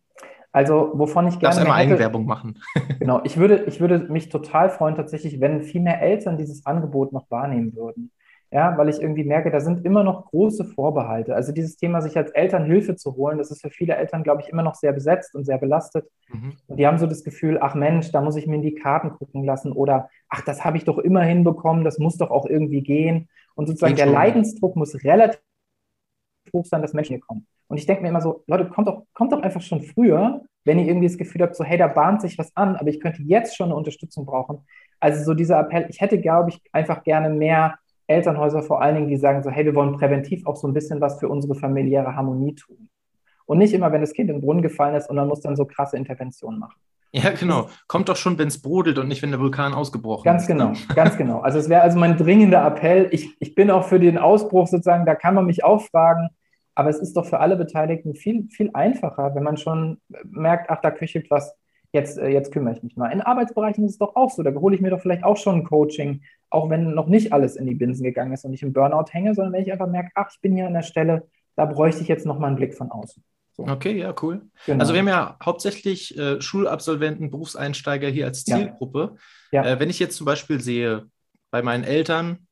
Also, 0.53 0.93
wovon 0.95 1.29
ich 1.29 1.39
gerne. 1.39 1.55
Du 1.55 1.61
einmal 1.63 1.79
hätte, 1.79 1.93
Eigenwerbung 1.93 2.27
machen. 2.27 2.59
genau, 2.99 3.21
ich 3.25 3.37
würde, 3.37 3.65
ich 3.65 3.81
würde 3.81 3.99
mich 4.11 4.29
total 4.29 4.71
freuen, 4.71 4.97
tatsächlich, 4.97 5.41
wenn 5.41 5.63
viel 5.63 5.81
mehr 5.81 6.01
Eltern 6.01 6.39
dieses 6.39 6.65
Angebot 6.67 7.13
noch 7.13 7.31
wahrnehmen 7.31 7.75
würden. 7.77 8.11
Ja, 8.51 8.79
weil 8.79 8.89
ich 8.89 9.01
irgendwie 9.01 9.25
merke, 9.25 9.51
da 9.51 9.61
sind 9.61 9.85
immer 9.85 10.03
noch 10.03 10.25
große 10.31 10.65
Vorbehalte. 10.65 11.35
Also 11.35 11.53
dieses 11.53 11.77
Thema, 11.77 12.01
sich 12.01 12.17
als 12.17 12.31
Eltern 12.31 12.65
Hilfe 12.65 12.97
zu 12.97 13.15
holen, 13.15 13.37
das 13.37 13.51
ist 13.51 13.61
für 13.61 13.69
viele 13.69 13.95
Eltern, 13.95 14.23
glaube 14.23 14.41
ich, 14.41 14.49
immer 14.49 14.63
noch 14.63 14.75
sehr 14.75 14.93
besetzt 14.93 15.35
und 15.35 15.45
sehr 15.45 15.59
belastet. 15.59 16.09
Mhm. 16.29 16.55
Und 16.67 16.79
die 16.79 16.87
haben 16.87 16.97
so 16.97 17.07
das 17.07 17.25
Gefühl, 17.25 17.59
ach 17.61 17.75
Mensch, 17.75 18.11
da 18.11 18.23
muss 18.23 18.37
ich 18.37 18.47
mir 18.47 18.57
in 18.57 18.63
die 18.63 18.75
Karten 18.75 19.11
gucken 19.11 19.45
lassen 19.45 19.73
oder 19.73 20.09
ach, 20.31 20.41
das 20.41 20.65
habe 20.65 20.79
ich 20.79 20.85
doch 20.85 20.97
immer 20.97 21.23
hinbekommen, 21.23 21.85
das 21.85 21.99
muss 21.99 22.17
doch 22.17 22.31
auch 22.31 22.47
irgendwie 22.47 22.81
gehen. 22.81 23.29
Und 23.55 23.67
sozusagen 23.67 23.97
der 23.97 24.07
Leidensdruck 24.07 24.77
muss 24.77 25.05
relativ 25.05 25.43
hoch 26.55 26.65
sein, 26.65 26.81
dass 26.81 26.95
Menschen 26.95 27.17
hier 27.17 27.21
kommen. 27.21 27.47
Und 27.67 27.77
ich 27.77 27.85
denke 27.85 28.03
mir 28.03 28.09
immer 28.09 28.23
so, 28.23 28.45
Leute, 28.47 28.69
kommt 28.71 28.89
doch, 28.89 29.05
kommt 29.13 29.33
doch 29.33 29.43
einfach 29.43 29.61
schon 29.61 29.83
früher, 29.83 30.43
wenn 30.65 30.79
ihr 30.79 30.87
irgendwie 30.87 31.09
das 31.09 31.19
Gefühl 31.19 31.43
habt, 31.43 31.55
so, 31.55 31.65
hey, 31.65 31.77
da 31.77 31.87
bahnt 31.87 32.23
sich 32.23 32.39
was 32.39 32.55
an, 32.57 32.77
aber 32.77 32.89
ich 32.89 33.01
könnte 33.01 33.23
jetzt 33.23 33.57
schon 33.57 33.67
eine 33.67 33.77
Unterstützung 33.77 34.25
brauchen. 34.25 34.61
Also 35.01 35.23
so 35.23 35.35
dieser 35.35 35.61
Appell, 35.61 35.87
ich 35.91 36.01
hätte, 36.01 36.19
glaube 36.21 36.51
ich, 36.51 36.61
einfach 36.73 37.03
gerne 37.03 37.29
mehr 37.31 37.79
Elternhäuser 38.09 38.63
vor 38.63 38.83
allen 38.83 38.97
Dingen, 38.97 39.09
die 39.09 39.17
sagen 39.17 39.43
so, 39.43 39.51
hey, 39.51 39.65
wir 39.65 39.75
wollen 39.75 39.97
präventiv 39.97 40.47
auch 40.47 40.57
so 40.57 40.67
ein 40.67 40.75
bisschen 40.75 41.01
was 41.01 41.21
für 41.21 41.29
unsere 41.29 41.55
familiäre 41.55 42.17
Harmonie 42.17 42.55
tun. 42.55 42.89
Und 43.47 43.59
nicht 43.59 43.73
immer, 43.73 43.93
wenn 43.93 44.01
das 44.01 44.13
Kind 44.13 44.29
in 44.31 44.37
den 44.37 44.43
Brunnen 44.43 44.63
gefallen 44.63 44.95
ist 44.95 45.09
und 45.09 45.17
man 45.17 45.29
muss 45.29 45.41
dann 45.41 45.57
so 45.57 45.65
krasse 45.65 45.97
Interventionen 45.97 46.59
machen. 46.59 46.81
Ja, 47.13 47.31
genau. 47.31 47.69
Kommt 47.87 48.09
doch 48.09 48.17
schon, 48.17 48.37
wenn 48.39 48.49
es 48.49 48.61
brodelt 48.61 48.99
und 48.99 49.09
nicht, 49.09 49.23
wenn 49.23 49.31
der 49.31 49.41
Vulkan 49.41 49.73
ausgebrochen 49.73 50.25
ganz 50.25 50.43
ist. 50.43 50.49
Ganz 50.49 50.79
genau, 50.79 50.95
ganz 50.95 51.17
genau. 51.17 51.41
Also 51.41 51.59
es 51.59 51.69
wäre 51.69 51.83
also 51.83 51.99
mein 51.99 52.17
dringender 52.17 52.67
Appell. 52.67 53.09
Ich, 53.13 53.35
ich 53.41 53.55
bin 53.55 53.71
auch 53.71 53.85
für 53.85 53.99
den 53.99 54.19
Ausbruch 54.19 54.67
sozusagen, 54.67 55.07
da 55.07 55.15
kann 55.15 55.35
man 55.35 55.47
mich 55.47 55.65
auch 55.65 55.83
fragen. 55.83 56.29
Aber 56.75 56.91
es 56.91 56.99
ist 56.99 57.17
doch 57.17 57.27
für 57.27 57.41
alle 57.41 57.57
Beteiligten 57.57 58.15
viel, 58.15 58.47
viel 58.51 58.71
einfacher, 58.73 59.35
wenn 59.35 59.43
man 59.43 59.57
schon 59.57 60.01
merkt, 60.25 60.71
ach, 60.71 60.81
da 60.81 60.93
köchelt 60.93 61.29
was, 61.31 61.57
jetzt, 61.93 62.19
äh, 62.19 62.29
jetzt 62.29 62.53
kümmere 62.53 62.75
ich 62.75 62.83
mich 62.83 62.97
mal. 62.97 63.11
In 63.11 63.21
Arbeitsbereichen 63.21 63.85
ist 63.85 63.93
es 63.93 63.99
doch 63.99 64.17
auch 64.17 64.31
so, 64.31 64.43
da 64.43 64.53
hole 64.53 64.75
ich 64.75 64.81
mir 64.81 64.91
doch 64.91 65.01
vielleicht 65.01 65.25
auch 65.25 65.37
schon 65.37 65.57
ein 65.57 65.65
Coaching, 65.65 66.23
auch 66.51 66.71
wenn 66.71 66.95
noch 66.95 67.07
nicht 67.07 67.33
alles 67.33 67.57
in 67.57 67.67
die 67.67 67.75
Binsen 67.75 68.05
gegangen 68.05 68.33
ist 68.33 68.45
und 68.45 68.53
ich 68.53 68.63
im 68.63 68.73
Burnout 68.73 69.11
hänge, 69.11 69.35
sondern 69.35 69.53
wenn 69.53 69.63
ich 69.63 69.73
einfach 69.73 69.89
merke, 69.89 70.11
ach, 70.15 70.31
ich 70.33 70.41
bin 70.41 70.55
hier 70.55 70.67
an 70.67 70.75
der 70.75 70.83
Stelle, 70.83 71.29
da 71.57 71.65
bräuchte 71.65 72.03
ich 72.03 72.09
jetzt 72.09 72.27
noch 72.27 72.39
mal 72.39 72.49
einen 72.49 72.57
Blick 72.57 72.75
von 72.75 72.91
außen. 72.91 73.23
So. 73.53 73.65
Okay, 73.65 73.99
ja, 73.99 74.15
cool. 74.23 74.43
Genau. 74.67 74.79
Also 74.79 74.93
wir 74.93 75.01
haben 75.01 75.09
ja 75.09 75.37
hauptsächlich 75.45 76.17
äh, 76.17 76.41
Schulabsolventen, 76.41 77.31
Berufseinsteiger 77.31 78.09
hier 78.09 78.27
als 78.27 78.45
Zielgruppe. 78.45 79.17
Ja. 79.51 79.65
Ja. 79.65 79.73
Äh, 79.73 79.81
wenn 79.81 79.91
ich 79.91 79.99
jetzt 79.99 80.17
zum 80.17 80.27
Beispiel 80.27 80.61
sehe, 80.61 81.09
bei 81.51 81.63
meinen 81.63 81.83
Eltern, 81.83 82.47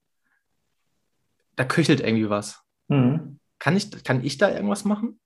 da 1.55 1.65
köchelt 1.65 2.01
irgendwie 2.01 2.29
was. 2.29 2.61
Mhm. 2.89 3.39
Kann 3.59 3.77
ich, 3.77 4.03
kann 4.03 4.25
ich 4.25 4.39
da 4.39 4.51
irgendwas 4.51 4.85
machen? 4.85 5.21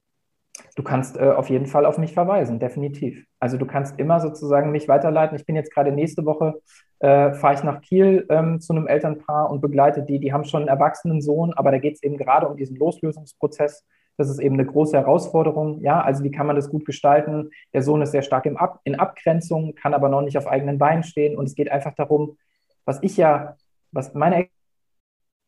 Du 0.76 0.82
kannst 0.82 1.16
äh, 1.16 1.30
auf 1.30 1.50
jeden 1.50 1.66
Fall 1.66 1.84
auf 1.84 1.98
mich 1.98 2.12
verweisen, 2.12 2.58
definitiv. 2.58 3.24
Also 3.38 3.56
du 3.56 3.66
kannst 3.66 3.98
immer 3.98 4.20
sozusagen 4.20 4.70
mich 4.70 4.88
weiterleiten. 4.88 5.36
Ich 5.36 5.46
bin 5.46 5.56
jetzt 5.56 5.72
gerade 5.72 5.92
nächste 5.92 6.24
Woche, 6.24 6.60
äh, 7.00 7.32
fahre 7.32 7.54
ich 7.54 7.62
nach 7.62 7.80
Kiel 7.80 8.26
ähm, 8.30 8.60
zu 8.60 8.72
einem 8.72 8.86
Elternpaar 8.86 9.50
und 9.50 9.60
begleite 9.60 10.02
die. 10.02 10.20
Die 10.20 10.32
haben 10.32 10.44
schon 10.44 10.62
einen 10.62 10.68
erwachsenen 10.68 11.20
Sohn, 11.20 11.52
aber 11.54 11.70
da 11.70 11.78
geht 11.78 11.94
es 11.94 12.02
eben 12.02 12.16
gerade 12.16 12.48
um 12.48 12.56
diesen 12.56 12.76
Loslösungsprozess. 12.76 13.84
Das 14.16 14.28
ist 14.28 14.38
eben 14.38 14.54
eine 14.54 14.66
große 14.66 14.96
Herausforderung. 14.96 15.80
Ja, 15.80 16.02
also 16.02 16.22
wie 16.24 16.30
kann 16.30 16.46
man 16.46 16.56
das 16.56 16.68
gut 16.68 16.84
gestalten? 16.84 17.50
Der 17.72 17.82
Sohn 17.82 18.02
ist 18.02 18.12
sehr 18.12 18.22
stark 18.22 18.44
im 18.46 18.56
Ab 18.56 18.80
in 18.84 18.96
Abgrenzung, 18.96 19.74
kann 19.74 19.94
aber 19.94 20.08
noch 20.08 20.20
nicht 20.20 20.36
auf 20.36 20.46
eigenen 20.46 20.78
Beinen 20.78 21.02
stehen. 21.02 21.36
Und 21.36 21.46
es 21.46 21.54
geht 21.54 21.70
einfach 21.70 21.94
darum, 21.94 22.36
was 22.84 22.98
ich 23.02 23.16
ja, 23.16 23.56
was 23.92 24.14
meine 24.14 24.48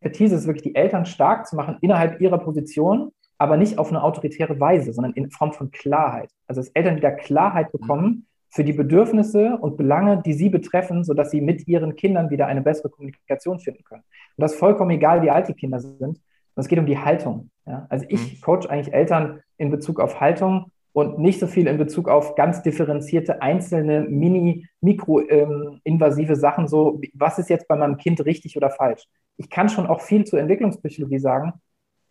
Expertise 0.00 0.36
ist, 0.36 0.46
wirklich 0.46 0.62
die 0.62 0.74
Eltern 0.74 1.06
stark 1.06 1.46
zu 1.46 1.56
machen 1.56 1.76
innerhalb 1.80 2.20
ihrer 2.20 2.38
Position, 2.38 3.12
aber 3.42 3.56
nicht 3.56 3.76
auf 3.76 3.88
eine 3.88 4.04
autoritäre 4.04 4.60
Weise, 4.60 4.92
sondern 4.92 5.14
in 5.14 5.28
Form 5.28 5.52
von 5.52 5.72
Klarheit. 5.72 6.30
Also 6.46 6.60
dass 6.60 6.68
Eltern 6.68 6.94
wieder 6.94 7.10
Klarheit 7.10 7.74
mhm. 7.74 7.78
bekommen 7.78 8.26
für 8.50 8.62
die 8.62 8.72
Bedürfnisse 8.72 9.58
und 9.60 9.76
Belange, 9.76 10.22
die 10.24 10.32
sie 10.32 10.48
betreffen, 10.48 11.02
sodass 11.02 11.32
sie 11.32 11.40
mit 11.40 11.66
ihren 11.66 11.96
Kindern 11.96 12.30
wieder 12.30 12.46
eine 12.46 12.62
bessere 12.62 12.88
Kommunikation 12.88 13.58
finden 13.58 13.82
können. 13.82 14.04
Und 14.36 14.42
das 14.42 14.52
ist 14.52 14.60
vollkommen 14.60 14.92
egal, 14.92 15.22
wie 15.22 15.30
alt 15.30 15.48
die 15.48 15.54
Kinder 15.54 15.80
sind. 15.80 16.20
Es 16.54 16.68
geht 16.68 16.78
um 16.78 16.86
die 16.86 16.98
Haltung. 16.98 17.50
Ja? 17.66 17.86
Also 17.88 18.06
ich 18.08 18.34
mhm. 18.34 18.40
coach 18.42 18.68
eigentlich 18.68 18.94
Eltern 18.94 19.40
in 19.56 19.70
Bezug 19.70 19.98
auf 19.98 20.20
Haltung 20.20 20.70
und 20.92 21.18
nicht 21.18 21.40
so 21.40 21.48
viel 21.48 21.66
in 21.66 21.78
Bezug 21.78 22.08
auf 22.08 22.36
ganz 22.36 22.62
differenzierte 22.62 23.42
einzelne 23.42 24.02
mini 24.02 24.68
mikroinvasive 24.80 26.32
ähm, 26.34 26.38
Sachen 26.38 26.68
so 26.68 27.00
was 27.14 27.38
ist 27.38 27.50
jetzt 27.50 27.66
bei 27.66 27.76
meinem 27.76 27.96
Kind 27.96 28.22
richtig 28.24 28.56
oder 28.58 28.68
falsch 28.68 29.06
ich 29.38 29.48
kann 29.48 29.70
schon 29.70 29.86
auch 29.86 30.02
viel 30.02 30.24
zur 30.24 30.38
Entwicklungspsychologie 30.38 31.18
sagen 31.18 31.54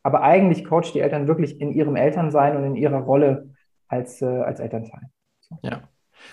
aber 0.03 0.21
eigentlich 0.21 0.65
coacht 0.65 0.93
die 0.93 0.99
Eltern 0.99 1.27
wirklich 1.27 1.59
in 1.59 1.71
ihrem 1.71 1.95
Elternsein 1.95 2.57
und 2.57 2.63
in 2.63 2.75
ihrer 2.75 2.99
Rolle 2.99 3.49
als, 3.87 4.21
äh, 4.21 4.25
als 4.25 4.59
Elternteil 4.59 5.09
so. 5.39 5.57
ja 5.61 5.81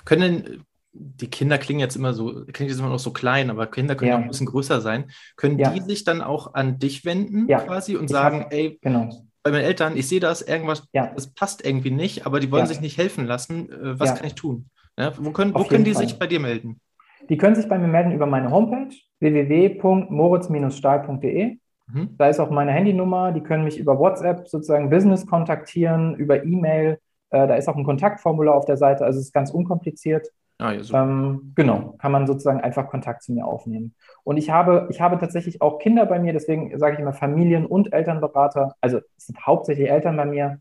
können 0.05 0.65
die 0.93 1.31
Kinder 1.31 1.59
klingen 1.59 1.81
jetzt 1.81 1.97
immer 1.97 2.13
so, 2.13 2.45
klingen 2.53 2.71
jetzt 2.71 2.81
immer 2.81 2.89
noch 2.89 2.99
so 2.99 3.13
klein, 3.13 3.51
aber 3.51 3.67
Kinder 3.67 3.95
können 3.95 4.11
ja. 4.11 4.17
auch 4.17 4.23
ein 4.23 4.29
bisschen 4.29 4.47
größer 4.47 4.81
sein. 4.81 5.11
Können 5.37 5.59
ja. 5.59 5.71
die 5.71 5.81
sich 5.81 6.03
dann 6.03 6.23
auch 6.23 6.55
an 6.55 6.79
dich 6.79 7.05
wenden 7.05 7.47
ja. 7.47 7.61
quasi 7.61 7.97
und 7.97 8.07
ich 8.07 8.11
sagen, 8.11 8.41
hab, 8.41 8.53
ey, 8.53 8.79
genau 8.81 9.11
bei 9.49 9.53
meinen 9.53 9.65
Eltern, 9.65 9.97
ich 9.97 10.07
sehe 10.09 10.21
das, 10.21 10.43
irgendwas, 10.43 10.87
das 10.93 11.33
passt 11.33 11.65
irgendwie 11.65 11.91
nicht, 11.91 12.27
aber 12.27 12.39
die 12.41 12.51
wollen 12.51 12.67
sich 12.67 12.83
nicht 12.83 12.99
helfen 12.99 13.25
lassen. 13.27 13.71
Äh, 13.71 13.99
was 13.99 14.15
kann 14.15 14.27
ich 14.27 14.35
tun? 14.35 14.69
wo 15.17 15.31
können, 15.31 15.55
wo 15.55 15.65
können 15.65 15.85
die 15.85 15.95
Fall. 15.95 16.09
sich 16.09 16.19
bei 16.19 16.27
dir 16.27 16.41
melden? 16.41 16.81
Die 17.29 17.37
können 17.37 17.55
sich 17.55 17.69
bei 17.69 17.79
mir 17.79 17.87
melden 17.87 18.11
über 18.13 18.27
meine 18.27 18.51
Homepage 18.51 18.93
www.moritz-stahl.de. 19.21 21.59
Mhm. 21.93 22.17
Da 22.19 22.29
ist 22.29 22.41
auch 22.41 22.51
meine 22.51 22.73
Handynummer. 22.73 23.33
Die 23.33 23.43
können 23.43 23.65
mich 23.65 23.79
über 23.79 23.99
WhatsApp 23.99 24.49
sozusagen 24.49 24.91
Business 24.91 25.27
kontaktieren, 25.27 26.15
über 26.17 26.45
E-Mail. 26.45 26.99
Äh, 27.31 27.47
da 27.47 27.55
ist 27.55 27.69
auch 27.69 27.77
ein 27.77 27.85
Kontaktformular 27.85 28.55
auf 28.55 28.65
der 28.65 28.77
Seite. 28.77 29.05
Also 29.05 29.19
es 29.19 29.27
ist 29.27 29.33
ganz 29.33 29.51
unkompliziert. 29.51 30.29
Ah, 30.61 30.73
ja, 30.73 31.03
ähm, 31.03 31.53
genau, 31.55 31.95
kann 31.99 32.11
man 32.11 32.27
sozusagen 32.27 32.61
einfach 32.61 32.89
Kontakt 32.89 33.23
zu 33.23 33.33
mir 33.33 33.47
aufnehmen. 33.47 33.95
Und 34.25 34.39
ich 34.39 34.51
habe, 34.51 34.89
ich 34.91 35.01
habe 35.01 35.17
tatsächlich 35.19 35.63
auch 35.63 35.79
Kinder 35.79 36.05
bei 36.05 36.19
mir, 36.19 36.33
deswegen 36.33 36.77
sage 36.79 36.95
ich 36.95 37.01
immer 37.01 37.13
Familien- 37.13 37.67
und 37.67 37.93
Elternberater. 37.93 38.75
Also 38.81 38.99
es 39.17 39.27
sind 39.27 39.47
hauptsächlich 39.47 39.89
Eltern 39.89 40.17
bei 40.17 40.25
mir, 40.25 40.59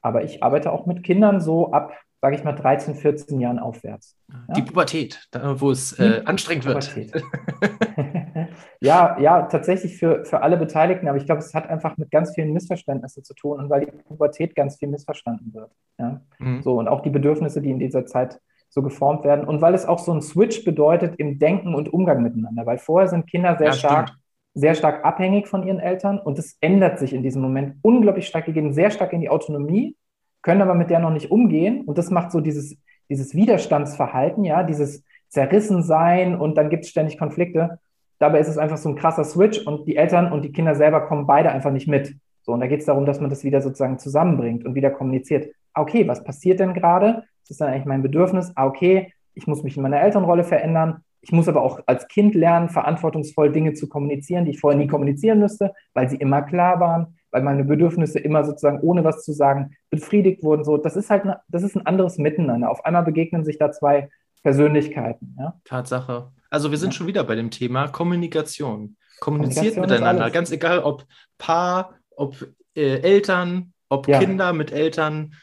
aber 0.00 0.24
ich 0.24 0.42
arbeite 0.42 0.72
auch 0.72 0.86
mit 0.86 1.02
Kindern 1.02 1.42
so 1.42 1.70
ab, 1.72 1.92
sage 2.20 2.36
ich 2.36 2.44
mal, 2.44 2.52
13, 2.52 2.94
14 2.94 3.40
Jahren 3.40 3.58
aufwärts. 3.58 4.16
Ja? 4.28 4.54
Die 4.54 4.62
Pubertät, 4.62 5.28
da, 5.30 5.60
wo 5.60 5.70
es 5.70 5.98
äh, 5.98 6.22
anstrengend 6.24 6.64
wird. 6.64 6.96
ja, 8.80 9.18
ja, 9.20 9.42
tatsächlich 9.42 9.96
für, 9.96 10.24
für 10.24 10.42
alle 10.42 10.56
Beteiligten, 10.56 11.08
aber 11.08 11.18
ich 11.18 11.26
glaube, 11.26 11.40
es 11.40 11.54
hat 11.54 11.68
einfach 11.68 11.96
mit 11.98 12.10
ganz 12.10 12.34
vielen 12.34 12.52
Missverständnissen 12.52 13.22
zu 13.22 13.34
tun 13.34 13.60
und 13.60 13.70
weil 13.70 13.86
die 13.86 13.92
Pubertät 13.92 14.54
ganz 14.54 14.76
viel 14.76 14.88
missverstanden 14.88 15.52
wird. 15.54 15.70
Ja? 15.98 16.20
Mhm. 16.38 16.62
So, 16.62 16.78
und 16.78 16.88
auch 16.88 17.02
die 17.02 17.10
Bedürfnisse, 17.10 17.60
die 17.60 17.70
in 17.70 17.78
dieser 17.78 18.06
Zeit 18.06 18.40
so 18.68 18.82
geformt 18.82 19.24
werden 19.24 19.46
und 19.46 19.60
weil 19.62 19.74
es 19.74 19.86
auch 19.86 19.98
so 19.98 20.12
ein 20.12 20.22
Switch 20.22 20.64
bedeutet 20.64 21.16
im 21.18 21.38
Denken 21.38 21.74
und 21.74 21.92
Umgang 21.92 22.22
miteinander, 22.22 22.66
weil 22.66 22.78
vorher 22.78 23.08
sind 23.08 23.26
Kinder 23.26 23.56
sehr 23.56 23.68
ja, 23.68 23.72
stark, 23.72 24.10
sehr 24.54 24.74
stark 24.74 25.04
abhängig 25.04 25.48
von 25.48 25.66
ihren 25.66 25.78
Eltern 25.78 26.18
und 26.18 26.38
es 26.38 26.56
ändert 26.60 26.98
sich 26.98 27.12
in 27.12 27.22
diesem 27.22 27.42
Moment 27.42 27.76
unglaublich 27.82 28.26
stark. 28.26 28.46
Die 28.46 28.52
gehen 28.52 28.72
sehr 28.72 28.90
stark 28.90 29.12
in 29.12 29.20
die 29.20 29.28
Autonomie, 29.28 29.96
können 30.46 30.62
aber 30.62 30.74
mit 30.74 30.90
der 30.90 31.00
noch 31.00 31.10
nicht 31.10 31.32
umgehen 31.32 31.80
und 31.86 31.98
das 31.98 32.12
macht 32.12 32.30
so 32.30 32.40
dieses, 32.40 32.76
dieses 33.08 33.34
Widerstandsverhalten, 33.34 34.44
ja, 34.44 34.62
dieses 34.62 35.02
Zerrissensein 35.26 36.36
und 36.38 36.56
dann 36.56 36.70
gibt 36.70 36.84
es 36.84 36.90
ständig 36.90 37.18
Konflikte. 37.18 37.80
Dabei 38.20 38.38
ist 38.38 38.46
es 38.46 38.56
einfach 38.56 38.76
so 38.76 38.88
ein 38.88 38.94
krasser 38.94 39.24
Switch 39.24 39.66
und 39.66 39.88
die 39.88 39.96
Eltern 39.96 40.30
und 40.30 40.44
die 40.44 40.52
Kinder 40.52 40.76
selber 40.76 41.00
kommen 41.00 41.26
beide 41.26 41.50
einfach 41.50 41.72
nicht 41.72 41.88
mit. 41.88 42.14
So, 42.42 42.52
und 42.52 42.60
da 42.60 42.68
geht 42.68 42.78
es 42.78 42.86
darum, 42.86 43.06
dass 43.06 43.20
man 43.20 43.28
das 43.28 43.42
wieder 43.42 43.60
sozusagen 43.60 43.98
zusammenbringt 43.98 44.64
und 44.64 44.76
wieder 44.76 44.90
kommuniziert. 44.90 45.52
Okay, 45.74 46.06
was 46.06 46.22
passiert 46.22 46.60
denn 46.60 46.74
gerade? 46.74 47.24
Das 47.42 47.50
ist 47.50 47.60
dann 47.60 47.70
eigentlich 47.70 47.86
mein 47.86 48.02
Bedürfnis. 48.02 48.52
Ah, 48.54 48.66
okay, 48.66 49.12
ich 49.34 49.48
muss 49.48 49.64
mich 49.64 49.76
in 49.76 49.82
meiner 49.82 50.00
Elternrolle 50.00 50.44
verändern. 50.44 51.02
Ich 51.22 51.32
muss 51.32 51.48
aber 51.48 51.62
auch 51.62 51.80
als 51.86 52.06
Kind 52.06 52.36
lernen, 52.36 52.68
verantwortungsvoll 52.68 53.50
Dinge 53.50 53.72
zu 53.72 53.88
kommunizieren, 53.88 54.44
die 54.44 54.52
ich 54.52 54.60
vorher 54.60 54.78
nie 54.78 54.86
kommunizieren 54.86 55.40
müsste, 55.40 55.74
weil 55.92 56.08
sie 56.08 56.18
immer 56.18 56.42
klar 56.42 56.78
waren, 56.78 57.15
weil 57.36 57.42
meine 57.42 57.64
Bedürfnisse 57.64 58.18
immer 58.18 58.44
sozusagen 58.44 58.80
ohne 58.80 59.04
was 59.04 59.22
zu 59.22 59.32
sagen 59.32 59.76
befriedigt 59.90 60.42
wurden. 60.42 60.64
So, 60.64 60.78
das 60.78 60.96
ist 60.96 61.10
halt, 61.10 61.24
eine, 61.24 61.40
das 61.48 61.62
ist 61.62 61.76
ein 61.76 61.84
anderes 61.84 62.16
Miteinander. 62.16 62.70
Auf 62.70 62.82
einmal 62.86 63.02
begegnen 63.02 63.44
sich 63.44 63.58
da 63.58 63.70
zwei 63.72 64.08
Persönlichkeiten. 64.42 65.36
Ja? 65.38 65.60
Tatsache. 65.64 66.32
Also 66.48 66.70
wir 66.70 66.78
sind 66.78 66.94
ja. 66.94 66.96
schon 66.96 67.06
wieder 67.06 67.24
bei 67.24 67.34
dem 67.34 67.50
Thema 67.50 67.88
Kommunikation. 67.88 68.96
Kommuniziert 69.20 69.74
Kommunikation 69.74 69.82
miteinander, 69.82 70.30
ganz 70.30 70.50
egal 70.50 70.78
ob 70.78 71.04
Paar, 71.36 71.96
ob 72.16 72.48
äh, 72.74 73.00
Eltern, 73.00 73.74
ob 73.90 74.08
Ja. 74.08 74.18
Kinder 74.18 74.54
mit 74.54 74.72
Eltern, 74.72 75.34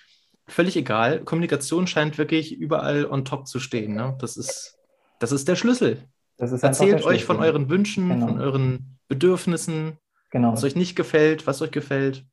völlig 0.48 0.76
egal. 0.76 1.20
Kommunikation 1.20 1.86
scheint 1.86 2.18
wirklich 2.18 2.58
überall 2.58 3.06
on 3.06 3.24
top 3.24 3.48
zu 3.48 3.60
stehen. 3.60 3.94
Ne? 3.94 4.16
Das 4.20 4.36
ist, 4.36 4.80
das 5.20 5.32
ist 5.32 5.48
der 5.48 5.56
Schlüssel. 5.56 6.06
Erzählt 6.40 7.02
der 7.02 7.06
euch 7.06 7.24
von 7.24 7.36
Schlüssel. 7.36 7.54
euren 7.54 7.70
Wünschen, 7.70 8.10
Genau. 8.10 8.28
von 8.28 8.42
euren 8.42 8.98
Bedürfnissen, 9.08 10.00
Genau. 10.34 10.52
was 10.52 10.64
euch 10.64 10.76
nicht 10.76 10.96
gefällt, 10.96 11.48
was 11.48 11.62
euch 11.62 11.72
gefällt. 11.72 12.26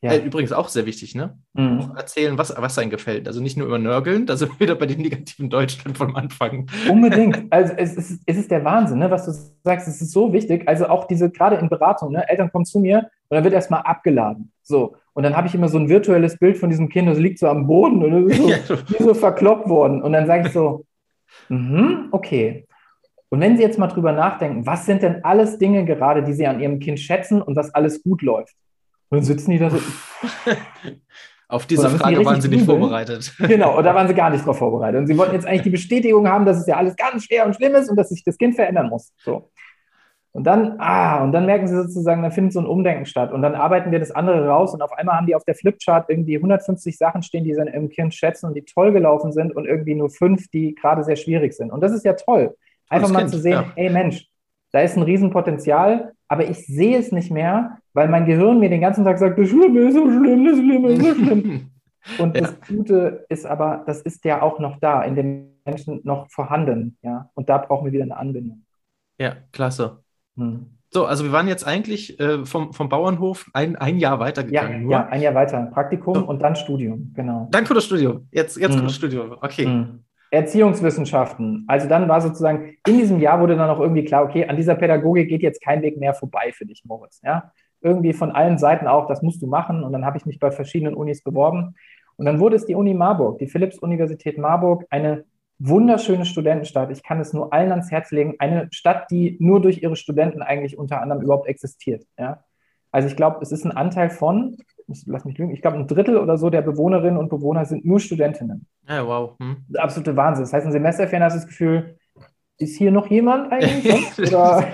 Ja. 0.00 0.12
Äh, 0.12 0.18
übrigens 0.18 0.52
auch 0.52 0.68
sehr 0.68 0.86
wichtig, 0.86 1.16
ne? 1.16 1.36
Mhm. 1.54 1.92
Erzählen, 1.96 2.38
was, 2.38 2.54
was 2.56 2.78
einem 2.78 2.88
gefällt. 2.90 3.26
Also 3.26 3.40
nicht 3.42 3.56
nur 3.56 3.66
über 3.66 3.78
Nörgeln, 3.80 4.26
da 4.26 4.36
sind 4.36 4.52
wir 4.52 4.60
wieder 4.60 4.76
bei 4.76 4.86
den 4.86 5.00
negativen 5.00 5.50
Deutschland 5.50 5.98
vom 5.98 6.14
Anfang. 6.14 6.68
Unbedingt. 6.88 7.52
Also 7.52 7.72
es 7.76 7.96
ist, 7.96 8.22
es 8.24 8.36
ist 8.36 8.50
der 8.52 8.64
Wahnsinn, 8.64 9.00
ne, 9.00 9.10
was 9.10 9.26
du 9.26 9.32
sagst. 9.64 9.88
Es 9.88 10.00
ist 10.00 10.12
so 10.12 10.32
wichtig. 10.32 10.68
Also 10.68 10.86
auch 10.88 11.08
diese, 11.08 11.30
gerade 11.30 11.56
in 11.56 11.68
Beratung, 11.68 12.12
ne, 12.12 12.28
Eltern 12.28 12.52
kommen 12.52 12.64
zu 12.64 12.78
mir 12.78 13.10
und 13.28 13.34
dann 13.34 13.42
wird 13.42 13.54
erstmal 13.54 13.82
abgeladen. 13.82 14.52
So. 14.62 14.94
Und 15.14 15.24
dann 15.24 15.36
habe 15.36 15.48
ich 15.48 15.54
immer 15.56 15.68
so 15.68 15.78
ein 15.78 15.88
virtuelles 15.88 16.38
Bild 16.38 16.58
von 16.58 16.70
diesem 16.70 16.88
Kind, 16.88 17.08
das 17.08 17.18
liegt 17.18 17.40
so 17.40 17.48
am 17.48 17.66
Boden 17.66 18.04
und 18.04 18.30
ist 18.30 18.36
so, 18.40 18.48
Ja. 18.50 18.58
wie 18.86 19.02
so 19.02 19.14
verkloppt 19.14 19.68
worden. 19.68 20.00
Und 20.00 20.12
dann 20.12 20.28
sage 20.28 20.46
ich 20.46 20.52
so, 20.52 20.84
mhm, 21.48 22.06
okay. 22.12 22.67
Und 23.30 23.40
wenn 23.40 23.56
Sie 23.56 23.62
jetzt 23.62 23.78
mal 23.78 23.88
drüber 23.88 24.12
nachdenken, 24.12 24.66
was 24.66 24.86
sind 24.86 25.02
denn 25.02 25.24
alles 25.24 25.58
Dinge 25.58 25.84
gerade, 25.84 26.22
die 26.22 26.32
Sie 26.32 26.46
an 26.46 26.60
Ihrem 26.60 26.78
Kind 26.78 26.98
schätzen 26.98 27.42
und 27.42 27.56
was 27.56 27.74
alles 27.74 28.02
gut 28.02 28.22
läuft? 28.22 28.54
Und 29.10 29.18
dann 29.18 29.24
sitzen 29.24 29.50
die 29.50 29.58
da 29.58 29.70
so, 29.70 29.78
Auf 31.50 31.64
diese 31.64 31.84
müssen 31.84 31.96
die 31.96 32.02
Frage 32.02 32.24
waren 32.26 32.40
sie 32.42 32.48
nicht 32.48 32.66
grübeln? 32.66 32.80
vorbereitet. 32.80 33.34
Genau, 33.48 33.78
und 33.78 33.84
da 33.84 33.94
waren 33.94 34.06
sie 34.06 34.14
gar 34.14 34.28
nicht 34.28 34.46
drauf 34.46 34.58
vorbereitet. 34.58 35.00
Und 35.00 35.06
sie 35.06 35.16
wollten 35.16 35.34
jetzt 35.34 35.46
eigentlich 35.46 35.62
die 35.62 35.70
Bestätigung 35.70 36.28
haben, 36.28 36.44
dass 36.44 36.58
es 36.58 36.66
ja 36.66 36.76
alles 36.76 36.94
ganz 36.94 37.24
schwer 37.24 37.46
und 37.46 37.56
schlimm 37.56 37.74
ist 37.74 37.88
und 37.88 37.96
dass 37.96 38.10
sich 38.10 38.22
das 38.22 38.36
Kind 38.36 38.54
verändern 38.54 38.90
muss. 38.90 39.14
So. 39.24 39.50
Und 40.32 40.44
dann, 40.44 40.76
ah, 40.78 41.24
und 41.24 41.32
dann 41.32 41.46
merken 41.46 41.66
sie 41.66 41.74
sozusagen, 41.74 42.22
da 42.22 42.30
findet 42.30 42.52
so 42.52 42.60
ein 42.60 42.66
Umdenken 42.66 43.06
statt. 43.06 43.32
Und 43.32 43.40
dann 43.40 43.54
arbeiten 43.54 43.90
wir 43.90 43.98
das 43.98 44.10
andere 44.10 44.46
raus 44.46 44.74
und 44.74 44.82
auf 44.82 44.92
einmal 44.92 45.16
haben 45.16 45.26
die 45.26 45.34
auf 45.34 45.44
der 45.44 45.54
Flipchart 45.54 46.10
irgendwie 46.10 46.36
150 46.36 46.98
Sachen 46.98 47.22
stehen, 47.22 47.44
die 47.44 47.54
sie 47.54 47.62
ihrem 47.62 47.88
Kind 47.88 48.14
schätzen 48.14 48.46
und 48.46 48.54
die 48.54 48.64
toll 48.64 48.92
gelaufen 48.92 49.32
sind 49.32 49.56
und 49.56 49.64
irgendwie 49.64 49.94
nur 49.94 50.10
fünf, 50.10 50.48
die 50.50 50.74
gerade 50.74 51.02
sehr 51.02 51.16
schwierig 51.16 51.54
sind. 51.54 51.72
Und 51.72 51.80
das 51.80 51.92
ist 51.92 52.04
ja 52.04 52.12
toll. 52.12 52.54
Einfach 52.88 53.10
mal 53.10 53.18
Kind, 53.20 53.30
zu 53.30 53.38
sehen, 53.40 53.52
ja. 53.52 53.72
ey 53.76 53.90
Mensch, 53.90 54.26
da 54.72 54.80
ist 54.80 54.96
ein 54.96 55.02
Riesenpotenzial, 55.02 56.12
aber 56.28 56.48
ich 56.48 56.66
sehe 56.66 56.98
es 56.98 57.12
nicht 57.12 57.30
mehr, 57.30 57.78
weil 57.94 58.08
mein 58.08 58.26
Gehirn 58.26 58.58
mir 58.60 58.68
den 58.70 58.80
ganzen 58.80 59.04
Tag 59.04 59.18
sagt, 59.18 59.38
das 59.38 59.48
Schlimme 59.48 59.80
ist 59.80 59.94
so 59.94 60.08
schlimm, 60.10 60.44
das 60.44 60.58
Schlimme 60.58 60.88
ist 60.88 61.02
so 61.04 61.14
schlimm. 61.14 61.70
Und 62.18 62.34
Ja. 62.36 62.42
das 62.42 62.54
Gute 62.66 63.26
ist 63.28 63.44
aber, 63.44 63.82
das 63.86 64.00
ist 64.02 64.24
ja 64.24 64.40
auch 64.40 64.58
noch 64.60 64.78
da, 64.80 65.02
in 65.02 65.14
den 65.14 65.58
Menschen 65.66 66.00
noch 66.04 66.30
vorhanden, 66.30 66.96
ja. 67.02 67.28
Und 67.34 67.48
da 67.50 67.58
brauchen 67.58 67.84
wir 67.86 67.92
wieder 67.92 68.04
eine 68.04 68.16
Anbindung. 68.16 68.62
ja, 69.18 69.36
klasse. 69.52 69.98
Hm. 70.36 70.66
So, 70.90 71.04
also 71.04 71.24
wir 71.24 71.32
waren 71.32 71.48
jetzt 71.48 71.66
eigentlich 71.66 72.18
äh, 72.18 72.46
vom, 72.46 72.72
vom 72.72 72.88
Bauernhof 72.88 73.50
ein, 73.52 73.76
ein 73.76 73.98
Jahr 73.98 74.14
Ja, 74.14 74.20
weitergegangen. 74.20 74.84
nur. 74.84 74.92
ja, 74.92 75.06
ein 75.08 75.20
Jahr 75.20 75.34
weiter, 75.34 75.64
Praktikum 75.70 76.14
So. 76.14 76.24
und 76.26 76.40
dann 76.40 76.56
Studium, 76.56 77.12
genau. 77.14 77.48
Dann 77.50 77.64
kommt 77.64 77.76
das 77.76 77.84
Studium. 77.84 78.26
Jetzt, 78.32 78.56
jetzt 78.56 78.70
Mhm. 78.72 78.76
kommt 78.76 78.88
das 78.88 78.96
Studium. 78.96 79.36
Okay. 79.42 79.64
Hm. 79.66 80.04
Erziehungswissenschaften. 80.30 81.64
Also 81.68 81.88
dann 81.88 82.08
war 82.08 82.20
sozusagen, 82.20 82.76
in 82.86 82.98
diesem 82.98 83.18
Jahr 83.18 83.40
wurde 83.40 83.56
dann 83.56 83.70
auch 83.70 83.80
irgendwie 83.80 84.04
klar, 84.04 84.24
okay, 84.24 84.46
an 84.46 84.56
dieser 84.56 84.74
Pädagogik 84.74 85.28
geht 85.28 85.42
jetzt 85.42 85.62
kein 85.62 85.82
Weg 85.82 85.98
mehr 85.98 86.14
vorbei 86.14 86.52
für 86.52 86.66
dich, 86.66 86.82
Moritz. 86.84 87.20
Ja? 87.24 87.52
Irgendwie 87.80 88.12
von 88.12 88.30
allen 88.30 88.58
Seiten 88.58 88.86
auch, 88.86 89.06
das 89.06 89.22
musst 89.22 89.40
du 89.40 89.46
machen. 89.46 89.84
Und 89.84 89.92
dann 89.92 90.04
habe 90.04 90.18
ich 90.18 90.26
mich 90.26 90.38
bei 90.38 90.50
verschiedenen 90.50 90.94
Unis 90.94 91.22
beworben. 91.22 91.74
Und 92.16 92.26
dann 92.26 92.40
wurde 92.40 92.56
es 92.56 92.66
die 92.66 92.74
Uni 92.74 92.94
Marburg, 92.94 93.38
die 93.38 93.46
Philipps-Universität 93.46 94.38
Marburg, 94.38 94.84
eine 94.90 95.24
wunderschöne 95.58 96.24
Studentenstadt. 96.24 96.90
Ich 96.90 97.02
kann 97.02 97.20
es 97.20 97.32
nur 97.32 97.52
allen 97.52 97.70
ans 97.70 97.90
Herz 97.90 98.10
legen. 98.10 98.34
Eine 98.38 98.68
Stadt, 98.70 99.10
die 99.10 99.36
nur 99.40 99.60
durch 99.60 99.82
ihre 99.82 99.96
Studenten 99.96 100.42
eigentlich 100.42 100.78
unter 100.78 101.00
anderem 101.00 101.22
überhaupt 101.22 101.48
existiert. 101.48 102.04
Ja? 102.18 102.44
Also 102.90 103.08
ich 103.08 103.16
glaube, 103.16 103.38
es 103.42 103.52
ist 103.52 103.64
ein 103.64 103.72
Anteil 103.72 104.10
von, 104.10 104.56
lass 105.06 105.24
mich 105.24 105.38
lügen, 105.38 105.52
ich 105.52 105.62
glaube, 105.62 105.76
ein 105.76 105.86
Drittel 105.86 106.16
oder 106.16 106.38
so 106.38 106.50
der 106.50 106.62
Bewohnerinnen 106.62 107.18
und 107.18 107.28
Bewohner 107.28 107.64
sind 107.64 107.84
nur 107.84 108.00
Studentinnen 108.00 108.66
Ja, 108.88 109.06
wow. 109.06 109.38
Hm. 109.38 109.56
absolute 109.76 110.16
Wahnsinn. 110.16 110.44
Das 110.44 110.52
heißt, 110.52 110.66
ein 110.66 110.72
Semesterferien 110.72 111.22
hast 111.22 111.34
du 111.34 111.40
das 111.40 111.46
Gefühl, 111.46 111.98
ist 112.58 112.76
hier 112.76 112.90
noch 112.90 113.06
jemand 113.08 113.52
eigentlich? 113.52 114.18
Oder 114.18 114.66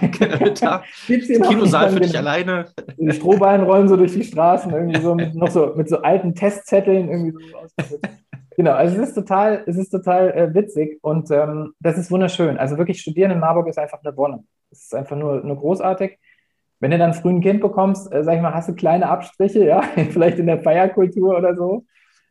da, 0.61 0.83
gibt's 1.07 1.27
hier 1.27 1.41
Kinosaal 1.41 1.91
für 1.91 2.01
dich 2.01 2.17
alleine. 2.17 2.67
Die 2.97 3.13
Strohballen 3.13 3.63
rollen 3.63 3.89
so 3.89 3.97
durch 3.97 4.13
die 4.13 4.25
Straßen, 4.25 4.73
irgendwie 4.73 5.01
so 5.01 5.15
mit, 5.15 5.35
noch 5.35 5.51
so 5.51 5.75
mit 5.77 5.89
so 5.89 5.99
alten 5.99 6.35
Testzetteln 6.35 7.11
irgendwie 7.11 7.45
so. 7.83 7.99
Genau, 8.57 8.73
also 8.73 9.01
es 9.01 9.09
ist 9.09 9.15
total, 9.15 9.65
es 9.67 9.77
ist 9.77 9.91
total 9.91 10.31
äh, 10.31 10.55
witzig 10.55 10.99
und 11.03 11.31
ähm, 11.31 11.75
das 11.81 11.99
ist 11.99 12.11
wunderschön. 12.11 12.57
Also 12.57 12.79
wirklich 12.79 13.01
studieren 13.01 13.33
in 13.33 13.41
Marburg 13.41 13.69
ist 13.69 13.79
einfach 13.79 13.99
eine 14.03 14.17
Wonne. 14.17 14.45
Es 14.71 14.85
ist 14.85 14.95
einfach 14.95 15.17
nur, 15.17 15.43
nur 15.45 15.57
großartig. 15.57 16.19
Wenn 16.85 16.91
du 16.91 16.99
dann 16.99 17.15
früh 17.15 17.31
ein 17.31 17.41
Kind 17.41 17.63
bekommst, 17.63 18.13
äh, 18.13 18.23
sag 18.23 18.37
ich 18.37 18.43
mal, 18.43 18.53
hast 18.53 18.69
du 18.69 18.75
kleine 18.75 19.09
Abstriche, 19.09 19.65
ja, 19.65 19.81
vielleicht 20.11 20.39
in 20.39 20.45
der 20.47 20.59
Feierkultur 20.63 21.35
oder 21.35 21.57
so. 21.57 21.87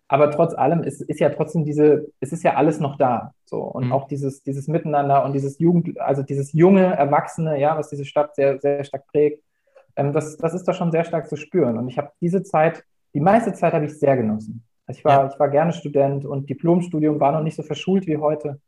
Aber 0.08 0.30
trotz 0.30 0.54
allem 0.54 0.84
ist, 0.84 1.02
ist 1.02 1.20
ja 1.20 1.30
trotzdem 1.30 1.66
diese, 1.66 2.06
es 2.20 2.32
ist 2.32 2.44
ja 2.44 2.54
alles 2.54 2.80
noch 2.80 2.96
da. 2.98 3.34
So. 3.46 3.58
Und 3.64 3.86
Mhm. 3.88 3.92
auch 3.94 4.06
dieses, 4.08 4.44
dieses 4.44 4.68
Miteinander 4.68 5.26
und 5.26 5.34
dieses 5.34 5.58
Jugend, 5.58 6.00
also 6.00 6.22
dieses 6.22 6.54
junge 6.54 6.84
Erwachsene, 6.86 7.60
ja, 7.60 7.76
was 7.76 7.90
diese 7.90 8.06
Stadt 8.06 8.36
sehr, 8.36 8.60
sehr 8.60 8.84
stark 8.84 9.08
prägt, 9.08 9.42
ähm, 9.96 10.14
das, 10.14 10.38
das 10.38 10.54
ist 10.54 10.68
da 10.68 10.74
schon 10.74 10.92
sehr 10.92 11.04
stark 11.04 11.28
zu 11.30 11.36
spüren. 11.36 11.76
Und 11.80 11.88
ich 11.88 11.98
habe 11.98 12.12
diese 12.22 12.44
Zeit, 12.44 12.84
die 13.16 13.22
meiste 13.22 13.54
Zeit 13.54 13.74
habe 13.74 13.86
ich 13.86 13.98
sehr 14.00 14.16
genossen. 14.18 14.64
Also 14.86 15.00
ich 15.00 15.06
war, 15.06 15.24
Ja. 15.26 15.30
ich 15.34 15.40
war 15.40 15.50
gerne 15.50 15.74
Student 15.74 16.26
und 16.26 16.48
Diplomstudium 16.48 17.20
war 17.20 17.32
noch 17.32 17.42
nicht 17.42 17.56
so 17.56 17.64
verschult 17.64 18.06
wie 18.06 18.18
heute. 18.18 18.60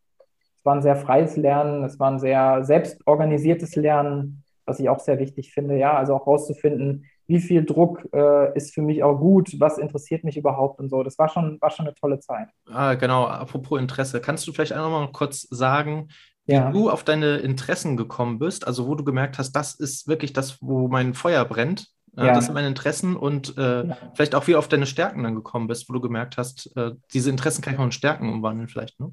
Es 0.58 0.66
war 0.66 0.74
ein 0.74 0.82
sehr 0.82 0.96
freies 0.96 1.38
Lernen, 1.38 1.84
es 1.84 2.00
war 2.00 2.10
ein 2.10 2.18
sehr 2.18 2.64
selbstorganisiertes 2.64 3.76
Lernen, 3.76 4.42
was 4.66 4.80
ich 4.80 4.90
auch 4.90 5.00
sehr 5.00 5.20
wichtig 5.20 5.54
finde. 5.54 5.78
Ja, 5.78 5.96
also 5.96 6.16
auch 6.16 6.28
rauszufinden, 6.28 7.06
wie 7.28 7.40
viel 7.40 7.66
Druck 7.66 8.08
äh, 8.14 8.56
ist 8.56 8.74
für 8.74 8.82
mich 8.82 9.04
auch 9.04 9.18
gut, 9.18 9.60
was 9.60 9.78
interessiert 9.78 10.24
mich 10.24 10.38
überhaupt 10.38 10.80
und 10.80 10.90
so. 10.90 11.04
Das 11.04 11.18
war 11.18 11.30
schon, 11.30 11.60
war 11.62 11.70
schon 11.72 11.86
eine 11.88 11.96
tolle 11.96 12.20
Zeit. 12.20 12.50
Ah, 12.72 12.94
genau, 12.96 13.26
apropos 13.26 13.80
Interesse. 13.80 14.22
Kannst 14.22 14.48
du 14.48 14.52
vielleicht 14.54 14.76
noch 14.76 14.90
mal 14.90 15.12
kurz 15.12 15.42
sagen, 15.50 16.10
wie 16.46 16.54
Ja. 16.54 16.72
du 16.72 16.90
auf 16.92 17.04
deine 17.04 17.38
Interessen 17.38 17.98
gekommen 17.98 18.38
bist? 18.40 18.68
Also 18.68 18.88
wo 18.88 18.94
du 18.96 19.04
gemerkt 19.04 19.40
hast, 19.40 19.54
das 19.54 19.74
ist 19.76 20.08
wirklich 20.08 20.34
das, 20.34 20.60
wo 20.62 20.88
mein 20.88 21.14
Feuer 21.16 21.44
brennt. 21.46 21.88
Äh, 22.18 22.28
Ja. 22.28 22.34
Das 22.34 22.46
sind 22.46 22.54
meine 22.54 22.68
Interessen 22.68 23.16
und 23.16 23.58
äh, 23.58 23.88
Ja. 23.88 23.98
vielleicht 24.14 24.36
auch 24.36 24.46
wie 24.48 24.56
auf 24.56 24.68
deine 24.68 24.86
Stärken 24.86 25.24
dann 25.24 25.34
gekommen 25.36 25.68
bist, 25.68 25.90
wo 25.90 25.94
du 25.94 26.02
gemerkt 26.02 26.38
hast, 26.38 26.72
äh, 26.78 26.92
diese 27.14 27.30
Interessen 27.32 27.62
kann 27.64 27.74
ich 27.74 27.80
auch 27.80 27.84
in 27.86 27.92
Stärken 27.92 28.30
umwandeln 28.32 28.68
vielleicht, 28.68 29.00
ne? 29.00 29.12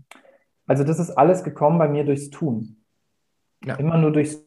Also 0.67 0.85
das 0.85 0.99
ist 1.01 1.11
alles 1.11 1.43
gekommen 1.43 1.79
bei 1.79 1.88
mir 1.88 2.05
durchs 2.05 2.31
Tun. 2.31 2.77
Immer 3.79 3.97
nur 3.99 4.12
durchs 4.12 4.38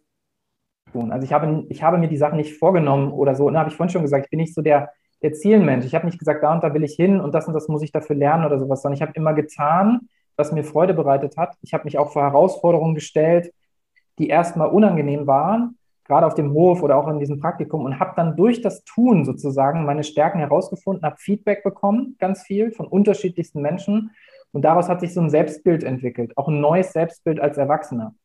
Tun. 0.95 1.11
Also 1.11 1.25
ich 1.25 1.33
habe, 1.33 1.65
ich 1.69 1.83
habe 1.83 1.97
mir 1.97 2.07
die 2.07 2.17
Sachen 2.17 2.37
nicht 2.37 2.57
vorgenommen 2.57 3.11
oder 3.11 3.35
so. 3.35 3.49
Ne, 3.49 3.59
habe 3.59 3.69
ich 3.69 3.75
vorhin 3.75 3.91
schon 3.91 4.01
gesagt, 4.01 4.25
ich 4.25 4.29
bin 4.29 4.39
nicht 4.39 4.55
so 4.55 4.61
der, 4.61 4.91
der 5.21 5.33
Zielenmensch. 5.33 5.85
Ich 5.85 5.93
habe 5.93 6.05
nicht 6.05 6.19
gesagt, 6.19 6.41
da 6.43 6.53
und 6.53 6.63
da 6.63 6.73
will 6.73 6.83
ich 6.83 6.95
hin 6.95 7.19
und 7.19 7.33
das 7.33 7.47
und 7.47 7.53
das 7.53 7.67
muss 7.67 7.81
ich 7.81 7.91
dafür 7.91 8.15
lernen 8.15 8.45
oder 8.45 8.59
sowas, 8.59 8.81
sondern 8.81 8.95
ich 8.95 9.01
habe 9.01 9.11
immer 9.15 9.33
getan, 9.33 10.07
was 10.37 10.51
mir 10.51 10.63
Freude 10.63 10.93
bereitet 10.93 11.37
hat. 11.37 11.55
Ich 11.61 11.73
habe 11.73 11.83
mich 11.83 11.97
auch 11.97 12.11
vor 12.11 12.23
Herausforderungen 12.23 12.95
gestellt, 12.95 13.53
die 14.19 14.27
erstmal 14.27 14.69
unangenehm 14.69 15.27
waren, 15.27 15.77
gerade 16.05 16.25
auf 16.25 16.35
dem 16.35 16.53
Hof 16.53 16.81
oder 16.81 16.97
auch 16.97 17.07
in 17.07 17.19
diesem 17.19 17.39
Praktikum 17.39 17.83
und 17.83 17.99
habe 17.99 18.13
dann 18.15 18.37
durch 18.37 18.61
das 18.61 18.83
Tun 18.85 19.25
sozusagen 19.25 19.85
meine 19.85 20.03
Stärken 20.03 20.39
herausgefunden, 20.39 21.03
habe 21.03 21.17
Feedback 21.19 21.63
bekommen, 21.63 22.15
ganz 22.19 22.43
viel 22.43 22.71
von 22.71 22.87
unterschiedlichsten 22.87 23.61
Menschen 23.61 24.11
und 24.53 24.61
daraus 24.61 24.87
hat 24.87 25.01
sich 25.01 25.13
so 25.13 25.19
ein 25.19 25.29
Selbstbild 25.29 25.83
entwickelt, 25.83 26.37
auch 26.37 26.47
ein 26.47 26.61
neues 26.61 26.93
Selbstbild 26.93 27.41
als 27.41 27.57
Erwachsener. 27.57 28.15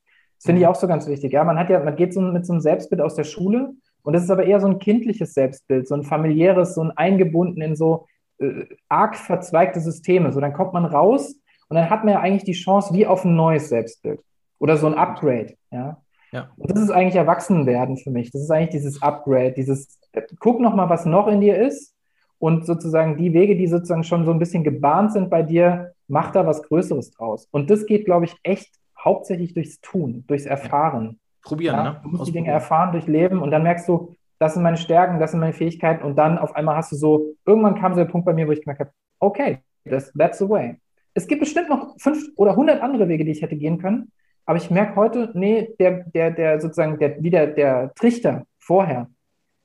Das 0.41 0.47
finde 0.47 0.63
ich 0.63 0.67
auch 0.67 0.75
so 0.75 0.89
ganz 0.89 1.07
wichtig. 1.07 1.35
Ja, 1.35 1.45
man 1.45 1.59
hat 1.59 1.69
ja, 1.69 1.85
man 1.85 1.97
geht 1.97 2.15
so 2.15 2.23
mit 2.23 2.47
so 2.47 2.55
einem 2.55 2.63
Selbstbild 2.63 3.03
aus 3.03 3.15
der 3.15 3.25
Schule 3.25 3.75
und 4.03 4.15
das 4.15 4.23
ist 4.23 4.31
aber 4.31 4.45
eher 4.45 4.59
so 4.59 4.69
ein 4.69 4.79
kindliches 4.79 5.35
Selbstbild, 5.35 5.87
so 5.87 5.95
ein 5.95 6.03
familiäres, 6.03 6.75
so 6.75 6.83
ein 6.83 6.93
eingebunden 6.93 7.61
in 7.61 7.77
so 7.77 8.07
äh, 8.39 8.65
arg 8.89 9.17
verzweigte 9.17 9.81
Systeme. 9.81 10.33
So, 10.33 10.41
dann 10.41 10.55
kommt 10.55 10.73
man 10.73 10.87
raus 10.87 11.35
und 11.69 11.77
dann 11.77 11.91
hat 11.91 12.05
man 12.05 12.15
ja 12.15 12.21
eigentlich 12.21 12.45
die 12.45 12.53
Chance 12.53 12.95
wie 12.95 13.07
auf 13.07 13.27
ein 13.27 13.37
neues 13.37 13.69
Selbstbild 13.69 14.21
oder 14.59 14.79
so 14.79 14.87
ein 14.87 14.95
Upgrade. 14.95 15.57
Ja. 15.71 16.01
Ja. 16.33 16.49
Und 16.57 16.71
das 16.71 16.81
ist 16.81 16.91
eigentlich 16.91 17.17
Erwachsenwerden 17.17 17.99
für 17.99 18.11
mich. 18.11 18.31
Das 18.31 18.41
ist 18.41 18.51
eigentlich 18.51 18.71
dieses 18.71 19.03
Upgrade, 19.03 19.53
dieses, 19.53 19.99
äh, 20.13 20.23
guck 20.39 20.59
noch 20.61 20.75
mal, 20.75 20.89
was 20.89 21.05
noch 21.05 21.27
in 21.27 21.43
dir 21.43 21.59
ist 21.61 21.95
und 22.39 22.65
sozusagen 22.65 23.19
die 23.19 23.35
Wege, 23.35 23.57
die 23.57 23.67
sozusagen 23.67 24.05
schon 24.05 24.25
so 24.25 24.31
ein 24.31 24.39
bisschen 24.39 24.65
gebahnt 24.65 25.13
sind 25.13 25.29
bei 25.29 25.43
dir, 25.43 25.93
mach 26.09 26.31
da 26.31 26.47
was 26.47 26.63
Größeres 26.63 27.11
draus. 27.11 27.47
Und 27.51 27.69
das 27.69 27.85
geht, 27.85 28.07
glaube 28.07 28.25
ich, 28.25 28.35
echt 28.43 28.80
hauptsächlich 29.05 29.55
durchs 29.55 29.81
Tun, 29.81 30.25
durchs 30.27 30.47
Erfahren. 30.47 31.19
Probieren, 31.43 31.77
Ja, 31.77 31.83
ne? 31.83 32.01
du 32.03 32.11
musst 32.11 32.29
die 32.29 32.33
Dinge 32.33 32.51
erfahren, 32.51 32.93
durchleben 32.93 33.41
und 33.41 33.51
dann 33.51 33.63
merkst 33.63 33.89
du, 33.89 34.15
das 34.39 34.55
sind 34.55 34.63
meine 34.63 34.77
Stärken, 34.77 35.19
das 35.19 35.31
sind 35.31 35.41
meine 35.41 35.53
Fähigkeiten 35.53 36.05
und 36.05 36.17
dann 36.17 36.39
auf 36.39 36.55
einmal 36.55 36.77
hast 36.77 36.93
du 36.93 36.97
so, 36.97 37.35
irgendwann 37.47 37.75
kam 37.75 37.93
so 37.93 38.01
der 38.01 38.11
Punkt 38.11 38.27
bei 38.27 38.33
mir, 38.33 38.47
wo 38.47 38.53
ich 38.53 38.61
gemerkt 38.61 38.81
habe, 38.81 38.91
okay, 39.19 39.59
das, 39.85 40.13
that's 40.13 40.39
the 40.39 40.49
way. 40.49 40.77
Es 41.15 41.27
gibt 41.27 41.41
bestimmt 41.41 41.69
noch 41.69 41.95
fünf 41.99 42.23
oder 42.37 42.57
hundert 42.57 42.83
andere 42.83 43.09
Wege, 43.09 43.25
die 43.25 43.33
ich 43.33 43.43
hätte 43.43 43.57
gehen 43.57 43.79
können, 43.79 44.13
aber 44.47 44.59
ich 44.59 44.71
merke 44.71 44.97
heute, 44.97 45.31
nee, 45.35 45.75
der, 45.79 46.05
der, 46.15 46.31
der 46.31 46.61
sozusagen, 46.61 46.99
der, 46.99 47.23
wieder 47.23 47.47
der 47.47 47.93
Trichter 47.95 48.45
vorher, 48.59 49.09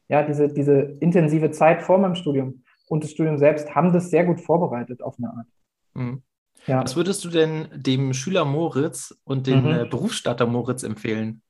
ja, 0.07 0.23
diese, 0.23 0.53
diese 0.53 0.97
intensive 0.99 1.51
Zeit 1.51 1.81
vor 1.81 1.97
meinem 1.97 2.15
Studium 2.15 2.63
und 2.87 3.03
das 3.03 3.11
Studium 3.11 3.37
selbst 3.37 3.73
haben 3.73 3.91
das 3.93 4.09
sehr 4.09 4.25
gut 4.25 4.39
vorbereitet 4.39 5.01
auf 5.01 5.15
eine 5.17 5.29
Art. 5.29 5.47
Mhm. 5.93 6.21
Ja. 6.67 6.83
Was 6.83 6.95
würdest 6.95 7.23
du 7.23 7.29
denn 7.29 7.67
dem 7.73 8.13
Schüler 8.13 8.45
Moritz 8.45 9.15
und 9.23 9.47
dem 9.47 9.63
mhm. 9.63 9.71
Äh, 9.71 9.85
Berufsstarter 9.85 10.45
Moritz 10.45 10.83
empfehlen? 10.83 11.41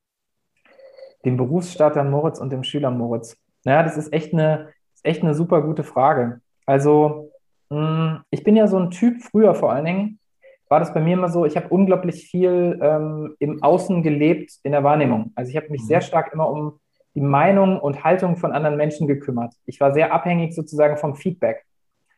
Dem 1.24 1.38
Berufsstarter 1.38 2.04
Moritz 2.04 2.40
und 2.40 2.52
dem 2.52 2.64
Schüler 2.64 2.92
Moritz. 2.92 3.38
Naja, 3.64 3.84
das 3.84 3.98
ist 3.98 4.14
echt 4.14 4.34
eine, 4.34 4.70
ist 4.94 5.06
echt 5.06 5.24
eine 5.24 5.34
super 5.34 5.62
gute 5.62 5.84
Frage. 5.84 6.42
Also, 6.66 7.32
hm, 7.70 8.22
ich 8.30 8.44
bin 8.44 8.56
ja 8.56 8.68
so 8.68 8.78
ein 8.78 8.92
Typ, 8.92 9.22
früher 9.24 9.56
vor 9.56 9.72
allen 9.72 9.86
Dingen, 9.86 10.20
war 10.68 10.80
das 10.80 10.94
bei 10.94 11.00
mir 11.00 11.14
immer 11.14 11.30
so, 11.30 11.46
ich 11.46 11.56
habe 11.56 11.70
unglaublich 11.70 12.28
viel 12.28 12.80
ähm, 12.82 13.36
im 13.40 13.62
Außen 13.62 14.04
gelebt 14.04 14.54
in 14.64 14.72
der 14.72 14.84
Wahrnehmung. 14.84 15.32
Also 15.36 15.50
ich 15.50 15.58
habe 15.58 15.70
mich 15.70 15.82
mhm. 15.82 15.88
sehr 15.88 16.02
stark 16.02 16.34
immer 16.34 16.50
um 16.50 16.80
die 17.14 17.22
Meinung 17.22 17.80
und 17.80 18.04
Haltung 18.04 18.36
von 18.36 18.52
anderen 18.52 18.76
Menschen 18.76 19.08
gekümmert. 19.08 19.54
Ich 19.66 19.80
war 19.80 19.94
sehr 19.94 20.12
abhängig 20.12 20.54
sozusagen 20.54 20.98
vom 20.98 21.16
Feedback. 21.16 21.64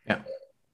Ja. 0.05 0.17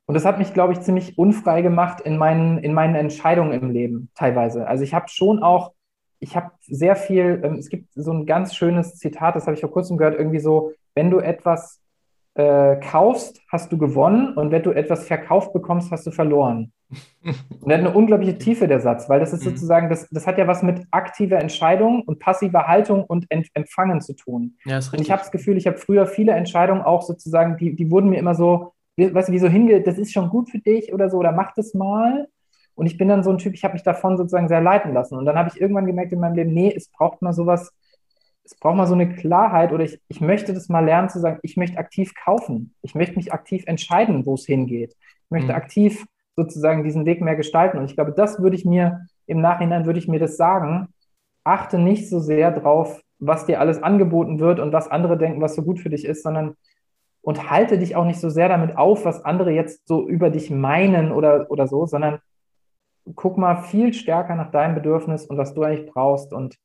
Und 0.05 0.15
das 0.15 0.25
hat 0.25 0.37
mich, 0.37 0.53
glaube 0.53 0.73
ich, 0.73 0.81
ziemlich 0.81 1.17
unfrei 1.17 1.61
gemacht 1.61 2.01
in 2.01 2.17
meinen, 2.17 2.57
in 2.57 2.73
meinen 2.73 2.95
Entscheidungen 2.95 3.53
im 3.53 3.71
Leben 3.71 4.09
teilweise. 4.15 4.67
Also 4.67 4.83
ich 4.83 4.93
habe 4.93 5.07
schon 5.07 5.41
auch, 5.41 5.73
ich 6.19 6.35
habe 6.35 6.51
sehr 6.61 6.95
viel, 6.95 7.41
ähm, 7.43 7.55
es 7.55 7.69
gibt 7.69 7.87
so 7.93 8.11
ein 8.11 8.25
ganz 8.25 8.55
schönes 8.55 8.97
Zitat, 8.97 9.35
das 9.35 9.45
habe 9.45 9.55
ich 9.55 9.61
vor 9.61 9.71
kurzem 9.71 9.97
gehört, 9.97 10.15
irgendwie 10.17 10.39
so, 10.39 10.73
wenn 10.93 11.09
du 11.09 11.19
etwas 11.19 11.81
äh, 12.35 12.77
kaufst, 12.77 13.41
hast 13.49 13.71
du 13.71 13.77
gewonnen 13.77 14.33
und 14.33 14.51
wenn 14.51 14.63
du 14.63 14.71
etwas 14.71 15.05
verkauft 15.05 15.53
bekommst, 15.53 15.91
hast 15.91 16.05
du 16.05 16.11
verloren. 16.11 16.73
Und 17.61 17.71
hat 17.71 17.79
eine 17.79 17.93
unglaubliche 17.93 18.37
Tiefe, 18.37 18.67
der 18.67 18.79
Satz, 18.79 19.09
weil 19.09 19.19
das 19.19 19.33
ist 19.33 19.45
mhm. 19.45 19.51
sozusagen, 19.51 19.89
das, 19.89 20.07
das 20.09 20.27
hat 20.27 20.37
ja 20.37 20.47
was 20.47 20.63
mit 20.63 20.85
aktiver 20.91 21.39
Entscheidung 21.39 22.03
und 22.03 22.19
passiver 22.19 22.67
Haltung 22.67 23.03
und 23.03 23.25
Ent 23.29 23.47
Empfangen 23.53 24.01
zu 24.01 24.13
tun. 24.13 24.57
Ja, 24.65 24.77
ist 24.77 24.87
richtig. 24.87 24.99
Und 24.99 25.05
ich 25.05 25.11
habe 25.11 25.21
das 25.21 25.31
Gefühl, 25.31 25.57
ich 25.57 25.65
habe 25.65 25.77
früher 25.77 26.05
viele 26.05 26.33
Entscheidungen 26.33 26.81
auch 26.81 27.01
sozusagen, 27.01 27.57
die, 27.57 27.75
die 27.75 27.89
wurden 27.89 28.09
mir 28.09 28.17
immer 28.17 28.35
so, 28.35 28.72
weißt 28.97 29.29
du, 29.29 29.33
wie 29.33 29.39
so 29.39 29.47
hinge, 29.47 29.81
das 29.81 29.97
ist 29.97 30.13
schon 30.13 30.29
gut 30.29 30.49
für 30.49 30.59
dich 30.59 30.93
oder 30.93 31.09
so, 31.09 31.17
oder 31.17 31.31
mach 31.31 31.53
das 31.53 31.73
mal. 31.73 32.27
Und 32.75 32.87
ich 32.87 32.97
bin 32.97 33.07
dann 33.07 33.23
so 33.23 33.29
ein 33.29 33.37
Typ, 33.37 33.53
ich 33.53 33.63
habe 33.63 33.73
mich 33.73 33.83
davon 33.83 34.17
sozusagen 34.17 34.47
sehr 34.47 34.61
leiten 34.61 34.93
lassen. 34.93 35.15
Und 35.17 35.25
dann 35.25 35.37
habe 35.37 35.49
ich 35.53 35.61
irgendwann 35.61 35.85
gemerkt 35.85 36.11
in 36.11 36.19
meinem 36.19 36.35
Leben, 36.35 36.53
nee, 36.53 36.73
es 36.75 36.89
braucht 36.89 37.21
mal 37.21 37.33
sowas, 37.33 37.71
es 38.43 38.55
braucht 38.55 38.75
mal 38.75 38.87
so 38.87 38.93
eine 38.93 39.13
Klarheit 39.13 39.71
oder 39.71 39.83
ich, 39.83 40.01
ich 40.07 40.21
möchte 40.21 40.53
das 40.53 40.69
mal 40.69 40.83
lernen 40.83 41.09
zu 41.09 41.19
sagen, 41.19 41.39
ich 41.43 41.55
möchte 41.55 41.77
aktiv 41.77 42.13
kaufen. 42.15 42.73
Ich 42.81 42.95
möchte 42.95 43.15
mich 43.15 43.31
aktiv 43.31 43.63
entscheiden, 43.67 44.25
wo 44.25 44.33
es 44.33 44.45
hingeht. 44.45 44.95
Ich 45.25 45.31
möchte 45.31 45.49
mhm. 45.49 45.55
aktiv 45.55 46.05
sozusagen 46.35 46.83
diesen 46.83 47.05
Weg 47.05 47.21
mehr 47.21 47.35
gestalten. 47.35 47.77
Und 47.77 47.85
ich 47.85 47.95
glaube, 47.95 48.11
das 48.11 48.41
würde 48.41 48.55
ich 48.55 48.65
mir 48.65 49.07
im 49.27 49.39
Nachhinein, 49.39 49.85
würde 49.85 49.99
ich 49.99 50.07
mir 50.07 50.19
das 50.19 50.35
sagen, 50.35 50.87
achte 51.43 51.77
nicht 51.77 52.09
so 52.09 52.19
sehr 52.19 52.51
drauf, 52.51 53.01
was 53.19 53.45
dir 53.45 53.59
alles 53.59 53.81
angeboten 53.81 54.39
wird 54.39 54.59
und 54.59 54.73
was 54.73 54.89
andere 54.89 55.17
denken, 55.17 55.41
was 55.41 55.55
so 55.55 55.61
gut 55.61 55.79
für 55.79 55.89
dich 55.89 56.05
ist, 56.05 56.23
sondern 56.23 56.55
und 57.23 57.49
halte 57.49 57.79
dich 57.79 57.95
auch 57.95 58.05
nicht 58.05 58.19
so 58.19 58.29
sehr 58.29 58.49
damit 58.49 58.77
auf, 58.77 59.05
was 59.05 59.25
andere 59.25 59.51
jetzt 59.51 59.87
so 59.87 60.07
über 60.07 60.29
dich 60.29 60.51
meinen 60.51 61.11
oder, 61.11 61.49
oder 61.49 61.67
so, 61.67 61.85
sondern 61.85 62.19
guck 63.15 63.37
mal 63.37 63.63
viel 63.63 63.93
stärker 63.93 64.35
nach 64.35 64.51
deinem 64.51 64.75
Bedürfnis 64.75 65.25
und 65.25 65.37
was 65.37 65.53
du 65.53 65.63
eigentlich 65.63 65.89
brauchst 65.91 66.33
und 66.33 66.57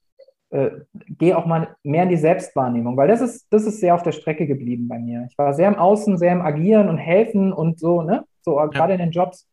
äh, 0.51 0.71
geh 0.91 1.35
auch 1.35 1.47
mal 1.47 1.77
mehr 1.83 2.03
in 2.03 2.09
die 2.09 2.17
Selbstwahrnehmung, 2.17 2.97
weil 2.97 3.09
das 3.09 3.21
ist, 3.21 3.47
das 3.51 3.65
ist 3.65 3.81
sehr 3.81 3.95
auf 3.95 4.03
der 4.03 4.13
Strecke 4.13 4.47
geblieben 4.47 4.89
bei 4.89 4.99
mir. 4.99 5.27
Ich 5.31 5.39
war 5.39 5.55
sehr 5.55 5.69
im 5.69 5.77
Außen, 5.77 6.19
sehr 6.19 6.33
im 6.33 6.43
Agieren 6.43 6.89
und 6.89 6.99
Helfen 6.99 7.53
und 7.53 7.79
so, 7.79 8.03
ne? 8.03 8.25
So 8.43 8.59
ja. 8.59 8.67
gerade 8.67 8.95
in 8.95 8.99
den 8.99 9.11
Jobs. 9.11 9.47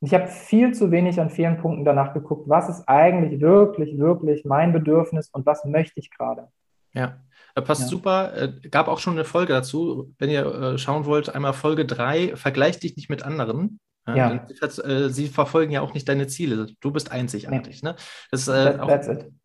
Ich 0.00 0.14
habe 0.14 0.28
viel 0.28 0.72
zu 0.72 0.92
wenig 0.92 1.20
an 1.20 1.30
vielen 1.30 1.58
Punkten 1.58 1.84
danach 1.84 2.14
geguckt, 2.14 2.48
was 2.48 2.68
ist 2.68 2.88
eigentlich 2.88 3.40
wirklich, 3.40 3.98
wirklich 3.98 4.44
mein 4.44 4.72
Bedürfnis 4.72 5.28
und 5.30 5.44
was 5.44 5.64
möchte 5.64 5.98
ich 5.98 6.10
gerade. 6.10 6.48
Ja, 6.94 7.16
passt 7.62 7.82
ja. 7.82 7.86
super. 7.88 8.36
Äh, 8.36 8.68
gab 8.68 8.88
auch 8.88 8.98
schon 8.98 9.14
eine 9.14 9.24
Folge 9.24 9.52
dazu. 9.52 10.14
Wenn 10.18 10.30
ihr 10.30 10.46
äh, 10.46 10.78
schauen 10.78 11.04
wollt, 11.04 11.34
einmal 11.34 11.52
Folge 11.52 11.86
3, 11.86 12.36
vergleich 12.36 12.78
dich 12.78 12.96
nicht 12.96 13.10
mit 13.10 13.22
anderen. 13.22 13.80
Ja. 14.06 14.46
Äh, 14.60 15.10
sie 15.10 15.28
verfolgen 15.28 15.72
ja 15.72 15.80
auch 15.82 15.94
nicht 15.94 16.08
deine 16.08 16.26
Ziele. 16.26 16.68
Du 16.80 16.90
bist 16.90 17.12
einzigartig. 17.12 17.82
Nee. 17.82 17.90
Ne? 17.90 17.96
Das 18.30 18.48
äh, 18.48 18.78
auch, 18.80 18.88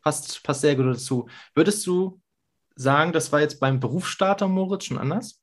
passt, 0.01 0.43
passt 0.43 0.61
sehr 0.61 0.75
gut 0.75 0.85
dazu. 0.85 1.27
Würdest 1.53 1.85
du 1.85 2.21
sagen, 2.75 3.11
das 3.11 3.31
war 3.31 3.41
jetzt 3.41 3.59
beim 3.59 3.79
Berufsstarter, 3.79 4.47
Moritz, 4.47 4.85
schon 4.85 4.97
anders? 4.97 5.39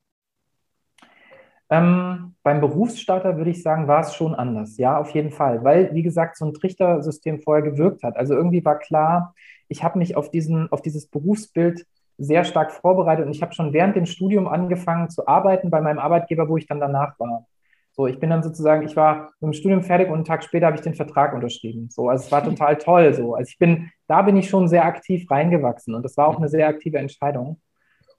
Ähm, 1.68 2.34
beim 2.42 2.60
Berufsstarter 2.60 3.36
würde 3.36 3.50
ich 3.50 3.62
sagen, 3.62 3.86
war 3.86 4.00
es 4.00 4.14
schon 4.14 4.34
anders. 4.34 4.76
Ja, 4.76 4.98
auf 4.98 5.10
jeden 5.10 5.30
Fall. 5.30 5.62
Weil, 5.62 5.94
wie 5.94 6.02
gesagt, 6.02 6.36
so 6.36 6.46
ein 6.46 6.54
Trichtersystem 6.54 7.40
vorher 7.40 7.62
gewirkt 7.62 8.02
hat. 8.02 8.16
Also 8.16 8.34
irgendwie 8.34 8.64
war 8.64 8.78
klar, 8.78 9.34
ich 9.68 9.84
habe 9.84 9.98
mich 9.98 10.16
auf, 10.16 10.30
diesen, 10.30 10.70
auf 10.72 10.82
dieses 10.82 11.06
Berufsbild 11.06 11.86
sehr 12.20 12.44
stark 12.44 12.72
vorbereitet 12.72 13.26
und 13.26 13.32
ich 13.34 13.42
habe 13.42 13.54
schon 13.54 13.72
während 13.72 13.96
dem 13.96 14.06
Studium 14.06 14.46
angefangen 14.46 15.08
zu 15.08 15.26
arbeiten 15.26 15.70
bei 15.70 15.80
meinem 15.80 15.98
Arbeitgeber, 15.98 16.48
wo 16.48 16.56
ich 16.56 16.66
dann 16.66 16.80
danach 16.80 17.18
war. 17.18 17.46
So, 17.92 18.06
ich 18.06 18.20
bin 18.20 18.30
dann 18.30 18.42
sozusagen, 18.42 18.86
ich 18.86 18.96
war 18.96 19.32
mit 19.40 19.48
dem 19.48 19.52
Studium 19.52 19.82
fertig 19.82 20.08
und 20.08 20.14
einen 20.14 20.24
Tag 20.24 20.44
später 20.44 20.66
habe 20.66 20.76
ich 20.76 20.82
den 20.82 20.94
Vertrag 20.94 21.34
unterschrieben. 21.34 21.88
So, 21.90 22.08
also 22.08 22.24
es 22.24 22.32
war 22.32 22.44
total 22.44 22.76
toll. 22.76 23.12
So, 23.14 23.34
also 23.34 23.48
ich 23.48 23.58
bin, 23.58 23.90
da 24.06 24.22
bin 24.22 24.36
ich 24.36 24.48
schon 24.48 24.68
sehr 24.68 24.84
aktiv 24.84 25.28
reingewachsen 25.30 25.94
und 25.94 26.04
das 26.04 26.16
war 26.16 26.28
auch 26.28 26.36
eine 26.36 26.48
sehr 26.48 26.68
aktive 26.68 26.98
Entscheidung. 26.98 27.60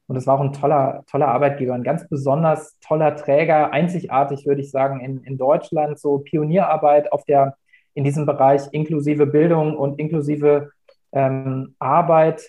Und 0.08 0.18
es 0.18 0.28
war 0.28 0.36
auch 0.36 0.42
ein 0.42 0.52
toller, 0.52 1.04
toller 1.10 1.30
Arbeitgeber, 1.30 1.74
ein 1.74 1.84
ganz 1.84 2.08
besonders 2.10 2.78
toller 2.80 3.16
Träger, 3.16 3.72
einzigartig, 3.72 4.46
würde 4.46 4.60
ich 4.60 4.70
sagen, 4.70 5.00
in, 5.00 5.24
in 5.24 5.38
Deutschland, 5.38 5.98
so 5.98 6.18
Pionierarbeit 6.20 7.14
auf 7.14 7.24
der, 7.24 7.56
in 7.94 8.04
diesem 8.04 8.26
Bereich 8.26 8.64
inklusive 8.74 9.26
Bildung 9.26 9.78
und 9.78 10.00
inklusive 10.00 10.72
ähm, 11.14 11.76
Arbeit. 11.80 12.44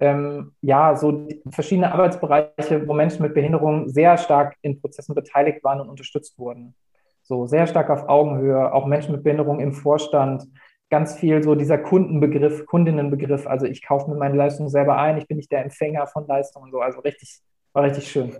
Ähm, 0.00 0.52
ja, 0.60 0.96
so 0.96 1.28
verschiedene 1.50 1.92
Arbeitsbereiche, 1.92 2.86
wo 2.86 2.94
Menschen 2.94 3.22
mit 3.22 3.34
Behinderung 3.34 3.88
sehr 3.88 4.16
stark 4.18 4.56
in 4.62 4.80
Prozessen 4.80 5.14
beteiligt 5.14 5.62
waren 5.62 5.80
und 5.80 5.88
unterstützt 5.88 6.38
wurden. 6.38 6.74
So 7.22 7.46
sehr 7.46 7.66
stark 7.66 7.90
auf 7.90 8.08
Augenhöhe, 8.08 8.72
auch 8.72 8.86
Menschen 8.86 9.12
mit 9.12 9.22
Behinderung 9.22 9.60
im 9.60 9.72
Vorstand, 9.72 10.44
ganz 10.90 11.16
viel 11.16 11.42
so 11.42 11.54
dieser 11.54 11.78
Kundenbegriff, 11.78 12.66
Kundinnenbegriff. 12.66 13.46
Also 13.46 13.66
ich 13.66 13.82
kaufe 13.82 14.10
mir 14.10 14.16
meine 14.16 14.36
Leistung 14.36 14.68
selber 14.68 14.98
ein, 14.98 15.16
ich 15.18 15.26
bin 15.26 15.38
nicht 15.38 15.50
der 15.50 15.62
Empfänger 15.62 16.06
von 16.06 16.26
Leistungen 16.26 16.70
so. 16.70 16.80
Also 16.80 17.00
richtig, 17.00 17.40
war 17.72 17.84
richtig 17.84 18.10
schön. 18.10 18.36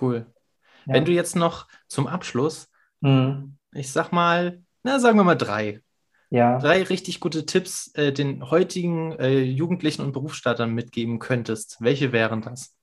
Cool. 0.00 0.26
Ja. 0.86 0.94
Wenn 0.94 1.04
du 1.04 1.12
jetzt 1.12 1.36
noch 1.36 1.68
zum 1.88 2.06
Abschluss, 2.06 2.68
mhm. 3.00 3.56
ich 3.72 3.92
sag 3.92 4.12
mal, 4.12 4.62
na, 4.82 4.98
sagen 4.98 5.16
wir 5.16 5.24
mal 5.24 5.36
drei. 5.36 5.80
Ja. 6.30 6.58
Drei 6.58 6.82
richtig 6.82 7.20
gute 7.20 7.46
Tipps 7.46 7.92
äh, 7.94 8.12
den 8.12 8.50
heutigen 8.50 9.12
äh, 9.18 9.40
Jugendlichen 9.40 10.02
und 10.02 10.12
Berufsstartern 10.12 10.72
mitgeben 10.72 11.18
könntest. 11.18 11.76
Welche 11.80 12.12
wären 12.12 12.42
das? 12.42 12.74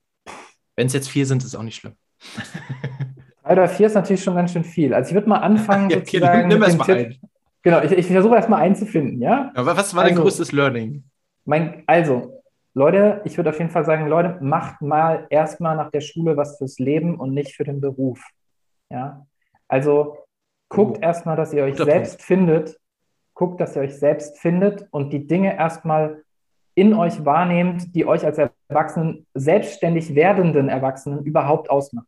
Wenn 0.76 0.86
es 0.86 0.92
jetzt 0.92 1.08
vier 1.08 1.26
sind, 1.26 1.44
ist 1.44 1.54
auch 1.54 1.62
nicht 1.62 1.76
schlimm. 1.76 1.94
Drei 3.42 3.52
oder 3.52 3.68
vier 3.68 3.86
ist 3.86 3.94
natürlich 3.94 4.24
schon 4.24 4.34
ganz 4.34 4.52
schön 4.52 4.64
viel. 4.64 4.94
Also 4.94 5.08
ich 5.08 5.14
würde 5.14 5.28
mal 5.28 5.38
anfangen, 5.38 5.90
ja, 5.90 5.98
okay, 5.98 6.18
sozusagen. 6.18 6.48
Nimm, 6.48 6.62
erst 6.62 6.78
mal 6.78 6.84
Tipp, 6.84 6.96
ein. 6.96 7.20
Genau, 7.62 7.82
ich, 7.82 7.92
ich 7.92 8.06
versuche 8.06 8.34
erstmal 8.36 8.62
einzufinden, 8.62 9.20
ja? 9.20 9.50
Aber 9.54 9.76
was 9.76 9.94
war 9.94 10.04
also, 10.04 10.14
dein 10.14 10.22
größtes 10.22 10.52
Learning? 10.52 11.04
Mein, 11.44 11.82
also, 11.86 12.42
Leute, 12.74 13.20
ich 13.24 13.36
würde 13.36 13.50
auf 13.50 13.58
jeden 13.58 13.70
Fall 13.70 13.84
sagen, 13.84 14.08
Leute, 14.08 14.38
macht 14.40 14.82
mal 14.82 15.26
erstmal 15.30 15.76
nach 15.76 15.90
der 15.90 16.00
Schule 16.00 16.36
was 16.36 16.58
fürs 16.58 16.78
Leben 16.78 17.18
und 17.20 17.32
nicht 17.32 17.54
für 17.54 17.64
den 17.64 17.80
Beruf. 17.80 18.20
Ja. 18.90 19.26
Also 19.68 20.18
guckt 20.68 20.98
oh. 20.98 21.02
erstmal, 21.04 21.36
dass 21.36 21.52
ihr 21.52 21.62
euch 21.62 21.72
Guter 21.72 21.84
selbst 21.84 22.18
Punkt. 22.18 22.22
findet. 22.22 22.80
Guckt, 23.34 23.60
dass 23.60 23.76
ihr 23.76 23.82
euch 23.82 23.98
selbst 23.98 24.38
findet 24.38 24.86
und 24.90 25.12
die 25.12 25.26
Dinge 25.26 25.56
erstmal 25.56 26.22
in 26.74 26.94
euch 26.94 27.24
wahrnehmt, 27.24 27.94
die 27.94 28.06
euch 28.06 28.24
als 28.24 28.38
Erwachsenen, 28.68 29.26
selbstständig 29.34 30.14
werdenden 30.14 30.68
Erwachsenen 30.68 31.24
überhaupt 31.24 31.70
ausmachen. 31.70 32.06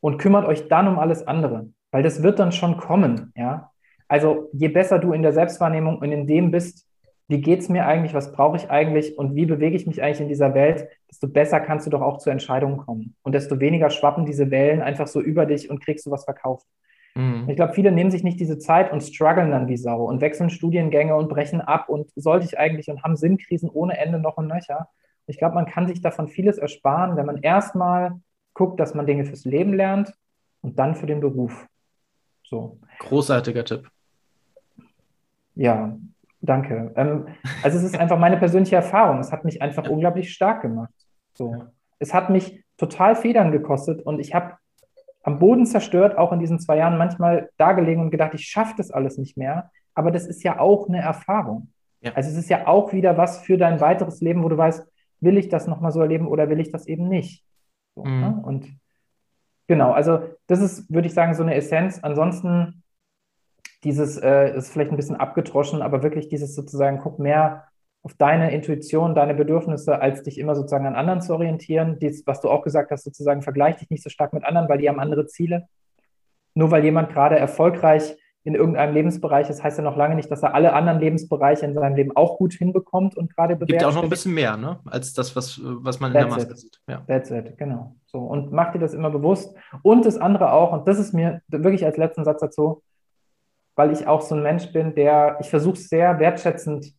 Und 0.00 0.18
kümmert 0.18 0.46
euch 0.46 0.68
dann 0.68 0.88
um 0.88 0.98
alles 0.98 1.26
andere, 1.26 1.68
weil 1.90 2.02
das 2.02 2.22
wird 2.22 2.38
dann 2.38 2.52
schon 2.52 2.76
kommen, 2.76 3.32
ja. 3.36 3.70
Also 4.08 4.50
je 4.52 4.68
besser 4.68 4.98
du 4.98 5.14
in 5.14 5.22
der 5.22 5.32
Selbstwahrnehmung 5.32 5.98
und 5.98 6.12
in 6.12 6.26
dem 6.26 6.50
bist, 6.50 6.86
wie 7.28 7.40
geht 7.40 7.60
es 7.60 7.70
mir 7.70 7.86
eigentlich, 7.86 8.12
was 8.12 8.32
brauche 8.32 8.58
ich 8.58 8.70
eigentlich 8.70 9.16
und 9.16 9.34
wie 9.34 9.46
bewege 9.46 9.74
ich 9.74 9.86
mich 9.86 10.02
eigentlich 10.02 10.20
in 10.20 10.28
dieser 10.28 10.52
Welt, 10.52 10.86
desto 11.08 11.28
besser 11.28 11.60
kannst 11.60 11.86
du 11.86 11.90
doch 11.90 12.02
auch 12.02 12.18
zu 12.18 12.28
Entscheidungen 12.28 12.76
kommen. 12.76 13.16
Und 13.22 13.34
desto 13.34 13.58
weniger 13.58 13.88
schwappen 13.88 14.26
diese 14.26 14.50
Wellen 14.50 14.82
einfach 14.82 15.06
so 15.06 15.18
über 15.20 15.46
dich 15.46 15.70
und 15.70 15.82
kriegst 15.82 16.04
du 16.04 16.10
was 16.10 16.24
verkauft. 16.24 16.66
Mhm. 17.14 17.48
Ich 17.48 17.56
glaube, 17.56 17.74
viele 17.74 17.92
nehmen 17.92 18.10
sich 18.10 18.24
nicht 18.24 18.40
diese 18.40 18.58
Zeit 18.58 18.92
und 18.92 19.02
strugglen 19.02 19.50
dann 19.50 19.68
wie 19.68 19.76
Sau 19.76 20.04
und 20.04 20.20
wechseln 20.20 20.50
Studiengänge 20.50 21.14
und 21.14 21.28
brechen 21.28 21.60
ab 21.60 21.88
und 21.88 22.10
sollte 22.16 22.46
ich 22.46 22.58
eigentlich 22.58 22.88
und 22.88 23.02
haben 23.02 23.16
Sinnkrisen 23.16 23.68
ohne 23.70 23.98
Ende 23.98 24.18
noch 24.18 24.36
und 24.36 24.46
nöcher. 24.46 24.88
Ich 25.26 25.38
glaube, 25.38 25.54
man 25.54 25.66
kann 25.66 25.86
sich 25.86 26.00
davon 26.00 26.28
vieles 26.28 26.58
ersparen, 26.58 27.16
wenn 27.16 27.26
man 27.26 27.38
erstmal 27.38 28.20
guckt, 28.54 28.80
dass 28.80 28.94
man 28.94 29.06
Dinge 29.06 29.24
fürs 29.24 29.44
Leben 29.44 29.74
lernt 29.74 30.14
und 30.62 30.78
dann 30.78 30.94
für 30.94 31.06
den 31.06 31.20
Beruf. 31.20 31.66
So. 32.44 32.78
Großartiger 32.98 33.64
Tipp. 33.64 33.88
Ja, 35.54 35.96
danke. 36.40 36.92
Ähm, 36.96 37.28
also 37.62 37.78
es 37.78 37.84
ist 37.84 37.98
einfach 37.98 38.18
meine 38.18 38.36
persönliche 38.36 38.76
Erfahrung. 38.76 39.20
Es 39.20 39.32
hat 39.32 39.44
mich 39.44 39.60
einfach 39.62 39.88
unglaublich 39.88 40.32
stark 40.32 40.62
gemacht. 40.62 40.92
So. 41.34 41.66
Es 41.98 42.12
hat 42.12 42.30
mich 42.30 42.64
total 42.76 43.16
Federn 43.16 43.52
gekostet 43.52 44.02
und 44.02 44.18
ich 44.18 44.34
habe 44.34 44.54
am 45.22 45.38
Boden 45.38 45.66
zerstört, 45.66 46.18
auch 46.18 46.32
in 46.32 46.40
diesen 46.40 46.58
zwei 46.58 46.76
Jahren 46.78 46.98
manchmal 46.98 47.50
dagelegen 47.56 48.02
und 48.02 48.10
gedacht, 48.10 48.34
ich 48.34 48.46
schaffe 48.46 48.74
das 48.76 48.90
alles 48.90 49.18
nicht 49.18 49.36
mehr. 49.36 49.70
Aber 49.94 50.10
das 50.10 50.26
ist 50.26 50.42
ja 50.42 50.58
auch 50.58 50.88
eine 50.88 51.00
Erfahrung. 51.00 51.68
Ja. 52.00 52.12
Also 52.14 52.30
es 52.30 52.36
ist 52.36 52.50
ja 52.50 52.66
auch 52.66 52.92
wieder 52.92 53.16
was 53.16 53.38
für 53.38 53.56
dein 53.56 53.80
weiteres 53.80 54.20
Leben, 54.20 54.42
wo 54.42 54.48
du 54.48 54.56
weißt, 54.56 54.86
will 55.20 55.38
ich 55.38 55.48
das 55.48 55.68
nochmal 55.68 55.92
so 55.92 56.00
erleben 56.00 56.26
oder 56.26 56.48
will 56.48 56.60
ich 56.60 56.72
das 56.72 56.86
eben 56.86 57.08
nicht? 57.08 57.44
So, 57.94 58.04
mhm. 58.04 58.20
ne? 58.20 58.42
Und 58.44 58.76
genau, 59.68 59.92
also 59.92 60.20
das 60.48 60.60
ist, 60.60 60.92
würde 60.92 61.06
ich 61.06 61.14
sagen, 61.14 61.34
so 61.34 61.42
eine 61.42 61.54
Essenz. 61.54 62.00
Ansonsten 62.02 62.82
dieses 63.84 64.16
äh, 64.16 64.56
ist 64.56 64.72
vielleicht 64.72 64.90
ein 64.90 64.96
bisschen 64.96 65.16
abgedroschen, 65.16 65.82
aber 65.82 66.02
wirklich 66.02 66.28
dieses 66.28 66.54
sozusagen, 66.54 66.98
guck 66.98 67.18
mehr 67.18 67.68
auf 68.04 68.14
deine 68.14 68.52
Intuition, 68.52 69.14
deine 69.14 69.34
Bedürfnisse, 69.34 70.00
als 70.00 70.22
dich 70.22 70.38
immer 70.38 70.56
sozusagen 70.56 70.86
an 70.86 70.96
anderen 70.96 71.20
zu 71.20 71.32
orientieren. 71.34 71.98
Dies, 72.00 72.26
was 72.26 72.40
du 72.40 72.50
auch 72.50 72.62
gesagt 72.62 72.90
hast, 72.90 73.04
sozusagen, 73.04 73.42
vergleich 73.42 73.76
dich 73.76 73.90
nicht 73.90 74.02
so 74.02 74.10
stark 74.10 74.32
mit 74.32 74.44
anderen, 74.44 74.68
weil 74.68 74.78
die 74.78 74.88
haben 74.88 74.98
andere 74.98 75.26
Ziele. 75.26 75.68
Nur 76.54 76.70
weil 76.70 76.84
jemand 76.84 77.10
gerade 77.10 77.38
erfolgreich 77.38 78.16
in 78.44 78.56
irgendeinem 78.56 78.92
Lebensbereich 78.92 79.48
ist, 79.48 79.62
heißt 79.62 79.78
ja 79.78 79.84
noch 79.84 79.96
lange 79.96 80.16
nicht, 80.16 80.28
dass 80.28 80.42
er 80.42 80.52
alle 80.52 80.72
anderen 80.72 80.98
Lebensbereiche 80.98 81.64
in 81.64 81.74
seinem 81.74 81.94
Leben 81.94 82.16
auch 82.16 82.38
gut 82.38 82.54
hinbekommt 82.54 83.16
und 83.16 83.34
gerade 83.34 83.54
bewertet. 83.54 83.78
Gibt 83.78 83.84
auch 83.84 83.94
noch 83.94 84.02
ein 84.02 84.10
bisschen 84.10 84.34
mehr, 84.34 84.56
ne? 84.56 84.80
als 84.86 85.12
das, 85.12 85.36
was, 85.36 85.60
was 85.62 86.00
man 86.00 86.12
That's 86.12 86.24
in 86.24 86.28
der 86.28 86.38
Maske 86.38 86.52
it. 86.52 86.58
sieht. 86.58 86.80
Ja. 86.88 87.04
That's 87.06 87.30
it, 87.30 87.56
genau. 87.56 87.94
So, 88.06 88.18
und 88.18 88.50
mach 88.50 88.72
dir 88.72 88.80
das 88.80 88.94
immer 88.94 89.10
bewusst. 89.10 89.54
Und 89.82 90.04
das 90.04 90.18
andere 90.18 90.52
auch, 90.52 90.72
und 90.72 90.88
das 90.88 90.98
ist 90.98 91.14
mir 91.14 91.40
wirklich 91.46 91.84
als 91.84 91.96
letzten 91.96 92.24
Satz 92.24 92.40
dazu, 92.40 92.82
weil 93.76 93.92
ich 93.92 94.08
auch 94.08 94.22
so 94.22 94.34
ein 94.34 94.42
Mensch 94.42 94.72
bin, 94.72 94.96
der, 94.96 95.38
ich 95.40 95.48
versuche 95.48 95.76
sehr 95.76 96.18
wertschätzend 96.18 96.92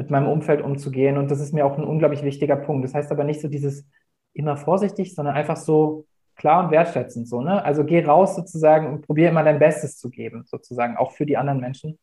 mit 0.00 0.10
meinem 0.10 0.28
Umfeld 0.28 0.62
umzugehen 0.62 1.18
und 1.18 1.30
das 1.30 1.40
ist 1.40 1.52
mir 1.52 1.66
auch 1.66 1.76
ein 1.76 1.84
unglaublich 1.84 2.22
wichtiger 2.22 2.56
Punkt. 2.56 2.86
Das 2.86 2.94
heißt 2.94 3.12
aber 3.12 3.22
nicht 3.22 3.42
so 3.42 3.48
dieses 3.48 3.86
immer 4.32 4.56
vorsichtig, 4.56 5.14
sondern 5.14 5.34
einfach 5.34 5.58
so 5.58 6.06
klar 6.36 6.64
und 6.64 6.70
wertschätzend 6.70 7.28
so, 7.28 7.42
ne? 7.42 7.62
Also 7.62 7.84
geh 7.84 8.02
raus 8.02 8.34
sozusagen 8.34 8.90
und 8.90 9.06
probiere 9.06 9.28
immer 9.28 9.44
dein 9.44 9.58
Bestes 9.58 9.98
zu 9.98 10.08
geben, 10.08 10.44
sozusagen, 10.46 10.96
auch 10.96 11.12
für 11.12 11.26
die 11.26 11.36
anderen 11.36 11.60
Menschen. 11.60 11.98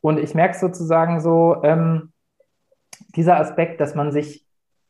Und 0.00 0.18
ich 0.18 0.34
merke 0.34 0.58
sozusagen 0.58 1.20
so, 1.20 1.62
ähm, 1.62 2.12
dieser 3.14 3.38
Aspekt, 3.38 3.80
dass 3.80 3.94
man 3.94 4.10
sich, 4.10 4.44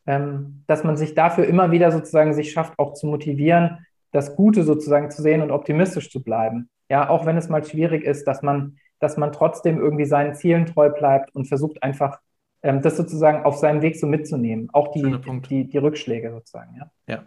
ähm, 0.06 0.64
dass 0.66 0.84
man 0.84 0.96
sich 0.96 1.14
dafür 1.14 1.46
immer 1.46 1.70
wieder 1.70 1.92
sozusagen 1.92 2.32
sich 2.32 2.50
schafft, 2.50 2.78
auch 2.78 2.94
zu 2.94 3.06
motivieren, 3.06 3.84
das 4.10 4.36
Gute 4.36 4.62
sozusagen 4.62 5.10
zu 5.10 5.20
sehen 5.20 5.42
und 5.42 5.50
optimistisch 5.50 6.10
zu 6.10 6.22
bleiben. 6.22 6.70
Ja, 6.88 7.10
auch 7.10 7.26
wenn 7.26 7.36
es 7.36 7.50
mal 7.50 7.62
schwierig 7.62 8.04
ist, 8.04 8.26
dass 8.26 8.40
man, 8.40 8.78
dass 8.98 9.16
man 9.16 9.32
trotzdem 9.32 9.78
irgendwie 9.78 10.06
seinen 10.06 10.34
Zielen 10.34 10.66
treu 10.66 10.90
bleibt 10.90 11.34
und 11.34 11.46
versucht 11.46 11.82
einfach, 11.82 12.18
ähm, 12.62 12.82
das 12.82 12.96
sozusagen 12.96 13.44
auf 13.44 13.56
seinem 13.56 13.82
Weg 13.82 13.96
so 13.98 14.06
mitzunehmen. 14.06 14.68
Auch 14.72 14.92
die, 14.92 15.18
die, 15.48 15.68
die 15.68 15.78
Rückschläge 15.78 16.30
sozusagen, 16.30 16.76
ja. 16.76 16.90
Ja. 17.06 17.24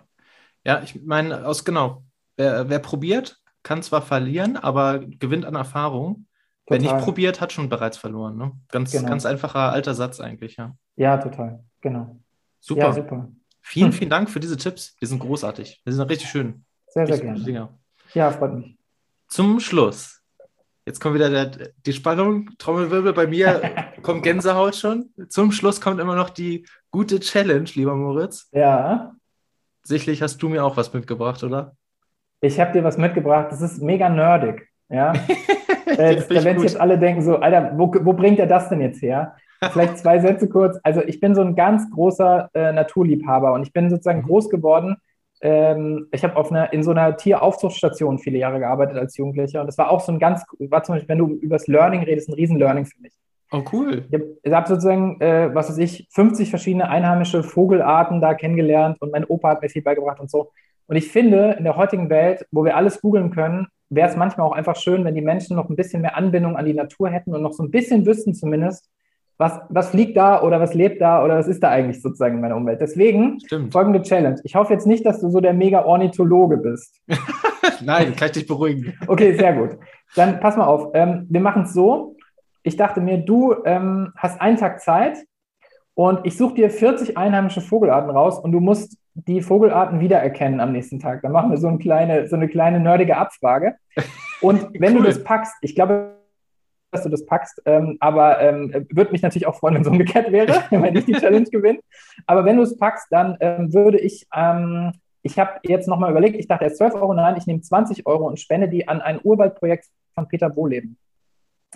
Ja, 0.66 0.82
ich 0.84 1.02
meine, 1.04 1.46
aus 1.46 1.64
genau, 1.64 2.04
wer, 2.36 2.70
wer 2.70 2.80
probiert, 2.80 3.40
kann 3.64 3.82
zwar 3.82 4.02
verlieren, 4.02 4.58
aber 4.58 5.00
gewinnt 5.00 5.46
an 5.46 5.56
Erfahrung. 5.56 6.26
Total. 6.66 6.84
Wer 6.84 6.94
nicht 6.94 7.06
probiert, 7.06 7.42
hat 7.42 7.52
schon 7.52 7.70
bereits 7.70 7.98
verloren. 7.98 8.38
Ne? 8.38 8.52
Ganz, 8.70 8.92
genau. 8.92 9.10
ganz 9.10 9.26
einfacher 9.26 9.72
alter 9.72 9.94
Satz 9.94 10.20
eigentlich, 10.20 10.58
ja. 10.58 10.76
Ja, 10.96 11.18
total, 11.18 11.64
genau. 11.82 12.20
Super. 12.60 12.82
Ja, 12.82 12.94
super. 12.94 13.30
Vielen, 13.62 13.92
vielen 13.94 14.10
Dank 14.10 14.30
für 14.30 14.40
diese 14.40 14.58
Tipps. 14.58 14.96
Die 14.98 15.06
sind 15.06 15.20
großartig. 15.20 15.82
Die 15.86 15.92
sind 15.92 16.10
richtig 16.10 16.30
schön. 16.30 16.66
Sehr, 16.88 17.08
sehr 17.08 17.16
richtig 17.16 17.46
gerne. 17.46 17.70
Ja, 18.14 18.32
freut 18.32 18.54
mich. 18.54 18.78
Zum 19.28 19.60
Schluss. 19.60 20.19
Jetzt 20.90 21.02
kommt 21.02 21.14
wieder 21.14 21.30
der, 21.30 21.52
die 21.86 21.94
Spannung, 21.94 22.50
Trommelwirbel 22.58 23.14
bei 23.14 23.28
mir, 23.28 23.62
kommt 24.02 24.24
Gänsehaut 24.24 24.76
schon. 24.76 25.12
Zum 25.28 25.52
Schluss 25.52 25.82
kommt 25.82 26.00
immer 26.00 26.16
noch 26.16 26.32
die 26.32 26.66
gute 26.90 27.20
Challenge, 27.20 27.70
lieber 27.76 27.94
Moritz. 27.94 28.50
Ja. 28.54 29.14
Sicherlich 29.84 30.24
hast 30.24 30.42
du 30.42 30.50
mir 30.50 30.66
auch 30.66 30.78
was 30.78 30.92
mitgebracht, 30.92 31.44
oder? 31.44 31.76
Ich 32.42 32.60
habe 32.60 32.72
dir 32.72 32.84
was 32.84 32.98
mitgebracht. 32.98 33.52
Das 33.52 33.62
ist 33.62 33.84
mega 33.84 34.10
nerdig. 34.10 34.68
Ja. 34.90 35.14
äh, 35.86 36.16
das, 36.16 36.28
da 36.28 36.44
werden 36.44 36.64
jetzt 36.64 36.82
alle 36.82 36.98
denken 36.98 37.22
so, 37.22 37.36
Alter, 37.36 37.72
wo, 37.78 37.94
wo 38.02 38.14
bringt 38.14 38.40
er 38.40 38.48
das 38.48 38.70
denn 38.70 38.82
jetzt 38.82 39.04
her? 39.04 39.36
Vielleicht 39.72 40.00
zwei 40.00 40.18
Sätze 40.18 40.50
kurz. 40.50 40.80
Also 40.82 41.04
ich 41.04 41.20
bin 41.20 41.36
so 41.36 41.42
ein 41.42 41.56
ganz 41.56 41.88
großer 41.92 42.50
äh, 42.56 42.72
Naturliebhaber 42.72 43.54
und 43.54 43.62
ich 43.62 43.74
bin 43.74 43.92
sozusagen 43.92 44.22
mhm. 44.22 44.26
groß 44.26 44.50
geworden. 44.50 44.98
Ähm, 45.42 46.08
ich 46.12 46.24
habe 46.24 46.36
auf 46.36 46.52
einer 46.52 46.74
in 46.74 46.84
so 46.84 46.92
einer 46.92 47.16
Tieraufzuchtstation 47.16 48.20
viele 48.20 48.38
Jahre 48.38 48.60
gearbeitet 48.60 48.98
als 48.98 49.16
Jugendlicher 49.18 49.62
und 49.62 49.68
das 49.68 49.78
war 49.78 49.90
auch 49.90 50.02
so 50.02 50.12
ein 50.12 50.20
ganz, 50.20 50.44
war 50.60 50.84
zum 50.84 50.96
Beispiel, 50.96 51.10
wenn 51.10 51.18
du 51.18 51.28
über 51.36 51.56
das 51.56 51.68
Learning 51.68 52.04
redest, 52.04 52.30
ein 52.30 52.34
Riesen-Learning 52.34 52.86
für 52.86 53.00
mich. 53.02 53.14
Oh, 53.52 53.64
cool. 53.74 54.06
Ich 54.10 54.14
habe 54.14 54.56
hab 54.56 54.68
sozusagen, 54.68 55.20
äh, 55.22 55.50
was 55.54 55.70
weiß 55.70 55.78
ich, 55.80 56.08
50 56.12 56.50
verschiedene 56.50 56.90
einheimische 56.90 57.44
Vogelarten 57.44 58.22
da 58.22 58.34
kennengelernt 58.34 59.02
und 59.02 59.12
mein 59.12 59.26
Opa 59.26 59.50
hat 59.50 59.62
mir 59.62 59.70
viel 59.70 59.82
beigebracht 59.82 60.20
und 60.20 60.30
so. 60.30 60.52
Und 60.88 60.96
ich 60.96 61.12
finde, 61.12 61.56
in 61.58 61.64
der 61.64 61.76
heutigen 61.76 62.10
Welt, 62.10 62.46
wo 62.52 62.64
wir 62.64 62.76
alles 62.76 63.02
googeln 63.02 63.32
können, 63.32 63.68
wäre 63.90 64.10
es 64.10 64.16
manchmal 64.16 64.48
auch 64.48 64.54
einfach 64.54 64.76
schön, 64.76 65.04
wenn 65.04 65.16
die 65.16 65.22
Menschen 65.22 65.56
noch 65.56 65.70
ein 65.70 65.76
bisschen 65.76 66.02
mehr 66.02 66.16
Anbindung 66.16 66.58
an 66.58 66.66
die 66.66 66.74
Natur 66.74 67.10
hätten 67.10 67.34
und 67.34 67.42
noch 67.42 67.54
so 67.54 67.64
ein 67.64 67.72
bisschen 67.72 68.06
wüssten 68.06 68.34
zumindest, 68.34 68.90
was, 69.40 69.60
was 69.70 69.90
fliegt 69.90 70.16
da 70.16 70.44
oder 70.44 70.60
was 70.60 70.76
lebt 70.76 71.02
da 71.02 71.24
oder 71.24 71.38
was 71.38 71.48
ist 71.48 71.64
da 71.64 71.70
eigentlich 71.70 72.02
sozusagen 72.02 72.36
in 72.36 72.42
meiner 72.42 72.58
Umwelt. 72.58 72.82
Deswegen 72.82 73.40
Stimmt. 73.40 73.74
folgende 73.74 74.04
Challenge. 74.04 74.40
Ich 74.44 74.54
hoffe 74.56 74.74
jetzt 74.74 74.86
nicht, 74.86 75.04
dass 75.06 75.20
du 75.20 75.30
so 75.32 75.40
der 75.40 75.54
Mega-Ornithologe 75.54 76.58
bist. 76.58 77.02
Nein, 77.82 78.16
kann 78.16 78.28
ich 78.28 78.34
dich 78.34 78.48
beruhigen. 78.48 78.94
Okay, 79.08 79.36
sehr 79.36 79.54
gut. 79.54 79.78
Dann 80.16 80.40
pass 80.40 80.58
mal 80.58 80.66
auf. 80.66 80.92
Ähm, 80.94 81.26
wir 81.30 81.42
machen 81.42 81.64
es 81.64 81.74
so 81.74 82.16
ich 82.64 82.78
dachte 82.78 83.02
mir, 83.02 83.18
du 83.18 83.56
ähm, 83.66 84.14
hast 84.16 84.42
einen 84.42 84.58
Tag 84.58 84.82
Zeit 84.82 85.18
und 85.94 86.26
ich 86.26 86.38
suche 86.38 86.56
dir 86.56 86.70
40 86.70 87.18
einheimische 87.18 87.62
Vogelarten 87.62 88.10
raus 88.10 88.40
und 88.40 88.52
du 88.52 88.60
musst 88.60 88.98
die 89.14 89.42
Vogelarten 89.42 90.00
wiedererkennen 90.00 90.60
am 90.60 90.72
nächsten 90.72 91.00
Tag. 91.00 91.22
Dann 91.22 91.32
machen 91.32 91.52
wir 91.52 91.58
so 91.58 91.68
eine 91.68 91.78
kleine, 91.78 92.28
so 92.28 92.36
eine 92.36 92.48
kleine 92.48 92.80
nerdige 92.80 93.18
Abfrage. 93.18 93.76
Und 94.42 94.68
wenn 94.80 94.94
cool. 94.94 95.00
du 95.00 95.08
das 95.08 95.24
packst, 95.24 95.54
ich 95.62 95.76
glaube, 95.76 96.16
dass 96.92 97.04
du 97.04 97.10
das 97.10 97.26
packst, 97.26 97.62
ähm, 97.66 97.98
aber 98.00 98.40
ähm, 98.42 98.88
würde 98.92 99.12
mich 99.12 99.22
natürlich 99.22 99.48
auch 99.48 99.56
freuen, 99.56 99.74
wenn 99.76 99.82
es 99.82 99.88
umgekehrt 99.88 100.32
wäre, 100.32 100.64
wenn 100.70 100.96
ich 100.96 101.06
die 101.06 101.14
Challenge 101.14 101.50
gewinne. 101.50 101.80
Aber 102.28 102.46
wenn 102.46 102.58
du 102.58 102.64
es 102.64 102.78
packst, 102.78 103.08
dann 103.12 103.38
ähm, 103.40 103.74
würde 103.74 104.00
ich, 104.00 104.28
ähm, 104.36 104.92
ich 105.22 105.38
habe 105.38 105.60
jetzt 105.64 105.88
nochmal 105.88 106.12
überlegt, 106.12 106.38
ich 106.38 106.48
dachte 106.48 106.66
erst 106.66 106.78
12 106.78 106.96
Euro, 106.96 107.14
nein, 107.14 107.36
ich 107.38 107.48
nehme 107.48 107.62
20 107.62 108.06
Euro 108.06 108.28
und 108.28 108.40
spende 108.40 108.70
die 108.70 108.88
an 108.88 109.02
ein 109.02 109.20
Urwaldprojekt 109.22 109.86
von 110.16 110.28
Peter 110.28 110.56
Wohleben. 110.56 110.98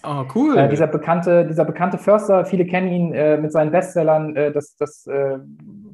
Oh, 0.02 0.26
cool. 0.34 0.58
Äh, 0.58 0.70
dieser, 0.70 0.88
bekannte, 0.88 1.46
dieser 1.46 1.66
bekannte 1.66 1.98
Förster, 1.98 2.46
viele 2.46 2.66
kennen 2.66 2.92
ihn 2.92 3.14
äh, 3.14 3.38
mit 3.38 3.52
seinen 3.52 3.72
Bestsellern. 3.72 4.36
Äh, 4.36 4.52
das 4.52 4.76
das 4.76 5.06
äh, 5.06 5.38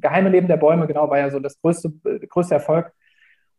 geheime 0.00 0.30
Leben 0.30 0.48
der 0.48 0.56
Bäume, 0.56 0.86
genau, 0.86 1.10
war 1.10 1.18
ja 1.18 1.30
so 1.30 1.38
das 1.38 1.60
größte, 1.60 1.92
äh, 2.04 2.26
größte 2.26 2.54
Erfolg. 2.54 2.92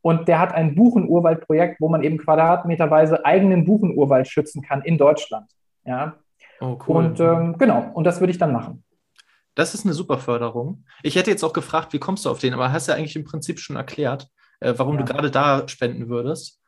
Und 0.01 0.27
der 0.27 0.39
hat 0.39 0.53
ein 0.53 0.75
Buchenurwaldprojekt, 0.75 1.79
wo 1.79 1.89
man 1.89 2.03
eben 2.03 2.17
quadratmeterweise 2.17 3.25
eigenen 3.25 3.65
Buchenurwald 3.65 4.27
schützen 4.27 4.61
kann 4.61 4.81
in 4.81 4.97
Deutschland. 4.97 5.49
Ja. 5.85 6.15
Oh, 6.59 6.77
cool. 6.87 6.95
Und 6.95 7.19
ähm, 7.19 7.57
genau, 7.57 7.91
und 7.93 8.05
das 8.05 8.19
würde 8.19 8.31
ich 8.31 8.37
dann 8.37 8.51
machen. 8.51 8.83
Das 9.55 9.73
ist 9.73 9.85
eine 9.85 9.93
super 9.93 10.17
Förderung. 10.17 10.85
Ich 11.03 11.15
hätte 11.15 11.29
jetzt 11.29 11.43
auch 11.43 11.53
gefragt, 11.53 11.93
wie 11.93 11.99
kommst 11.99 12.25
du 12.25 12.29
auf 12.29 12.39
den, 12.39 12.53
aber 12.53 12.71
hast 12.71 12.87
ja 12.87 12.95
eigentlich 12.95 13.15
im 13.15 13.25
Prinzip 13.25 13.59
schon 13.59 13.75
erklärt, 13.75 14.27
äh, 14.59 14.73
warum 14.77 14.97
ja. 14.97 15.03
du 15.03 15.13
gerade 15.13 15.29
da 15.29 15.67
spenden 15.67 16.07
würdest 16.07 16.61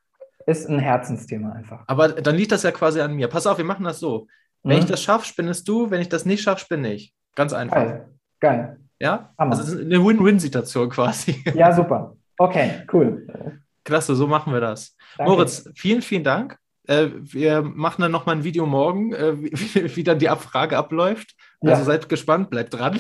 ist 0.46 0.70
ein 0.70 0.80
Herzensthema 0.80 1.52
einfach. 1.52 1.84
Aber 1.88 2.10
dann 2.10 2.36
liegt 2.36 2.52
das 2.52 2.64
ja 2.64 2.72
quasi 2.72 3.02
an 3.02 3.14
mir. 3.14 3.28
Pass 3.28 3.48
auf, 3.48 3.58
wir 3.58 3.66
machen 3.66 3.86
das 3.86 4.00
so. 4.00 4.28
Wenn 4.64 4.78
mhm. 4.78 4.84
ich 4.84 4.90
das 4.90 5.02
schaffe, 5.02 5.26
spinnest 5.26 5.68
du. 5.68 5.90
Wenn 5.90 6.02
ich 6.02 6.10
das 6.10 6.26
nicht 6.26 6.42
schaffe, 6.42 6.62
spinne 6.62 6.94
ich. 6.94 7.14
Ganz 7.36 7.54
einfach. 7.54 7.76
Geil. 7.76 8.08
Geil. 8.40 8.78
Ja? 9.00 9.34
Hammer. 9.38 9.52
Also 9.52 9.64
es 9.64 9.70
ist 9.70 9.86
eine 9.86 10.04
Win-Win-Situation 10.04 10.90
quasi. 10.90 11.44
Ja, 11.54 11.74
super. 11.74 12.16
Okay, 12.38 12.84
cool. 12.92 13.62
Klasse, 13.84 14.16
so 14.16 14.28
machen 14.28 14.54
wir 14.54 14.62
das. 14.62 14.96
Danke. 15.18 15.32
Moritz, 15.32 15.70
vielen, 15.76 16.02
vielen 16.02 16.24
Dank. 16.24 16.58
Äh, 16.88 17.10
wir 17.14 17.62
machen 17.62 18.02
dann 18.02 18.12
nochmal 18.12 18.36
ein 18.36 18.44
Video 18.44 18.66
morgen, 18.66 19.14
äh, 19.14 19.42
wie, 19.42 19.52
wie, 19.96 20.04
dann 20.04 20.20
die 20.20 20.30
Abfrage 20.30 20.78
abläuft. 20.78 21.36
Also 21.62 21.82
ja. 21.82 21.84
seid 21.84 22.10
gespannt, 22.10 22.50
bleibt 22.50 22.74
dran. 22.74 23.00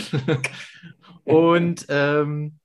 Und 1.25 1.85
ähm, 1.89 2.59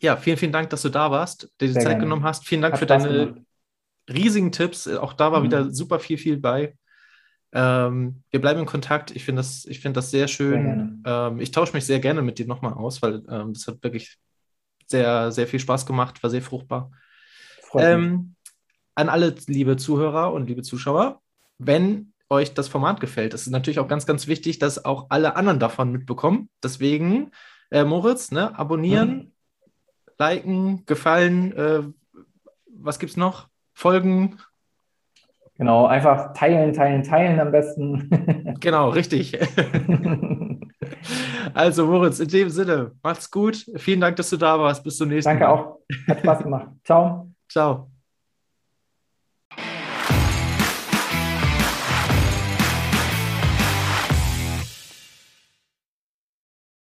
ja, 0.00 0.16
vielen, 0.16 0.36
vielen 0.36 0.52
Dank, 0.52 0.70
dass 0.70 0.82
du 0.82 0.88
da 0.88 1.10
warst, 1.10 1.44
dir 1.60 1.68
die 1.68 1.72
Sehr 1.72 1.82
Zeit 1.82 1.90
gerne. 1.92 2.04
genommen 2.04 2.24
hast. 2.24 2.46
Vielen 2.46 2.62
Dank 2.62 2.74
Hat 2.74 2.80
für 2.80 2.86
deine 2.86 3.08
gemacht 3.08 3.46
riesigen 4.08 4.52
Tipps. 4.52 4.88
Auch 4.88 5.12
da 5.12 5.32
war 5.32 5.40
mhm. 5.40 5.44
wieder 5.44 5.70
super 5.70 5.98
viel, 5.98 6.18
viel 6.18 6.38
bei. 6.38 6.76
Ähm, 7.52 8.22
wir 8.30 8.40
bleiben 8.40 8.60
in 8.60 8.66
Kontakt. 8.66 9.14
Ich 9.14 9.24
finde 9.24 9.40
das, 9.40 9.66
find 9.80 9.96
das 9.96 10.10
sehr 10.10 10.28
schön. 10.28 11.02
Sehr 11.04 11.28
ähm, 11.28 11.40
ich 11.40 11.50
tausche 11.50 11.72
mich 11.72 11.86
sehr 11.86 12.00
gerne 12.00 12.22
mit 12.22 12.38
dir 12.38 12.46
nochmal 12.46 12.74
aus, 12.74 13.02
weil 13.02 13.22
ähm, 13.28 13.54
das 13.54 13.66
hat 13.66 13.82
wirklich 13.82 14.18
sehr, 14.86 15.32
sehr 15.32 15.46
viel 15.46 15.60
Spaß 15.60 15.86
gemacht, 15.86 16.22
war 16.22 16.30
sehr 16.30 16.42
fruchtbar. 16.42 16.90
Ähm, 17.74 18.34
an 18.94 19.08
alle 19.08 19.34
liebe 19.46 19.76
Zuhörer 19.76 20.32
und 20.32 20.46
liebe 20.46 20.62
Zuschauer, 20.62 21.20
wenn 21.58 22.12
euch 22.30 22.54
das 22.54 22.68
Format 22.68 23.00
gefällt, 23.00 23.34
ist 23.34 23.42
es 23.42 23.50
natürlich 23.50 23.78
auch 23.78 23.88
ganz, 23.88 24.06
ganz 24.06 24.26
wichtig, 24.26 24.58
dass 24.58 24.84
auch 24.84 25.06
alle 25.10 25.36
anderen 25.36 25.58
davon 25.58 25.92
mitbekommen. 25.92 26.48
Deswegen, 26.62 27.30
äh, 27.70 27.84
Moritz, 27.84 28.30
ne, 28.30 28.58
abonnieren, 28.58 29.10
mhm. 29.16 29.32
liken, 30.18 30.86
gefallen, 30.86 31.52
äh, 31.52 31.82
was 32.78 32.98
gibt's 32.98 33.16
noch? 33.16 33.48
folgen. 33.76 34.38
Genau, 35.58 35.86
einfach 35.86 36.32
teilen, 36.32 36.72
teilen, 36.72 37.02
teilen 37.02 37.38
am 37.40 37.52
besten. 37.52 38.56
genau, 38.60 38.90
richtig. 38.90 39.38
also, 41.56 41.86
Moritz, 41.86 42.20
in 42.20 42.28
dem 42.28 42.50
Sinne, 42.50 42.92
macht's 43.02 43.30
gut. 43.30 43.64
Vielen 43.76 44.00
Dank, 44.00 44.16
dass 44.16 44.28
du 44.28 44.36
da 44.36 44.58
warst. 44.58 44.84
Bis 44.84 44.98
zum 44.98 45.08
nächsten 45.08 45.30
Danke 45.30 45.44
Mal. 45.44 45.56
Danke 45.56 45.70
auch. 45.70 45.80
Hat 46.08 46.18
Spaß 46.20 46.42
gemacht. 46.42 46.68
Ciao. 46.84 47.32
Ciao. 47.48 47.90